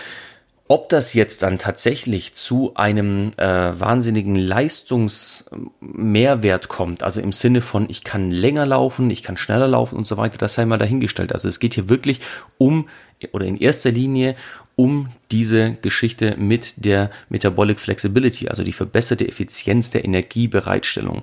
Ob 0.67 0.89
das 0.89 1.13
jetzt 1.13 1.43
dann 1.43 1.59
tatsächlich 1.59 2.33
zu 2.33 2.71
einem 2.73 3.33
äh, 3.37 3.79
wahnsinnigen 3.79 4.33
Leistungsmehrwert 4.33 6.69
kommt, 6.69 7.03
also 7.03 7.21
im 7.21 7.33
Sinne 7.33 7.61
von, 7.61 7.87
ich 7.87 8.03
kann 8.03 8.31
länger 8.31 8.65
laufen, 8.65 9.11
ich 9.11 9.21
kann 9.21 9.37
schneller 9.37 9.67
laufen 9.67 9.95
und 9.95 10.07
so 10.07 10.17
weiter, 10.17 10.39
das 10.39 10.55
sei 10.55 10.65
mal 10.65 10.79
dahingestellt. 10.79 11.33
Also 11.33 11.49
es 11.49 11.59
geht 11.59 11.75
hier 11.75 11.87
wirklich 11.87 12.19
um, 12.57 12.89
oder 13.31 13.45
in 13.45 13.57
erster 13.57 13.91
Linie 13.91 14.35
um 14.75 15.09
diese 15.29 15.73
Geschichte 15.73 16.35
mit 16.35 16.73
der 16.77 17.11
Metabolic 17.29 17.79
Flexibility, 17.79 18.49
also 18.49 18.63
die 18.63 18.73
verbesserte 18.73 19.27
Effizienz 19.27 19.91
der 19.91 20.03
Energiebereitstellung. 20.03 21.21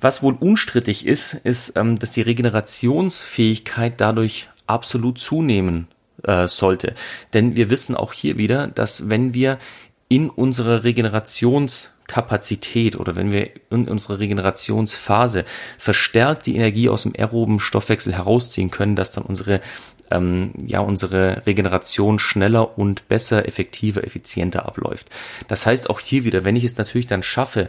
Was 0.00 0.24
wohl 0.24 0.36
unstrittig 0.40 1.06
ist, 1.06 1.34
ist, 1.34 1.76
ähm, 1.76 1.96
dass 1.96 2.10
die 2.10 2.22
Regenerationsfähigkeit 2.22 4.00
dadurch 4.00 4.48
absolut 4.66 5.20
zunehmen 5.20 5.86
äh, 6.24 6.48
sollte. 6.48 6.94
Denn 7.32 7.54
wir 7.56 7.70
wissen 7.70 7.94
auch 7.94 8.12
hier 8.12 8.36
wieder, 8.38 8.66
dass 8.66 9.08
wenn 9.08 9.32
wir 9.34 9.58
in 10.08 10.28
unserer 10.28 10.82
Regenerationskapazität 10.82 12.96
oder 12.96 13.14
wenn 13.14 13.30
wir 13.30 13.50
in 13.70 13.88
unserer 13.88 14.18
Regenerationsphase 14.18 15.44
verstärkt 15.78 16.46
die 16.46 16.56
Energie 16.56 16.88
aus 16.88 17.04
dem 17.04 17.12
aeroben 17.16 17.60
Stoffwechsel 17.60 18.12
herausziehen 18.12 18.72
können, 18.72 18.96
dass 18.96 19.12
dann 19.12 19.22
unsere 19.24 19.60
ähm, 20.10 20.50
ja 20.66 20.80
unsere 20.80 21.46
Regeneration 21.46 22.18
schneller 22.18 22.76
und 22.76 23.06
besser, 23.08 23.46
effektiver, 23.46 24.02
effizienter 24.02 24.66
abläuft. 24.66 25.06
Das 25.46 25.66
heißt 25.66 25.88
auch 25.88 26.00
hier 26.00 26.24
wieder, 26.24 26.42
wenn 26.42 26.56
ich 26.56 26.64
es 26.64 26.76
natürlich 26.76 27.06
dann 27.06 27.22
schaffe, 27.22 27.68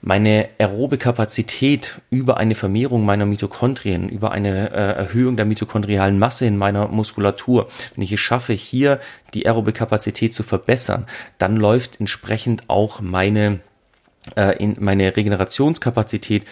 meine 0.00 0.48
aerobe 0.58 0.98
Kapazität 0.98 2.00
über 2.10 2.36
eine 2.36 2.54
Vermehrung 2.54 3.04
meiner 3.04 3.26
Mitochondrien, 3.26 4.08
über 4.08 4.32
eine 4.32 4.70
äh, 4.70 4.92
Erhöhung 4.92 5.36
der 5.36 5.44
mitochondrialen 5.44 6.18
Masse 6.18 6.46
in 6.46 6.56
meiner 6.56 6.88
Muskulatur, 6.88 7.68
wenn 7.94 8.04
ich 8.04 8.12
es 8.12 8.20
schaffe, 8.20 8.52
hier 8.52 9.00
die 9.34 9.46
aerobe 9.46 9.72
Kapazität 9.72 10.34
zu 10.34 10.42
verbessern, 10.42 11.06
dann 11.38 11.56
läuft 11.56 12.00
entsprechend 12.00 12.68
auch 12.68 13.00
meine 13.00 13.60
äh, 14.36 14.56
in 14.62 14.76
meine 14.78 15.16
Regenerationskapazität 15.16 16.44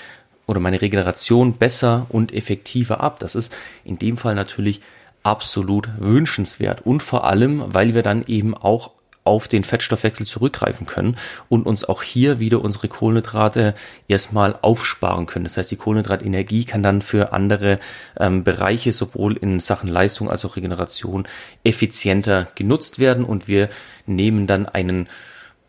oder 0.47 0.61
meine 0.61 0.81
Regeneration 0.81 1.55
besser 1.55 2.07
und 2.09 2.33
effektiver 2.33 3.01
ab. 3.01 3.19
Das 3.21 3.35
ist 3.35 3.57
in 3.85 3.99
dem 3.99 4.17
Fall 4.17 4.35
natürlich 4.35 4.81
absolut 5.23 5.89
wünschenswert 5.99 6.87
und 6.87 7.03
vor 7.03 7.25
allem, 7.25 7.63
weil 7.67 7.95
wir 7.95 8.03
dann 8.03 8.25
eben 8.27 8.55
auch 8.55 8.93
auf 9.27 9.49
den 9.49 9.65
Fettstoffwechsel 9.65 10.27
zurückgreifen 10.27 10.87
können 10.87 11.17
und 11.49 11.67
uns 11.67 11.85
auch 11.85 12.03
hier 12.03 12.41
wieder 12.41 12.63
unsere 12.63 12.89
Kohlenhydrate 12.89 13.75
erstmal 14.09 14.59
aufsparen 14.63 15.27
können. 15.27 15.45
Das 15.45 15.57
heißt, 15.57 15.71
die 15.71 15.77
Kohlenhydratenergie 15.77 16.65
kann 16.65 16.83
dann 16.83 17.03
für 17.03 17.33
andere 17.33 17.79
ähm, 18.19 18.45
Bereiche 18.45 18.93
sowohl 18.93 19.37
in 19.37 19.61
Sachen 19.61 19.89
Leistung 19.89 20.31
als 20.31 20.45
auch 20.45 20.57
Regeneration 20.57 21.27
effizienter 21.65 22.49
genutzt 22.55 22.99
werden 22.99 23.25
und 23.25 23.49
wir 23.49 23.69
nehmen 24.07 24.47
dann 24.47 24.67
einen 24.67 25.09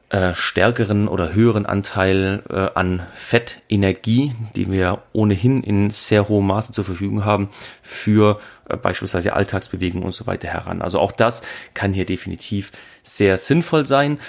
äh, 0.09 0.33
stärkeren 0.33 1.07
oder 1.07 1.33
höheren 1.33 1.65
Anteil 1.65 2.41
äh, 2.49 2.69
an 2.75 3.01
Fettenergie, 3.13 4.33
die 4.55 4.71
wir 4.71 5.01
ohnehin 5.11 5.63
in 5.63 5.89
sehr 5.89 6.29
hohem 6.29 6.47
Maße 6.47 6.71
zur 6.71 6.85
Verfügung 6.85 7.25
haben, 7.25 7.49
für 7.81 8.39
äh, 8.69 8.77
beispielsweise 8.77 9.33
Alltagsbewegungen 9.33 10.05
und 10.05 10.13
so 10.13 10.25
weiter 10.25 10.47
heran. 10.47 10.81
Also 10.81 10.99
auch 10.99 11.11
das 11.11 11.41
kann 11.73 11.91
hier 11.91 12.05
definitiv 12.05 12.71
sehr 13.03 13.37
sinnvoll 13.37 13.85
sein. 13.85 14.19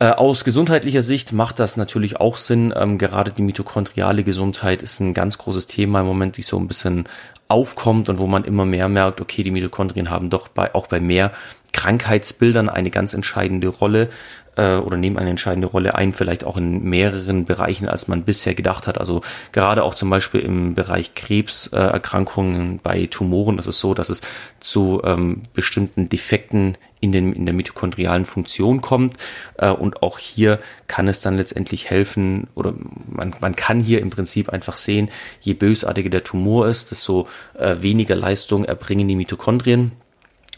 Äh, 0.00 0.06
aus 0.06 0.42
gesundheitlicher 0.42 1.02
Sicht 1.02 1.32
macht 1.32 1.60
das 1.60 1.76
natürlich 1.76 2.16
auch 2.18 2.36
Sinn. 2.36 2.74
Ähm, 2.76 2.98
gerade 2.98 3.30
die 3.30 3.42
mitochondriale 3.42 4.24
Gesundheit 4.24 4.82
ist 4.82 4.98
ein 4.98 5.14
ganz 5.14 5.38
großes 5.38 5.68
Thema 5.68 6.00
im 6.00 6.06
Moment, 6.06 6.36
die 6.36 6.42
so 6.42 6.58
ein 6.58 6.66
bisschen 6.66 7.04
aufkommt 7.46 8.08
und 8.08 8.18
wo 8.18 8.26
man 8.26 8.42
immer 8.42 8.64
mehr 8.64 8.88
merkt, 8.88 9.20
okay, 9.20 9.44
die 9.44 9.52
Mitochondrien 9.52 10.10
haben 10.10 10.30
doch 10.30 10.48
bei, 10.48 10.74
auch 10.74 10.88
bei 10.88 10.98
mehr 10.98 11.30
Krankheitsbildern 11.72 12.68
eine 12.68 12.90
ganz 12.90 13.14
entscheidende 13.14 13.68
Rolle 13.68 14.08
äh, 14.56 14.76
oder 14.76 14.96
nehmen 14.96 15.18
eine 15.18 15.30
entscheidende 15.30 15.68
Rolle 15.68 15.94
ein, 15.94 16.12
vielleicht 16.12 16.44
auch 16.44 16.56
in 16.56 16.82
mehreren 16.84 17.44
Bereichen, 17.44 17.88
als 17.88 18.08
man 18.08 18.24
bisher 18.24 18.54
gedacht 18.54 18.86
hat. 18.86 18.98
Also 18.98 19.22
gerade 19.52 19.82
auch 19.82 19.94
zum 19.94 20.10
Beispiel 20.10 20.40
im 20.40 20.74
Bereich 20.74 21.14
Krebserkrankungen 21.14 22.80
bei 22.82 23.06
Tumoren 23.06 23.58
ist 23.58 23.66
es 23.66 23.78
so, 23.78 23.94
dass 23.94 24.10
es 24.10 24.20
zu 24.60 25.00
ähm, 25.04 25.42
bestimmten 25.54 26.08
Defekten 26.08 26.76
in, 27.00 27.12
den, 27.12 27.32
in 27.32 27.46
der 27.46 27.54
mitochondrialen 27.54 28.26
Funktion 28.26 28.80
kommt. 28.80 29.14
Äh, 29.58 29.70
und 29.70 30.02
auch 30.02 30.18
hier 30.18 30.60
kann 30.86 31.08
es 31.08 31.20
dann 31.20 31.36
letztendlich 31.36 31.90
helfen, 31.90 32.48
oder 32.54 32.74
man, 33.08 33.34
man 33.40 33.56
kann 33.56 33.80
hier 33.80 34.00
im 34.00 34.10
Prinzip 34.10 34.50
einfach 34.50 34.76
sehen, 34.76 35.10
je 35.40 35.54
bösartiger 35.54 36.10
der 36.10 36.24
Tumor 36.24 36.68
ist, 36.68 36.90
desto 36.90 37.28
äh, 37.58 37.76
weniger 37.80 38.14
Leistung 38.14 38.64
erbringen 38.64 39.08
die 39.08 39.16
Mitochondrien. 39.16 39.92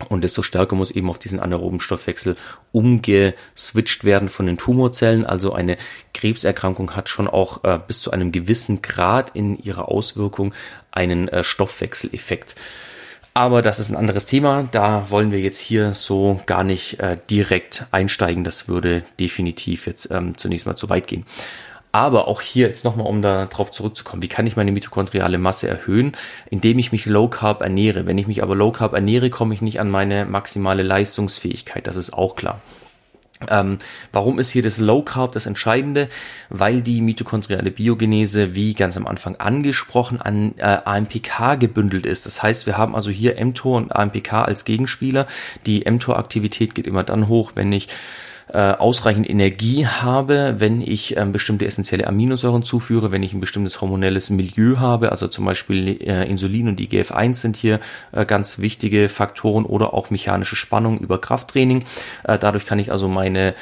Und 0.09 0.24
desto 0.24 0.42
stärker 0.42 0.74
muss 0.74 0.90
eben 0.90 1.09
auf 1.09 1.20
diesen 1.20 1.38
anaeroben 1.38 1.78
Stoffwechsel 1.78 2.36
umgeswitcht 2.72 4.03
werden 4.03 4.28
von 4.28 4.47
den 4.47 4.59
Tumorzellen. 4.59 5.24
Also 5.24 5.53
eine 5.53 5.76
Krebserkrankung 6.12 6.97
hat 6.97 7.09
schon 7.09 7.28
auch 7.28 7.62
äh, 7.62 7.78
bis 7.86 8.01
zu 8.01 8.11
einem 8.11 8.32
gewissen 8.32 8.82
Grad 8.82 9.30
in 9.34 9.57
ihrer 9.57 9.88
Auswirkung 9.88 10.53
einen 10.90 11.28
äh, 11.28 11.45
Stoffwechseleffekt. 11.45 12.57
Aber 13.34 13.62
das 13.62 13.78
ist 13.78 13.88
ein 13.88 13.97
anderes 13.97 14.26
Thema. 14.26 14.68
Da 14.70 15.11
wollen 15.11 15.32
wir 15.32 15.40
jetzt 15.40 15.59
hier 15.59 15.95
so 15.95 16.40
gar 16.47 16.64
nicht 16.64 17.01
äh, 17.01 17.16
direkt 17.30 17.86
einsteigen. 17.92 18.45
Das 18.45 18.68
würde 18.68 19.03
definitiv 19.20 19.86
jetzt 19.86 20.11
ähm, 20.11 20.36
zunächst 20.38 20.66
mal 20.66 20.76
zu 20.76 20.88
weit 20.88 21.07
gehen. 21.07 21.24
Aber 21.95 22.26
auch 22.26 22.40
hier 22.40 22.66
jetzt 22.66 22.84
nochmal, 22.84 23.07
um 23.07 23.22
darauf 23.22 23.70
zurückzukommen, 23.70 24.20
wie 24.20 24.26
kann 24.26 24.49
ich 24.49 24.57
meine 24.57 24.72
mitochondriale 24.72 25.38
Masse 25.38 25.68
erhöhen, 25.68 26.11
indem 26.51 26.76
ich 26.80 26.90
mich 26.90 27.07
Low 27.07 27.28
Carb 27.28 27.61
ernähre. 27.61 28.05
Wenn 28.05 28.18
ich 28.18 28.26
mich 28.26 28.42
aber 28.42 28.57
Low 28.57 28.72
Carb 28.72 28.95
ernähre, 28.95 29.30
komme 29.30 29.55
ich 29.55 29.62
nicht 29.62 29.78
an 29.78 29.90
meine 29.90 30.24
maximale 30.24 30.82
Leistungsfähigkeit. 30.82 31.86
Das 31.86 31.95
ist 31.95 32.12
auch 32.12 32.34
klar. 32.34 32.61
Ähm, 33.49 33.78
warum 34.11 34.40
ist 34.40 34.51
hier 34.51 34.64
das 34.64 34.78
Low 34.78 35.03
Carb 35.03 35.30
das 35.30 35.47
Entscheidende? 35.47 36.09
Weil 36.51 36.82
die 36.82 37.01
mitochondriale 37.01 37.70
Biogenese, 37.70 38.57
wie 38.57 38.74
ganz 38.74 38.97
am 38.97 39.07
Anfang 39.07 39.36
angesprochen, 39.36 40.20
an 40.20 40.55
äh, 40.57 40.78
AMPK 40.84 41.55
gebündelt 41.61 42.07
ist. 42.07 42.26
Das 42.26 42.42
heißt, 42.42 42.66
wir 42.66 42.76
haben 42.76 42.97
also 42.97 43.11
hier 43.11 43.36
mTOR 43.38 43.76
und 43.76 43.95
AMPK 43.95 44.32
als 44.32 44.64
Gegenspieler. 44.64 45.28
Die 45.64 45.88
mTOR-Aktivität 45.88 46.74
geht 46.74 46.88
immer 46.88 47.05
dann 47.05 47.28
hoch, 47.28 47.53
wenn 47.55 47.70
ich 47.70 47.86
äh, 48.53 48.59
ausreichend 48.59 49.28
Energie 49.28 49.86
habe, 49.86 50.57
wenn 50.59 50.80
ich 50.80 51.16
ähm, 51.16 51.32
bestimmte 51.32 51.66
essentielle 51.66 52.07
Aminosäuren 52.07 52.62
zuführe, 52.62 53.11
wenn 53.11 53.22
ich 53.22 53.32
ein 53.32 53.40
bestimmtes 53.40 53.80
hormonelles 53.80 54.30
Milieu 54.30 54.78
habe, 54.78 55.11
also 55.11 55.28
zum 55.28 55.45
Beispiel 55.45 56.01
äh, 56.03 56.28
Insulin 56.28 56.68
und 56.68 56.80
IGF-1 56.80 57.34
sind 57.36 57.57
hier 57.57 57.80
äh, 58.12 58.26
ganz 58.26 58.59
wichtige 58.59 59.09
Faktoren 59.09 59.64
oder 59.64 59.95
auch 59.95 60.11
mechanische 60.11 60.57
Spannung 60.57 60.99
über 60.99 61.20
Krafttraining. 61.20 61.84
Äh, 62.24 62.38
dadurch 62.38 62.66
kann 62.66 62.78
ich 62.78 62.92
also 62.92 63.09
meine 63.09 63.55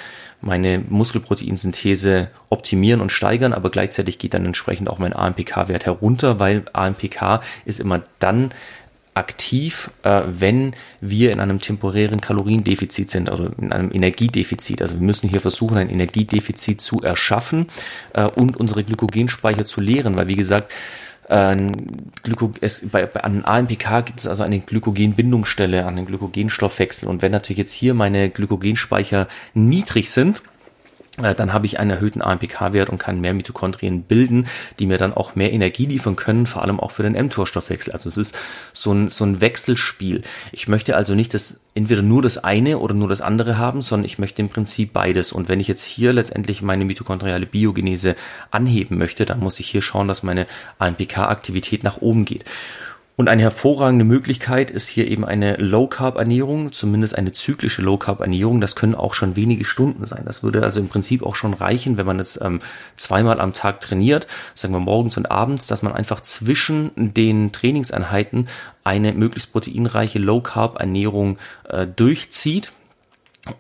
meine 0.43 0.81
Muskelproteinsynthese 0.81 2.29
optimieren 2.51 3.01
und 3.01 3.13
steigern, 3.13 3.53
aber 3.53 3.71
gleichzeitig 3.71 4.19
geht 4.19 4.35
dann 4.35 4.45
entsprechend 4.45 4.91
auch 4.91 4.99
mein 4.99 5.15
AMPK-Wert 5.15 5.87
herunter, 5.87 6.41
weil 6.41 6.65
AMPK 6.73 7.41
ist 7.65 7.79
immer 7.79 8.03
dann 8.19 8.51
aktiv, 9.15 9.91
äh, 10.03 10.23
wenn 10.27 10.75
wir 11.01 11.33
in 11.33 11.41
einem 11.41 11.61
temporären 11.61 12.21
Kaloriendefizit 12.21 13.11
sind, 13.11 13.29
also 13.29 13.51
in 13.59 13.73
einem 13.73 13.93
Energiedefizit. 13.93 14.81
Also 14.81 14.99
wir 14.99 15.07
müssen 15.07 15.29
hier 15.29 15.41
versuchen, 15.41 15.77
ein 15.77 15.91
Energiedefizit 15.91 16.81
zu 16.81 17.03
erschaffen 17.03 17.67
äh, 18.15 18.25
und 18.25 18.57
unsere 18.57 18.85
Glykogenspeicher 18.85 19.65
zu 19.65 19.81
leeren, 19.81 20.17
weil 20.17 20.29
wie 20.29 20.37
gesagt, 20.37 20.73
äh, 21.29 21.57
Glyko 22.23 22.53
es, 22.61 22.89
bei, 22.89 23.07
bei, 23.07 23.23
an 23.23 23.45
AMPK 23.45 24.05
gibt 24.05 24.21
es 24.21 24.27
also 24.27 24.43
eine 24.43 24.61
Glykogenbindungsstelle 24.61 25.85
an 25.85 25.97
den 25.97 26.07
Glykogenstoffwechsel. 26.07 27.09
Und 27.09 27.23
wenn 27.23 27.33
natürlich 27.33 27.59
jetzt 27.59 27.73
hier 27.73 27.95
meine 27.95 28.31
Glykogenspeicher 28.31 29.29
niedrig 29.55 30.11
sind, 30.11 30.43
dann 31.19 31.53
habe 31.53 31.67
ich 31.67 31.79
einen 31.79 31.91
erhöhten 31.91 32.23
AMPK-Wert 32.23 32.89
und 32.89 32.99
kann 32.99 33.21
mehr 33.21 33.35
Mitochondrien 33.35 34.03
bilden, 34.05 34.47
die 34.79 34.87
mir 34.87 34.97
dann 34.97 35.13
auch 35.13 35.35
mehr 35.35 35.53
Energie 35.53 35.85
liefern 35.85 36.17
können, 36.17 36.47
vor 36.47 36.63
allem 36.63 36.81
auch 36.81 36.91
für 36.91 37.03
den 37.03 37.13
mTOR-Stoffwechsel. 37.13 37.93
Also 37.93 38.09
es 38.09 38.17
ist 38.17 38.39
so 38.73 38.93
ein, 38.93 39.11
so 39.11 39.25
ein 39.25 39.43
Wechselspiel. 39.43 40.23
Ich 40.53 40.69
möchte 40.69 40.97
also 40.97 41.15
nicht 41.15 41.35
das 41.35 41.61
entweder 41.75 42.01
nur 42.01 42.23
das 42.23 42.39
eine 42.39 42.79
oder 42.79 42.95
nur 42.95 43.09
das 43.09 43.21
andere 43.21 43.59
haben, 43.59 43.83
sondern 43.83 44.07
ich 44.07 44.19
möchte 44.19 44.41
im 44.41 44.49
Prinzip 44.49 44.95
beides. 44.95 45.33
Und 45.33 45.49
wenn 45.49 45.61
ich 45.61 45.69
jetzt 45.69 45.85
hier 45.85 46.15
letztendlich 46.15 46.63
meine 46.63 46.87
mitochondriale 46.87 47.47
Biogenese 47.47 48.17
anheben 48.51 48.97
möchte, 48.97 49.27
dann 49.27 49.41
muss 49.41 49.61
ich 49.61 49.69
hier 49.69 49.83
schauen, 49.83 50.09
dass 50.09 50.23
meine 50.23 50.47
AMPK-Aktivität 50.79 51.85
nach 51.85 51.99
oben 51.99 52.25
geht. 52.25 52.45
Und 53.15 53.29
eine 53.29 53.43
hervorragende 53.43 54.07
Möglichkeit 54.07 54.71
ist 54.71 54.89
hier 54.89 55.07
eben 55.07 55.27
eine 55.27 55.57
Low-Carb-Ernährung, 55.57 56.73
zumindest 56.73 57.17
eine 57.17 57.33
zyklische 57.33 57.83
Low-Carb-Ernährung. 57.83 58.63
Das 58.63 58.75
können 58.75 58.95
auch 58.95 59.13
schon 59.13 59.37
wenige 59.37 59.67
Stunden 59.67 60.07
sein. 60.07 60.23
Das 60.25 60.43
würde 60.43 60.63
also 60.63 60.81
im 60.81 60.89
Prinzip 60.89 61.23
auch 61.23 61.35
schon 61.35 61.53
reichen, 61.53 61.99
wenn 61.99 62.07
man 62.07 62.19
jetzt 62.19 62.41
ähm, 62.43 62.61
zweimal 62.97 63.39
am 63.39 63.53
Tag 63.53 63.81
trainiert, 63.81 64.27
sagen 64.55 64.73
wir 64.73 64.81
morgens 64.81 65.19
und 65.19 65.31
abends, 65.31 65.67
dass 65.67 65.83
man 65.83 65.93
einfach 65.93 66.23
zwischen 66.23 66.91
den 66.97 67.53
Trainingseinheiten 67.53 68.49
eine 68.83 69.13
möglichst 69.13 69.53
proteinreiche 69.53 70.19
Low-Carb-Ernährung 70.19 71.39
äh, 71.69 71.87
durchzieht 71.87 72.73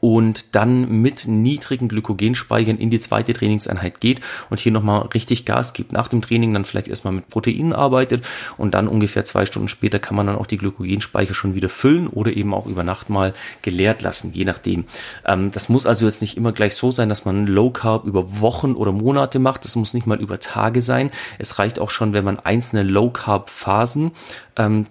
und 0.00 0.54
dann 0.54 1.02
mit 1.02 1.26
niedrigen 1.26 1.88
Glykogenspeichern 1.88 2.78
in 2.78 2.90
die 2.90 3.00
zweite 3.00 3.32
Trainingseinheit 3.32 4.00
geht 4.00 4.20
und 4.48 4.60
hier 4.60 4.70
nochmal 4.70 5.02
richtig 5.06 5.44
Gas 5.44 5.72
gibt. 5.72 5.90
Nach 5.90 6.06
dem 6.06 6.22
Training 6.22 6.54
dann 6.54 6.64
vielleicht 6.64 6.86
erstmal 6.86 7.12
mit 7.12 7.28
Proteinen 7.28 7.72
arbeitet 7.72 8.24
und 8.56 8.74
dann 8.74 8.86
ungefähr 8.86 9.24
zwei 9.24 9.44
Stunden 9.44 9.66
später 9.66 9.98
kann 9.98 10.14
man 10.14 10.28
dann 10.28 10.36
auch 10.36 10.46
die 10.46 10.56
Glykogenspeicher 10.56 11.34
schon 11.34 11.56
wieder 11.56 11.68
füllen 11.68 12.06
oder 12.06 12.32
eben 12.32 12.54
auch 12.54 12.66
über 12.66 12.84
Nacht 12.84 13.10
mal 13.10 13.34
geleert 13.62 14.02
lassen, 14.02 14.32
je 14.32 14.44
nachdem. 14.44 14.84
Ähm, 15.26 15.50
das 15.50 15.68
muss 15.68 15.84
also 15.84 16.06
jetzt 16.06 16.20
nicht 16.20 16.36
immer 16.36 16.52
gleich 16.52 16.76
so 16.76 16.92
sein, 16.92 17.08
dass 17.08 17.24
man 17.24 17.48
Low 17.48 17.70
Carb 17.70 18.06
über 18.06 18.40
Wochen 18.40 18.74
oder 18.74 18.92
Monate 18.92 19.40
macht. 19.40 19.64
Das 19.64 19.74
muss 19.74 19.94
nicht 19.94 20.06
mal 20.06 20.20
über 20.20 20.38
Tage 20.38 20.80
sein. 20.80 21.10
Es 21.38 21.58
reicht 21.58 21.80
auch 21.80 21.90
schon, 21.90 22.12
wenn 22.12 22.24
man 22.24 22.38
einzelne 22.38 22.82
Low 22.82 23.10
Carb 23.10 23.50
Phasen 23.50 24.12
ähm, 24.56 24.86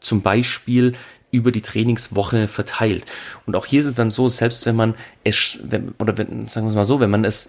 zum 0.00 0.22
Beispiel 0.22 0.94
über 1.30 1.52
die 1.52 1.62
Trainingswoche 1.62 2.48
verteilt. 2.48 3.04
Und 3.46 3.56
auch 3.56 3.66
hier 3.66 3.80
ist 3.80 3.86
es 3.86 3.94
dann 3.94 4.10
so, 4.10 4.28
selbst 4.28 4.66
wenn 4.66 4.76
man 4.76 4.94
es, 5.24 5.58
wenn, 5.62 5.94
oder 5.98 6.18
wenn, 6.18 6.46
sagen 6.48 6.66
wir 6.66 6.70
es 6.70 6.74
mal 6.74 6.84
so, 6.84 7.00
wenn 7.00 7.10
man 7.10 7.24
es 7.24 7.48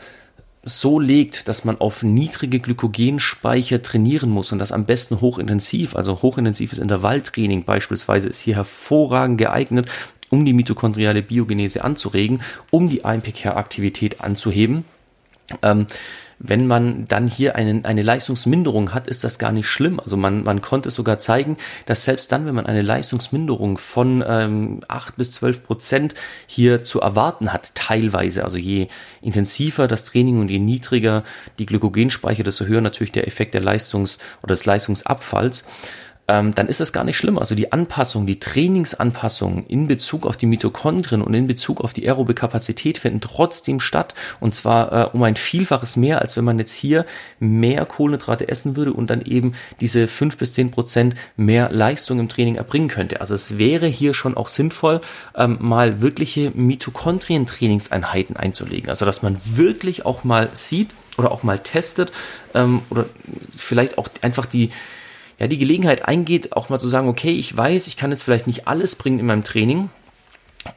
so 0.63 0.99
legt, 0.99 1.47
dass 1.47 1.65
man 1.65 1.79
auf 1.79 2.03
niedrige 2.03 2.59
Glykogenspeicher 2.59 3.82
trainieren 3.82 4.29
muss 4.29 4.51
und 4.51 4.59
das 4.59 4.71
am 4.71 4.86
besten 4.86 5.19
hochintensiv, 5.19 5.95
also 5.95 6.21
hochintensives 6.21 6.77
Intervalltraining 6.77 7.63
beispielsweise 7.63 8.29
ist 8.29 8.39
hier 8.39 8.55
hervorragend 8.55 9.39
geeignet, 9.39 9.89
um 10.29 10.45
die 10.45 10.53
mitochondriale 10.53 11.23
Biogenese 11.23 11.84
anzuregen, 11.84 12.41
um 12.69 12.89
die 12.89 13.03
AMPK-Aktivität 13.03 14.21
anzuheben. 14.21 14.86
Ähm, 15.61 15.88
wenn 16.43 16.65
man 16.65 17.07
dann 17.07 17.27
hier 17.27 17.55
einen, 17.55 17.85
eine 17.85 18.01
Leistungsminderung 18.01 18.93
hat, 18.93 19.07
ist 19.07 19.23
das 19.23 19.37
gar 19.37 19.51
nicht 19.51 19.67
schlimm. 19.67 19.99
Also 19.99 20.17
man, 20.17 20.43
man 20.43 20.61
konnte 20.61 20.89
sogar 20.89 21.19
zeigen, 21.19 21.57
dass 21.85 22.03
selbst 22.03 22.31
dann, 22.31 22.47
wenn 22.47 22.55
man 22.55 22.65
eine 22.65 22.81
Leistungsminderung 22.81 23.77
von 23.77 24.23
ähm, 24.27 24.81
8 24.87 25.17
bis 25.17 25.33
12 25.33 25.63
Prozent 25.63 26.15
hier 26.47 26.83
zu 26.83 26.99
erwarten 26.99 27.53
hat, 27.53 27.75
teilweise, 27.75 28.43
also 28.43 28.57
je 28.57 28.87
intensiver 29.21 29.87
das 29.87 30.03
Training 30.03 30.39
und 30.39 30.49
je 30.49 30.59
niedriger 30.59 31.23
die 31.59 31.67
Glykogenspeicher, 31.67 32.43
desto 32.43 32.65
höher 32.65 32.81
natürlich 32.81 33.11
der 33.11 33.27
Effekt 33.27 33.53
der 33.53 33.61
Leistungs- 33.61 34.17
oder 34.41 34.53
des 34.53 34.65
Leistungsabfalls, 34.65 35.63
ähm, 36.32 36.55
dann 36.55 36.67
ist 36.67 36.79
das 36.79 36.93
gar 36.93 37.03
nicht 37.03 37.17
schlimm. 37.17 37.38
Also 37.38 37.55
die 37.55 37.73
Anpassung, 37.73 38.25
die 38.25 38.39
Trainingsanpassung 38.39 39.65
in 39.67 39.88
Bezug 39.88 40.25
auf 40.25 40.38
die 40.38 40.45
Mitochondrien 40.45 41.21
und 41.21 41.34
in 41.34 41.45
Bezug 41.45 41.82
auf 41.82 41.91
die 41.91 42.07
aerobe 42.07 42.34
Kapazität 42.34 42.97
finden 42.97 43.19
trotzdem 43.19 43.82
statt. 43.82 44.15
Und 44.39 44.55
zwar 44.55 44.91
äh, 44.93 45.09
um 45.11 45.21
ein 45.23 45.36
Vielfaches 45.36 45.97
mehr, 45.97 46.21
als 46.21 46.38
wenn 46.38 46.45
man 46.45 46.57
jetzt 46.57 46.71
hier 46.71 47.05
mehr 47.39 47.86
Kohlenhydrate 47.86 48.47
essen 48.47 48.77
würde 48.77 48.93
und 48.93 49.09
dann 49.09 49.21
eben 49.21 49.53
diese 49.82 50.07
fünf 50.07 50.38
bis 50.38 50.53
zehn 50.53 50.71
Prozent 50.71 51.15
mehr 51.36 51.69
Leistung 51.69 52.17
im 52.19 52.29
Training 52.29 52.55
erbringen 52.55 52.88
könnte. 52.88 53.19
Also 53.19 53.36
es 53.36 53.57
wäre 53.57 53.88
hier 53.88 54.13
schon 54.13 54.38
auch 54.38 54.47
sinnvoll, 54.47 55.01
ähm, 55.36 55.57
mal 55.59 55.99
wirkliche 55.99 56.51
Mitochondrien-Trainingseinheiten 56.51 58.38
einzulegen. 58.38 58.88
Also 58.88 59.05
dass 59.05 59.21
man 59.21 59.38
wirklich 59.43 60.05
auch 60.05 60.23
mal 60.23 60.47
sieht 60.53 60.91
oder 61.17 61.34
auch 61.34 61.43
mal 61.43 61.59
testet 61.59 62.13
ähm, 62.53 62.84
oder 62.89 63.05
vielleicht 63.49 63.97
auch 63.97 64.07
einfach 64.21 64.45
die 64.45 64.69
ja, 65.41 65.47
die 65.47 65.57
Gelegenheit 65.57 66.07
eingeht, 66.07 66.53
auch 66.53 66.69
mal 66.69 66.77
zu 66.77 66.87
sagen, 66.87 67.07
okay, 67.07 67.31
ich 67.31 67.57
weiß, 67.57 67.87
ich 67.87 67.97
kann 67.97 68.11
jetzt 68.11 68.21
vielleicht 68.21 68.45
nicht 68.45 68.67
alles 68.67 68.93
bringen 68.93 69.17
in 69.17 69.25
meinem 69.25 69.43
Training, 69.43 69.89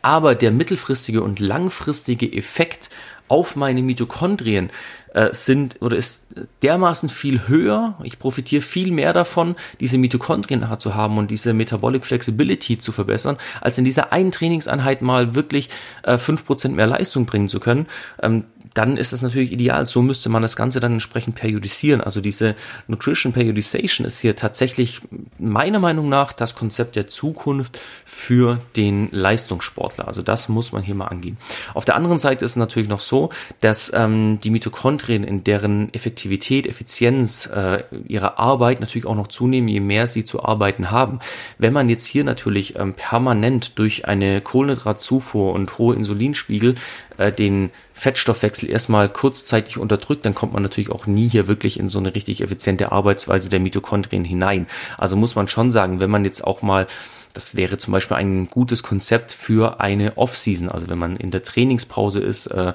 aber 0.00 0.34
der 0.34 0.52
mittelfristige 0.52 1.22
und 1.22 1.38
langfristige 1.38 2.32
Effekt 2.32 2.88
auf 3.28 3.56
meine 3.56 3.82
Mitochondrien 3.82 4.70
äh, 5.12 5.34
sind 5.34 5.82
oder 5.82 5.98
ist 5.98 6.28
dermaßen 6.62 7.10
viel 7.10 7.46
höher. 7.46 7.98
Ich 8.04 8.18
profitiere 8.18 8.62
viel 8.62 8.90
mehr 8.90 9.12
davon, 9.12 9.54
diese 9.80 9.98
Mitochondrien 9.98 10.66
zu 10.78 10.94
haben 10.94 11.18
und 11.18 11.30
diese 11.30 11.52
Metabolic 11.52 12.06
Flexibility 12.06 12.78
zu 12.78 12.90
verbessern, 12.90 13.36
als 13.60 13.76
in 13.76 13.84
dieser 13.84 14.12
einen 14.12 14.32
Trainingseinheit 14.32 15.02
mal 15.02 15.34
wirklich 15.34 15.68
äh, 16.04 16.16
Prozent 16.16 16.74
mehr 16.74 16.86
Leistung 16.86 17.26
bringen 17.26 17.50
zu 17.50 17.60
können. 17.60 17.86
Ähm, 18.22 18.44
dann 18.74 18.96
ist 18.96 19.12
das 19.12 19.22
natürlich 19.22 19.52
ideal. 19.52 19.86
So 19.86 20.02
müsste 20.02 20.28
man 20.28 20.42
das 20.42 20.56
Ganze 20.56 20.80
dann 20.80 20.94
entsprechend 20.94 21.36
periodisieren. 21.36 22.00
Also 22.00 22.20
diese 22.20 22.56
Nutrition 22.88 23.32
Periodization 23.32 24.06
ist 24.06 24.20
hier 24.20 24.36
tatsächlich 24.36 25.00
meiner 25.38 25.78
Meinung 25.78 26.08
nach 26.08 26.32
das 26.32 26.54
Konzept 26.54 26.96
der 26.96 27.06
Zukunft 27.06 27.78
für 28.04 28.58
den 28.76 29.08
Leistungssportler. 29.12 30.08
Also 30.08 30.22
das 30.22 30.48
muss 30.48 30.72
man 30.72 30.82
hier 30.82 30.96
mal 30.96 31.06
angehen. 31.06 31.38
Auf 31.72 31.84
der 31.84 31.94
anderen 31.94 32.18
Seite 32.18 32.44
ist 32.44 32.52
es 32.52 32.56
natürlich 32.56 32.88
noch 32.88 33.00
so, 33.00 33.30
dass 33.60 33.92
ähm, 33.94 34.40
die 34.42 34.50
Mitochondrien 34.50 35.22
in 35.22 35.44
deren 35.44 35.92
Effektivität, 35.94 36.66
Effizienz 36.66 37.46
äh, 37.46 37.84
ihrer 38.06 38.38
Arbeit 38.38 38.80
natürlich 38.80 39.06
auch 39.06 39.14
noch 39.14 39.28
zunehmen, 39.28 39.68
je 39.68 39.80
mehr 39.80 40.06
sie 40.06 40.24
zu 40.24 40.44
arbeiten 40.44 40.90
haben. 40.90 41.20
Wenn 41.58 41.72
man 41.72 41.88
jetzt 41.88 42.06
hier 42.06 42.24
natürlich 42.24 42.76
ähm, 42.76 42.94
permanent 42.94 43.78
durch 43.78 44.06
eine 44.06 44.40
Kohlenhydratzufuhr 44.40 45.52
und 45.52 45.78
hohe 45.78 45.94
Insulinspiegel 45.94 46.74
äh, 47.18 47.32
den 47.32 47.70
Fettstoffwechsel 47.92 48.70
erstmal 48.70 49.08
kurzzeitig 49.08 49.78
unterdrückt, 49.78 50.24
dann 50.24 50.34
kommt 50.34 50.52
man 50.52 50.62
natürlich 50.62 50.90
auch 50.90 51.06
nie 51.06 51.28
hier 51.28 51.48
wirklich 51.48 51.78
in 51.78 51.88
so 51.88 51.98
eine 51.98 52.14
richtig 52.14 52.40
effiziente 52.40 52.92
Arbeitsweise 52.92 53.48
der 53.48 53.60
Mitochondrien 53.60 54.24
hinein. 54.24 54.66
Also 54.98 55.16
muss 55.16 55.34
man 55.34 55.48
schon 55.48 55.70
sagen, 55.70 56.00
wenn 56.00 56.10
man 56.10 56.24
jetzt 56.24 56.44
auch 56.44 56.62
mal 56.62 56.86
das 57.34 57.56
wäre 57.56 57.78
zum 57.78 57.92
Beispiel 57.92 58.16
ein 58.16 58.48
gutes 58.48 58.84
Konzept 58.84 59.32
für 59.32 59.80
eine 59.80 60.16
Off-Season. 60.16 60.68
Also 60.68 60.88
wenn 60.88 60.98
man 60.98 61.16
in 61.16 61.32
der 61.32 61.42
Trainingspause 61.42 62.20
ist, 62.20 62.46
äh, 62.46 62.72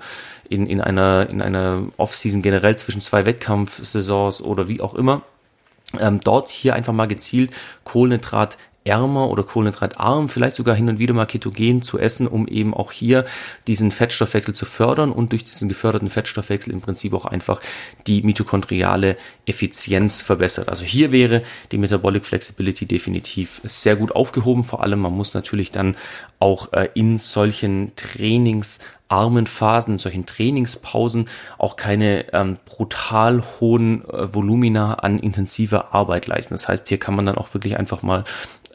in, 0.50 0.68
in 0.68 0.82
einer, 0.82 1.30
in 1.30 1.42
einer 1.42 1.84
Off-Season 1.96 2.42
generell 2.42 2.76
zwischen 2.76 3.00
zwei 3.00 3.26
Wettkampfsaisons 3.26 4.42
oder 4.42 4.68
wie 4.68 4.82
auch 4.82 4.96
immer, 4.96 5.22
ähm, 5.98 6.20
dort 6.20 6.50
hier 6.50 6.76
einfach 6.76 6.94
mal 6.94 7.08
gezielt 7.08 7.52
Kohlenhydrat 7.86 8.58
ärmer 8.90 9.30
oder 9.30 9.44
kohlenhydratarm, 9.44 10.30
vielleicht 10.30 10.56
sogar 10.56 10.76
hin 10.76 10.90
und 10.90 10.98
wieder 10.98 11.14
mal 11.14 11.26
ketogen 11.26 11.84
zu 11.84 12.00
essen, 12.00 12.28
um 12.28 12.48
eben 12.48 12.74
auch 12.74 12.92
hier 12.92 13.26
diesen 13.68 13.92
Fettstoffwechsel 13.92 14.56
zu 14.56 14.66
fördern 14.66 15.12
und 15.12 15.32
durch 15.32 15.44
diesen 15.44 15.70
geförderten 15.70 16.10
Fettstoffwechsel 16.10 16.74
im 16.74 16.82
Prinzip 16.82 17.14
auch 17.14 17.26
einfach 17.26 17.62
die 18.08 18.24
mitochondriale 18.24 19.16
Effizienz 19.46 20.22
verbessert. 20.22 20.70
Also 20.70 20.84
hier 20.84 21.12
wäre 21.12 21.44
die 21.72 21.78
Metabolic 21.78 22.26
Flexibility 22.26 22.88
definitiv 22.88 23.62
sehr 23.64 23.96
gut 23.96 24.12
aufgehoben. 24.12 24.64
Vor 24.64 24.84
allem, 24.84 25.00
man 25.00 25.14
muss 25.14 25.36
natürlich 25.36 25.72
dann 25.72 25.96
auch 26.40 26.74
äh, 26.74 26.90
in 26.96 27.20
solchen 27.20 27.96
Trainings 27.96 28.80
armen 29.10 29.48
Phasen, 29.48 29.94
in 29.94 30.00
solchen 30.00 30.26
Trainingspausen 30.26 31.28
auch 31.58 31.76
keine 31.76 32.32
ähm, 32.32 32.58
brutal 32.66 33.44
hohen 33.60 34.08
äh, 34.08 34.34
Volumina 34.34 34.94
an 34.96 35.20
intensiver 35.20 35.94
Arbeit 35.94 36.28
leisten. 36.28 36.54
Das 36.54 36.68
heißt, 36.68 36.88
hier 36.88 37.00
kann 37.00 37.16
man 37.16 37.26
dann 37.26 37.38
auch 37.38 37.54
wirklich 37.54 37.78
einfach 37.78 38.04
mal 38.04 38.24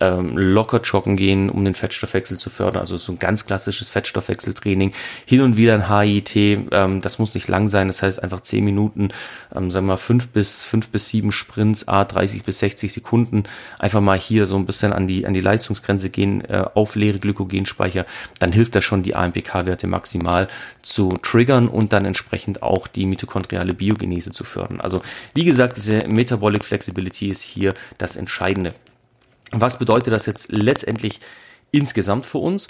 ähm, 0.00 0.36
locker 0.36 0.80
joggen 0.80 1.16
gehen, 1.16 1.50
um 1.50 1.64
den 1.64 1.74
Fettstoffwechsel 1.74 2.38
zu 2.38 2.50
fördern. 2.50 2.80
Also 2.80 2.96
so 2.96 3.12
ein 3.12 3.18
ganz 3.18 3.46
klassisches 3.46 3.90
Fettstoffwechseltraining. 3.90 4.92
Hin 5.26 5.40
und 5.40 5.56
wieder 5.56 5.74
ein 5.74 5.88
HIT, 5.88 6.36
ähm, 6.36 7.00
das 7.00 7.18
muss 7.18 7.34
nicht 7.34 7.48
lang 7.48 7.68
sein. 7.68 7.86
Das 7.88 8.02
heißt 8.02 8.22
einfach 8.22 8.40
zehn 8.40 8.64
Minuten, 8.64 9.08
ähm, 9.54 9.70
sagen 9.70 9.86
wir 9.86 9.92
mal 9.92 9.96
fünf 9.96 10.28
bis 10.28 10.64
fünf 10.64 10.88
bis 10.88 11.08
sieben 11.08 11.32
Sprints, 11.32 11.88
a 11.88 12.04
30 12.04 12.44
bis 12.44 12.58
60 12.58 12.92
Sekunden. 12.92 13.44
Einfach 13.78 14.00
mal 14.00 14.18
hier 14.18 14.46
so 14.46 14.56
ein 14.56 14.66
bisschen 14.66 14.92
an 14.92 15.06
die 15.06 15.26
an 15.26 15.34
die 15.34 15.40
Leistungsgrenze 15.40 16.10
gehen, 16.10 16.42
äh, 16.44 16.64
auf 16.74 16.96
leere 16.96 17.18
Glykogenspeicher. 17.18 18.06
Dann 18.38 18.52
hilft 18.52 18.74
das 18.74 18.84
schon, 18.84 19.02
die 19.02 19.14
AMPK-Werte 19.14 19.86
maximal 19.86 20.48
zu 20.82 21.10
triggern 21.22 21.68
und 21.68 21.92
dann 21.92 22.04
entsprechend 22.04 22.62
auch 22.62 22.86
die 22.88 23.06
mitochondriale 23.06 23.74
Biogenese 23.74 24.30
zu 24.30 24.44
fördern. 24.44 24.80
Also 24.80 25.02
wie 25.34 25.44
gesagt, 25.44 25.76
diese 25.76 26.06
Metabolic 26.08 26.64
Flexibility 26.64 27.28
ist 27.28 27.42
hier 27.42 27.74
das 27.98 28.16
Entscheidende. 28.16 28.74
Was 29.50 29.78
bedeutet 29.78 30.12
das 30.12 30.26
jetzt 30.26 30.50
letztendlich 30.50 31.20
insgesamt 31.70 32.26
für 32.26 32.38
uns? 32.38 32.68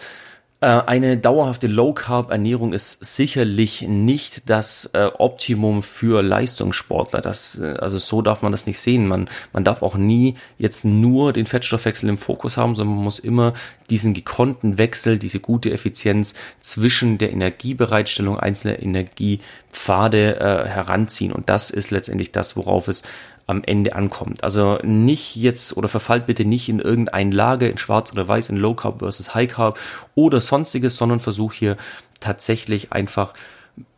Äh, 0.64 0.66
eine 0.87 1.18
dauerhafte 1.18 1.66
Low-Carb-Ernährung 1.66 2.72
ist 2.72 3.05
sicherlich 3.05 3.83
nicht 3.83 4.49
das 4.49 4.89
äh, 4.95 5.11
Optimum 5.18 5.83
für 5.83 6.22
Leistungssportler. 6.22 7.20
Das, 7.20 7.59
äh, 7.59 7.75
also 7.81 7.99
so 7.99 8.22
darf 8.22 8.41
man 8.41 8.51
das 8.51 8.66
nicht 8.66 8.79
sehen. 8.79 9.07
Man, 9.07 9.29
man 9.53 9.62
darf 9.64 9.83
auch 9.83 9.97
nie 9.97 10.37
jetzt 10.57 10.87
nur 10.87 11.35
den 11.35 11.45
Fettstoffwechsel 11.45 12.09
im 12.09 12.16
Fokus 12.16 12.57
haben, 12.57 12.75
sondern 12.75 12.95
man 12.95 13.05
muss 13.05 13.18
immer 13.18 13.53
diesen 13.91 14.14
gekonnten 14.14 14.79
Wechsel, 14.79 15.18
diese 15.18 15.39
gute 15.39 15.70
Effizienz 15.70 16.33
zwischen 16.61 17.18
der 17.18 17.33
Energiebereitstellung 17.33 18.41
einzelner 18.41 18.81
Energiepfade 18.81 20.41
äh, 20.41 20.66
heranziehen. 20.66 21.33
Und 21.33 21.51
das 21.51 21.68
ist 21.68 21.91
letztendlich 21.91 22.33
das, 22.33 22.57
worauf 22.57 22.89
es 22.89 23.03
am 23.47 23.62
Ende 23.64 23.95
ankommt. 23.95 24.42
Also 24.42 24.78
nicht 24.82 25.36
jetzt 25.36 25.76
oder 25.76 25.88
verfallt 25.88 26.26
bitte 26.26 26.45
nicht 26.45 26.68
in 26.68 26.80
irgendein 26.80 27.32
Lager 27.32 27.68
in 27.68 27.78
Schwarz 27.78 28.12
oder 28.12 28.26
Weiß 28.26 28.49
in 28.49 28.57
Low 28.57 28.74
Carb 28.74 29.01
versus 29.01 29.34
High 29.34 29.51
Carb 29.51 29.78
oder 30.14 30.40
sonstiges, 30.40 30.97
sondern 30.97 31.20
versuch 31.20 31.53
hier 31.53 31.76
tatsächlich 32.20 32.92
einfach 32.92 33.34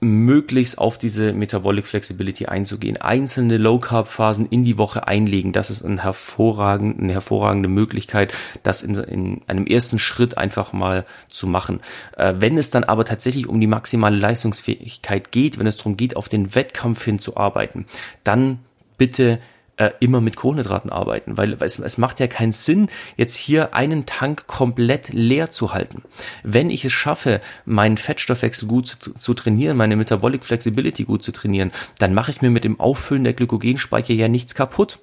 möglichst 0.00 0.78
auf 0.78 0.98
diese 0.98 1.32
Metabolic 1.32 1.86
Flexibility 1.86 2.46
einzugehen. 2.46 2.96
Einzelne 2.96 3.58
Low 3.58 3.78
Carb 3.78 4.08
Phasen 4.08 4.46
in 4.46 4.64
die 4.64 4.78
Woche 4.78 5.06
einlegen, 5.06 5.52
das 5.52 5.70
ist 5.70 5.82
ein 5.82 6.02
hervorragend, 6.02 7.00
eine 7.00 7.12
hervorragende 7.12 7.68
Möglichkeit, 7.68 8.32
das 8.62 8.82
in, 8.82 8.94
in 8.94 9.40
einem 9.46 9.66
ersten 9.66 9.98
Schritt 9.98 10.38
einfach 10.38 10.72
mal 10.72 11.04
zu 11.28 11.46
machen. 11.46 11.80
Äh, 12.16 12.34
wenn 12.38 12.56
es 12.56 12.70
dann 12.70 12.84
aber 12.84 13.04
tatsächlich 13.04 13.48
um 13.48 13.60
die 13.60 13.66
maximale 13.66 14.16
Leistungsfähigkeit 14.16 15.30
geht, 15.30 15.58
wenn 15.58 15.66
es 15.66 15.76
darum 15.76 15.96
geht, 15.96 16.16
auf 16.16 16.28
den 16.28 16.54
Wettkampf 16.54 17.04
hinzuarbeiten, 17.04 17.86
dann 18.24 18.60
bitte 18.98 19.40
äh, 19.76 19.90
immer 20.00 20.20
mit 20.20 20.36
Kohlenhydraten 20.36 20.90
arbeiten, 20.90 21.36
weil 21.36 21.54
es, 21.60 21.78
es 21.78 21.98
macht 21.98 22.20
ja 22.20 22.26
keinen 22.26 22.52
Sinn, 22.52 22.88
jetzt 23.16 23.36
hier 23.36 23.74
einen 23.74 24.06
Tank 24.06 24.46
komplett 24.46 25.12
leer 25.12 25.50
zu 25.50 25.74
halten. 25.74 26.02
Wenn 26.42 26.70
ich 26.70 26.84
es 26.84 26.92
schaffe, 26.92 27.40
meinen 27.64 27.96
Fettstoffwechsel 27.96 28.68
gut 28.68 28.88
zu, 28.88 29.12
zu 29.12 29.34
trainieren, 29.34 29.76
meine 29.76 29.96
Metabolic 29.96 30.44
Flexibility 30.44 31.04
gut 31.04 31.22
zu 31.22 31.32
trainieren, 31.32 31.72
dann 31.98 32.14
mache 32.14 32.30
ich 32.30 32.42
mir 32.42 32.50
mit 32.50 32.64
dem 32.64 32.80
Auffüllen 32.80 33.24
der 33.24 33.34
Glykogenspeicher 33.34 34.14
ja 34.14 34.28
nichts 34.28 34.54
kaputt. 34.54 34.98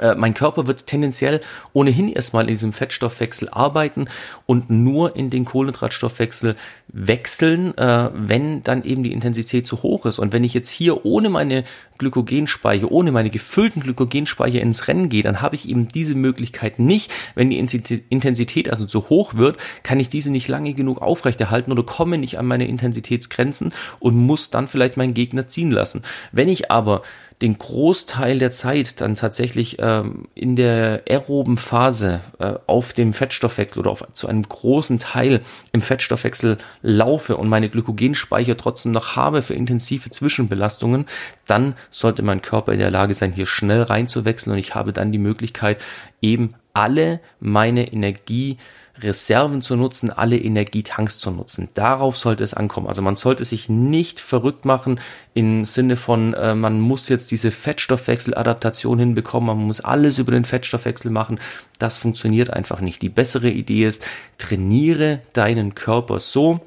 Äh, 0.00 0.14
mein 0.14 0.34
Körper 0.34 0.66
wird 0.66 0.86
tendenziell 0.86 1.40
ohnehin 1.72 2.08
erstmal 2.08 2.44
in 2.44 2.48
diesem 2.48 2.72
Fettstoffwechsel 2.72 3.48
arbeiten 3.50 4.06
und 4.46 4.70
nur 4.70 5.16
in 5.16 5.30
den 5.30 5.44
Kohlenhydratstoffwechsel 5.44 6.56
wechseln, 6.88 7.76
äh, 7.76 8.10
wenn 8.14 8.62
dann 8.62 8.84
eben 8.84 9.02
die 9.02 9.12
Intensität 9.12 9.66
zu 9.66 9.82
hoch 9.82 10.06
ist. 10.06 10.18
Und 10.18 10.32
wenn 10.32 10.44
ich 10.44 10.54
jetzt 10.54 10.68
hier 10.68 11.04
ohne 11.04 11.30
meine 11.30 11.64
Glykogenspeicher, 11.98 12.90
ohne 12.90 13.12
meine 13.12 13.30
gefüllten 13.30 13.82
Glykogenspeicher 13.82 14.60
ins 14.60 14.88
Rennen 14.88 15.08
gehe, 15.08 15.22
dann 15.22 15.40
habe 15.40 15.54
ich 15.54 15.68
eben 15.68 15.88
diese 15.88 16.14
Möglichkeit 16.14 16.78
nicht. 16.78 17.12
Wenn 17.34 17.50
die 17.50 17.58
Intensität 17.58 18.68
also 18.70 18.86
zu 18.86 19.08
hoch 19.08 19.34
wird, 19.34 19.56
kann 19.82 20.00
ich 20.00 20.08
diese 20.08 20.30
nicht 20.30 20.48
lange 20.48 20.74
genug 20.74 21.00
aufrechterhalten 21.02 21.72
oder 21.72 21.82
komme 21.82 22.18
nicht 22.18 22.38
an 22.38 22.46
meine 22.46 22.66
Intensitätsgrenzen 22.66 23.72
und 24.00 24.16
muss 24.16 24.50
dann 24.50 24.68
vielleicht 24.68 24.96
meinen 24.96 25.14
Gegner 25.14 25.46
ziehen 25.46 25.70
lassen. 25.70 26.02
Wenn 26.32 26.48
ich 26.48 26.70
aber 26.70 27.02
den 27.44 27.58
Großteil 27.58 28.38
der 28.38 28.52
Zeit 28.52 29.02
dann 29.02 29.16
tatsächlich 29.16 29.76
ähm, 29.78 30.28
in 30.34 30.56
der 30.56 31.02
aeroben 31.06 31.58
Phase 31.58 32.22
äh, 32.38 32.54
auf 32.66 32.94
dem 32.94 33.12
Fettstoffwechsel 33.12 33.80
oder 33.80 33.90
auf, 33.90 34.02
zu 34.14 34.28
einem 34.28 34.44
großen 34.44 34.98
Teil 34.98 35.42
im 35.72 35.82
Fettstoffwechsel 35.82 36.56
laufe 36.80 37.36
und 37.36 37.50
meine 37.50 37.68
Glykogenspeicher 37.68 38.56
trotzdem 38.56 38.92
noch 38.92 39.16
habe 39.16 39.42
für 39.42 39.52
intensive 39.52 40.08
Zwischenbelastungen, 40.08 41.04
dann 41.44 41.74
sollte 41.90 42.22
mein 42.22 42.40
Körper 42.40 42.72
in 42.72 42.78
der 42.78 42.90
Lage 42.90 43.14
sein, 43.14 43.32
hier 43.32 43.44
schnell 43.44 43.82
reinzuwechseln 43.82 44.54
und 44.54 44.58
ich 44.58 44.74
habe 44.74 44.94
dann 44.94 45.12
die 45.12 45.18
Möglichkeit, 45.18 45.84
eben 46.22 46.54
alle 46.72 47.20
meine 47.40 47.92
Energie 47.92 48.56
Reserven 49.00 49.60
zu 49.60 49.76
nutzen, 49.76 50.10
alle 50.10 50.38
Energietanks 50.38 51.18
zu 51.18 51.30
nutzen. 51.30 51.68
Darauf 51.74 52.16
sollte 52.16 52.44
es 52.44 52.54
ankommen. 52.54 52.86
Also 52.86 53.02
man 53.02 53.16
sollte 53.16 53.44
sich 53.44 53.68
nicht 53.68 54.20
verrückt 54.20 54.64
machen 54.64 55.00
im 55.34 55.64
Sinne 55.64 55.96
von, 55.96 56.34
äh, 56.34 56.54
man 56.54 56.80
muss 56.80 57.08
jetzt 57.08 57.30
diese 57.30 57.50
Fettstoffwechseladaptation 57.50 58.98
hinbekommen, 58.98 59.48
man 59.48 59.66
muss 59.66 59.80
alles 59.80 60.18
über 60.18 60.32
den 60.32 60.44
Fettstoffwechsel 60.44 61.10
machen. 61.10 61.40
Das 61.78 61.98
funktioniert 61.98 62.50
einfach 62.50 62.80
nicht. 62.80 63.02
Die 63.02 63.08
bessere 63.08 63.50
Idee 63.50 63.86
ist, 63.86 64.04
trainiere 64.38 65.20
deinen 65.32 65.74
Körper 65.74 66.20
so, 66.20 66.60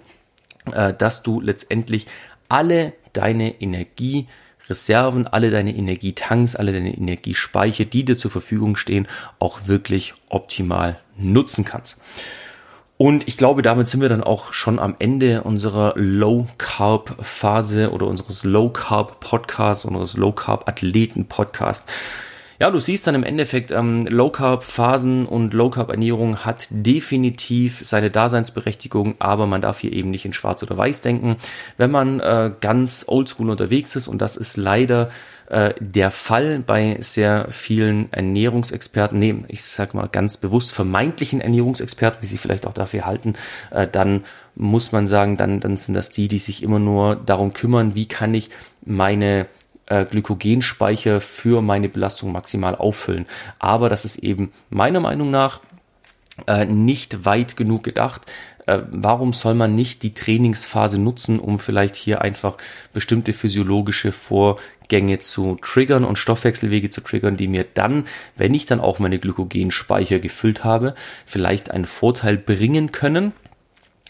äh, 0.74 0.94
dass 0.94 1.24
du 1.24 1.40
letztendlich 1.40 2.08
alle 2.50 2.94
deine 3.14 3.62
Energie 3.62 4.28
Reserven, 4.70 5.28
alle 5.28 5.50
deine 5.50 5.74
Energietanks, 5.74 6.58
alle 6.58 6.74
deine 6.74 6.94
Energiespeicher, 6.94 7.86
die 7.86 8.04
dir 8.04 8.18
zur 8.18 8.32
Verfügung 8.32 8.76
stehen, 8.76 9.08
auch 9.40 9.68
wirklich 9.68 10.14
optimal 10.30 11.00
nutzen 11.18 11.66
kannst. 11.66 12.00
Und 12.98 13.28
ich 13.28 13.38
glaube, 13.38 13.62
damit 13.62 13.88
sind 13.88 14.02
wir 14.02 14.10
dann 14.10 14.24
auch 14.24 14.54
schon 14.54 14.80
am 14.80 14.96
Ende 14.98 15.44
unserer 15.44 15.94
Low 15.96 16.48
Carb 16.58 17.16
Phase 17.22 17.92
oder 17.92 18.08
unseres 18.08 18.44
Low 18.44 18.70
Carb 18.70 19.20
Podcasts, 19.20 19.86
unseres 19.86 20.18
Low 20.18 20.32
Carb 20.32 20.68
Athleten 20.68 21.26
Podcasts. 21.26 21.86
Ja, 22.60 22.72
du 22.72 22.80
siehst 22.80 23.06
dann 23.06 23.14
im 23.14 23.24
Endeffekt, 23.24 23.70
ähm, 23.70 24.08
Low 24.08 24.32
Carb 24.32 24.64
Phasen 24.64 25.28
und 25.28 25.54
Low 25.54 25.70
Carb 25.70 25.92
Ernährung 25.92 26.38
hat 26.38 26.66
definitiv 26.72 27.82
seine 27.84 28.10
Daseinsberechtigung, 28.10 29.14
aber 29.20 29.46
man 29.46 29.62
darf 29.62 29.80
hier 29.80 29.94
eben 29.94 30.10
nicht 30.10 30.26
in 30.26 30.34
Schwarz 30.34 30.64
oder 30.64 30.76
Weiß 30.76 31.02
denken. 31.02 31.36
Wenn 31.78 31.92
man 31.92 32.20
äh, 32.20 32.52
ganz 32.60 33.06
oldschool 33.08 33.52
unterwegs 33.52 33.96
ist 33.96 34.08
und 34.08 34.24
das 34.24 34.38
ist 34.38 34.58
leider 34.58 35.12
äh, 35.48 35.74
der 35.80 36.12
Fall 36.12 36.60
bei 36.60 36.98
sehr 37.00 37.48
vielen 37.50 38.12
Ernährungsexperten, 38.12 39.18
nee, 39.18 39.36
ich 39.48 39.64
sag 39.64 39.94
mal 39.94 40.08
ganz 40.08 40.38
bewusst 40.38 40.74
vermeintlichen 40.74 41.42
Ernährungsexperten, 41.42 42.22
wie 42.22 42.28
sie 42.28 42.38
vielleicht 42.38 42.68
auch 42.68 42.74
dafür 42.74 43.06
halten, 43.06 43.34
äh, 43.72 43.88
dann 43.88 44.24
muss 44.56 44.92
man 44.92 45.08
sagen, 45.08 45.38
dann, 45.38 45.60
dann 45.60 45.78
sind 45.78 45.94
das 45.94 46.10
die, 46.10 46.28
die 46.28 46.40
sich 46.40 46.64
immer 46.64 46.80
nur 46.80 47.16
darum 47.16 47.54
kümmern, 47.54 47.96
wie 47.96 48.08
kann 48.08 48.34
ich 48.34 48.50
meine 48.84 49.48
äh, 49.86 50.06
Glykogenspeicher 50.06 51.22
für 51.22 51.62
meine 51.62 51.90
Belastung 51.90 52.32
maximal 52.32 52.76
auffüllen. 52.76 53.26
Aber 53.60 53.90
das 53.90 54.04
ist 54.04 54.18
eben 54.18 54.52
meiner 54.70 55.00
Meinung 55.00 55.32
nach 55.32 55.62
äh, 56.46 56.66
nicht 56.66 57.26
weit 57.26 57.56
genug 57.58 57.84
gedacht. 57.84 58.24
Äh, 58.68 58.82
warum 58.92 59.34
soll 59.34 59.54
man 59.54 59.76
nicht 59.76 60.04
die 60.04 60.14
Trainingsphase 60.14 61.00
nutzen, 61.00 61.40
um 61.40 61.58
vielleicht 61.58 61.96
hier 61.96 62.22
einfach 62.22 62.58
bestimmte 62.94 63.34
physiologische 63.34 64.12
Vorgänge 64.88 65.20
zu 65.20 65.58
triggern 65.62 66.06
und 66.06 66.18
Stoffwechselwege 66.18 66.90
zu 66.90 67.02
triggern, 67.02 67.36
die 67.36 67.50
mir 67.50 67.66
dann, 67.74 68.06
wenn 68.38 68.54
ich 68.54 68.66
dann 68.66 68.80
auch 68.80 69.00
meine 69.00 69.20
Glykogenspeicher 69.20 70.20
gefüllt 70.20 70.64
habe, 70.64 70.96
vielleicht 71.26 71.72
einen 71.72 71.86
Vorteil 71.86 72.38
bringen 72.38 72.94
können 72.94 73.34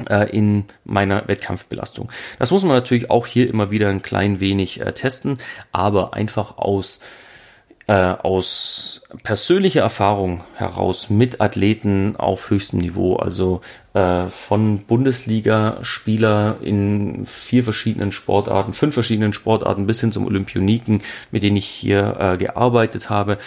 äh, 0.08 0.30
in 0.30 0.66
meiner 0.86 1.28
Wettkampfbelastung. 1.28 2.12
Das 2.38 2.52
muss 2.52 2.64
man 2.64 2.74
natürlich 2.74 3.10
auch 3.10 3.26
hier 3.26 3.50
immer 3.50 3.72
wieder 3.72 3.90
ein 3.90 4.04
klein 4.04 4.40
wenig 4.40 4.80
äh, 4.80 4.94
testen, 4.94 5.40
aber 5.72 6.14
einfach 6.14 6.60
aus 6.60 7.00
äh, 7.88 7.94
aus 7.94 9.02
persönlicher 9.24 9.82
Erfahrung 9.82 10.44
heraus 10.56 11.10
mit 11.10 11.40
Athleten 11.40 12.16
auf 12.18 12.50
höchstem 12.50 12.80
Niveau, 12.80 13.16
also 13.16 13.62
äh, 13.94 14.28
von 14.28 14.80
Bundesliga-Spieler 14.80 16.58
in 16.62 17.26
vier 17.26 17.64
verschiedenen 17.64 18.12
Sportarten, 18.12 18.74
fünf 18.74 18.94
verschiedenen 18.94 19.32
Sportarten 19.32 19.88
bis 19.88 20.02
hin 20.02 20.12
zum 20.12 20.26
Olympioniken, 20.26 21.02
mit 21.32 21.44
denen 21.44 21.56
ich 21.56 21.66
hier 21.66 22.18
äh, 22.20 22.38
gearbeitet 22.38 23.10
habe, 23.10 23.38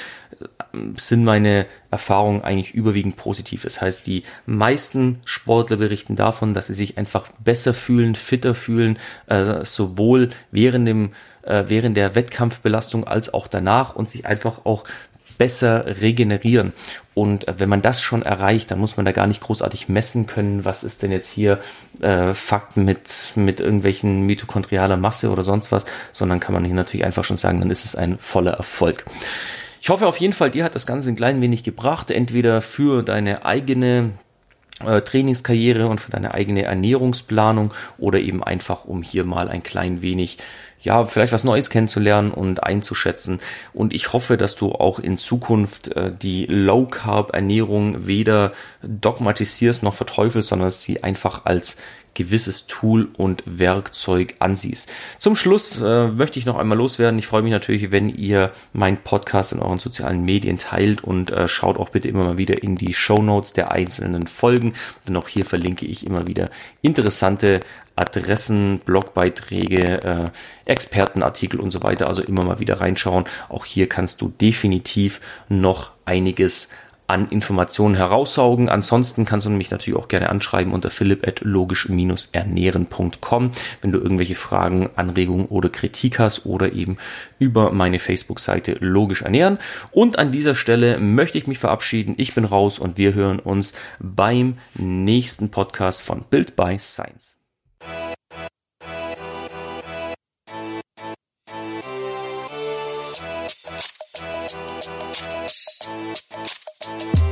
sind 0.97 1.25
meine 1.25 1.67
Erfahrungen 1.91 2.43
eigentlich 2.43 2.75
überwiegend 2.75 3.17
positiv. 3.17 3.63
Das 3.65 3.81
heißt, 3.81 4.07
die 4.07 4.23
meisten 4.47 5.21
Sportler 5.25 5.77
berichten 5.77 6.17
davon, 6.17 6.55
dass 6.55 6.69
sie 6.69 6.75
sich 6.75 6.97
einfach 6.97 7.29
besser 7.45 7.75
fühlen, 7.75 8.15
fitter 8.15 8.55
fühlen, 8.55 8.99
äh, 9.27 9.65
sowohl 9.65 10.31
während 10.51 10.87
dem 10.89 11.11
äh, 11.43 11.65
während 11.69 11.97
der 11.97 12.15
Wettkampfbelastung 12.15 13.07
als 13.07 13.33
auch 13.33 13.49
danach 13.49 13.97
und 13.97 14.09
sich 14.09 14.27
einfach 14.27 14.65
auch 14.65 14.85
besser 15.41 15.87
regenerieren. 16.03 16.75
Und 17.15 17.49
äh, 17.49 17.55
wenn 17.57 17.71
man 17.71 17.81
das 17.81 18.03
schon 18.03 18.21
erreicht, 18.21 18.71
dann 18.71 18.79
muss 18.79 18.99
man 18.99 19.07
da 19.07 19.13
gar 19.13 19.27
nicht 19.27 19.41
großartig 19.41 19.89
messen 19.89 20.27
können, 20.27 20.67
was 20.67 20.85
ist 20.85 21.03
denn 21.03 21.11
jetzt 21.11 21.31
hier 21.31 21.61
äh, 22.03 22.35
Fakten 22.35 22.85
mit, 22.85 23.33
mit 23.37 23.59
irgendwelchen 23.59 24.27
mitochondrialer 24.27 24.99
Masse 24.99 25.31
oder 25.31 25.43
sonst 25.43 25.73
was, 25.73 25.87
sondern 26.13 26.41
kann 26.41 26.53
man 26.53 26.67
hier 26.67 26.75
natürlich 26.75 27.07
einfach 27.07 27.25
schon 27.25 27.39
sagen, 27.39 27.59
dann 27.59 27.71
ist 27.71 27.87
es 27.87 27.97
ein 27.97 28.19
voller 28.19 28.53
Erfolg. 28.53 29.07
Ich 29.81 29.89
hoffe 29.89 30.07
auf 30.07 30.19
jeden 30.19 30.35
Fall, 30.35 30.51
dir 30.51 30.63
hat 30.63 30.75
das 30.75 30.87
Ganze 30.87 31.09
ein 31.09 31.17
klein 31.17 31.41
wenig 31.41 31.65
gebracht, 31.65 32.11
entweder 32.11 32.61
für 32.61 33.03
deine 33.03 33.47
eigene 33.47 34.11
äh, 34.85 35.01
Trainingskarriere 35.03 35.87
und 35.89 36.01
für 36.01 36.11
deine 36.11 36.35
eigene 36.35 36.63
Ernährungsplanung 36.63 37.75
oder 37.99 38.21
eben 38.21 38.43
einfach, 38.43 38.85
um 38.85 39.03
hier 39.03 39.25
mal 39.25 39.49
ein 39.49 39.63
klein 39.63 40.03
wenig 40.03 40.39
ja, 40.83 41.05
vielleicht 41.05 41.33
was 41.33 41.45
Neues 41.45 41.69
kennenzulernen 41.69 42.31
und 42.31 42.63
einzuschätzen. 42.63 43.39
Und 43.75 43.93
ich 43.93 44.13
hoffe, 44.13 44.37
dass 44.37 44.55
du 44.57 44.73
auch 44.73 44.99
in 44.99 45.17
Zukunft 45.17 45.89
äh, 45.89 46.11
die 46.11 46.47
Low 46.47 46.87
Carb 46.87 47.35
Ernährung 47.35 48.07
weder 48.07 48.53
dogmatisierst 48.83 49.83
noch 49.83 49.95
verteufelst, 49.95 50.49
sondern 50.49 50.71
sie 50.71 51.03
einfach 51.03 51.45
als 51.45 51.77
gewisses 52.15 52.67
Tool 52.67 53.09
und 53.17 53.43
Werkzeug 53.47 54.35
ansiehst. 54.39 54.91
Zum 55.19 55.37
Schluss 55.37 55.81
äh, 55.81 56.09
möchte 56.09 56.39
ich 56.39 56.47
noch 56.47 56.59
einmal 56.59 56.79
loswerden. 56.79 57.19
Ich 57.19 57.27
freue 57.27 57.43
mich 57.43 57.53
natürlich, 57.53 57.91
wenn 57.91 58.09
ihr 58.09 58.53
meinen 58.73 58.99
Podcast 58.99 59.53
in 59.53 59.61
euren 59.61 59.79
sozialen 59.79 60.25
Medien 60.25 60.59
teilt 60.59 61.03
und 61.03 61.31
äh, 61.31 61.49
schaut 61.49 61.79
auch 61.79 61.91
bitte 61.91 62.09
immer 62.09 62.25
mal 62.25 62.39
wieder 62.39 62.63
in 62.63 62.77
die 62.77 62.95
Show 62.95 63.23
Notes 63.23 63.53
der 63.53 63.71
einzelnen 63.71 64.27
Folgen, 64.27 64.75
denn 65.07 65.17
auch 65.17 65.29
hier 65.29 65.45
verlinke 65.45 65.87
ich 65.87 66.07
immer 66.07 66.27
wieder 66.27 66.51
interessante 66.83 67.61
Adressen, 67.97 68.81
Blogbeiträge, 68.85 70.03
äh, 70.03 70.25
Expertenartikel 70.65 71.61
und 71.61 71.71
so 71.71 71.83
weiter. 71.83 72.09
Also 72.09 72.23
immer 72.23 72.45
mal 72.45 72.59
wieder 72.59 72.81
reinschauen. 72.81 73.25
Auch 73.49 73.65
hier 73.65 73.89
kannst 73.89 74.21
du 74.23 74.33
definitiv 74.41 75.21
noch 75.49 75.93
einiges 76.05 76.71
an 77.11 77.29
Informationen 77.29 77.95
heraussaugen. 77.97 78.69
Ansonsten 78.69 79.25
kannst 79.25 79.47
du 79.47 79.51
mich 79.51 79.73
natürlich 79.73 79.99
auch 79.99 80.07
gerne 80.07 80.31
anschreiben 80.31 80.73
unter 80.73 80.91
philipp.logisch-ernähren.com, 80.91 83.51
wenn 83.83 83.91
du 83.91 83.99
irgendwelche 83.99 84.37
Fragen, 84.37 84.91
Anregungen 84.95 85.47
oder 85.47 85.71
Kritik 85.71 86.21
hast 86.21 86.47
oder 86.47 86.73
eben 86.73 86.99
über 87.41 87.73
meine 87.73 87.99
Facebook-Seite 87.99 88.77
Logisch 88.79 89.23
Ernähren. 89.23 89.59
Und 89.91 90.21
an 90.21 90.31
dieser 90.31 90.55
Stelle 90.55 90.99
möchte 90.99 91.37
ich 91.37 91.49
mich 91.49 91.59
verabschieden. 91.59 92.15
Ich 92.17 92.37
bin 92.37 92.45
raus 92.45 92.79
und 92.79 92.97
wir 92.97 93.15
hören 93.15 93.41
uns 93.41 93.73
beim 93.99 94.59
nächsten 94.75 95.51
Podcast 95.51 96.03
von 96.03 96.23
Build 96.31 96.55
by 96.55 96.79
Science. 96.79 97.35
Música 106.83 107.30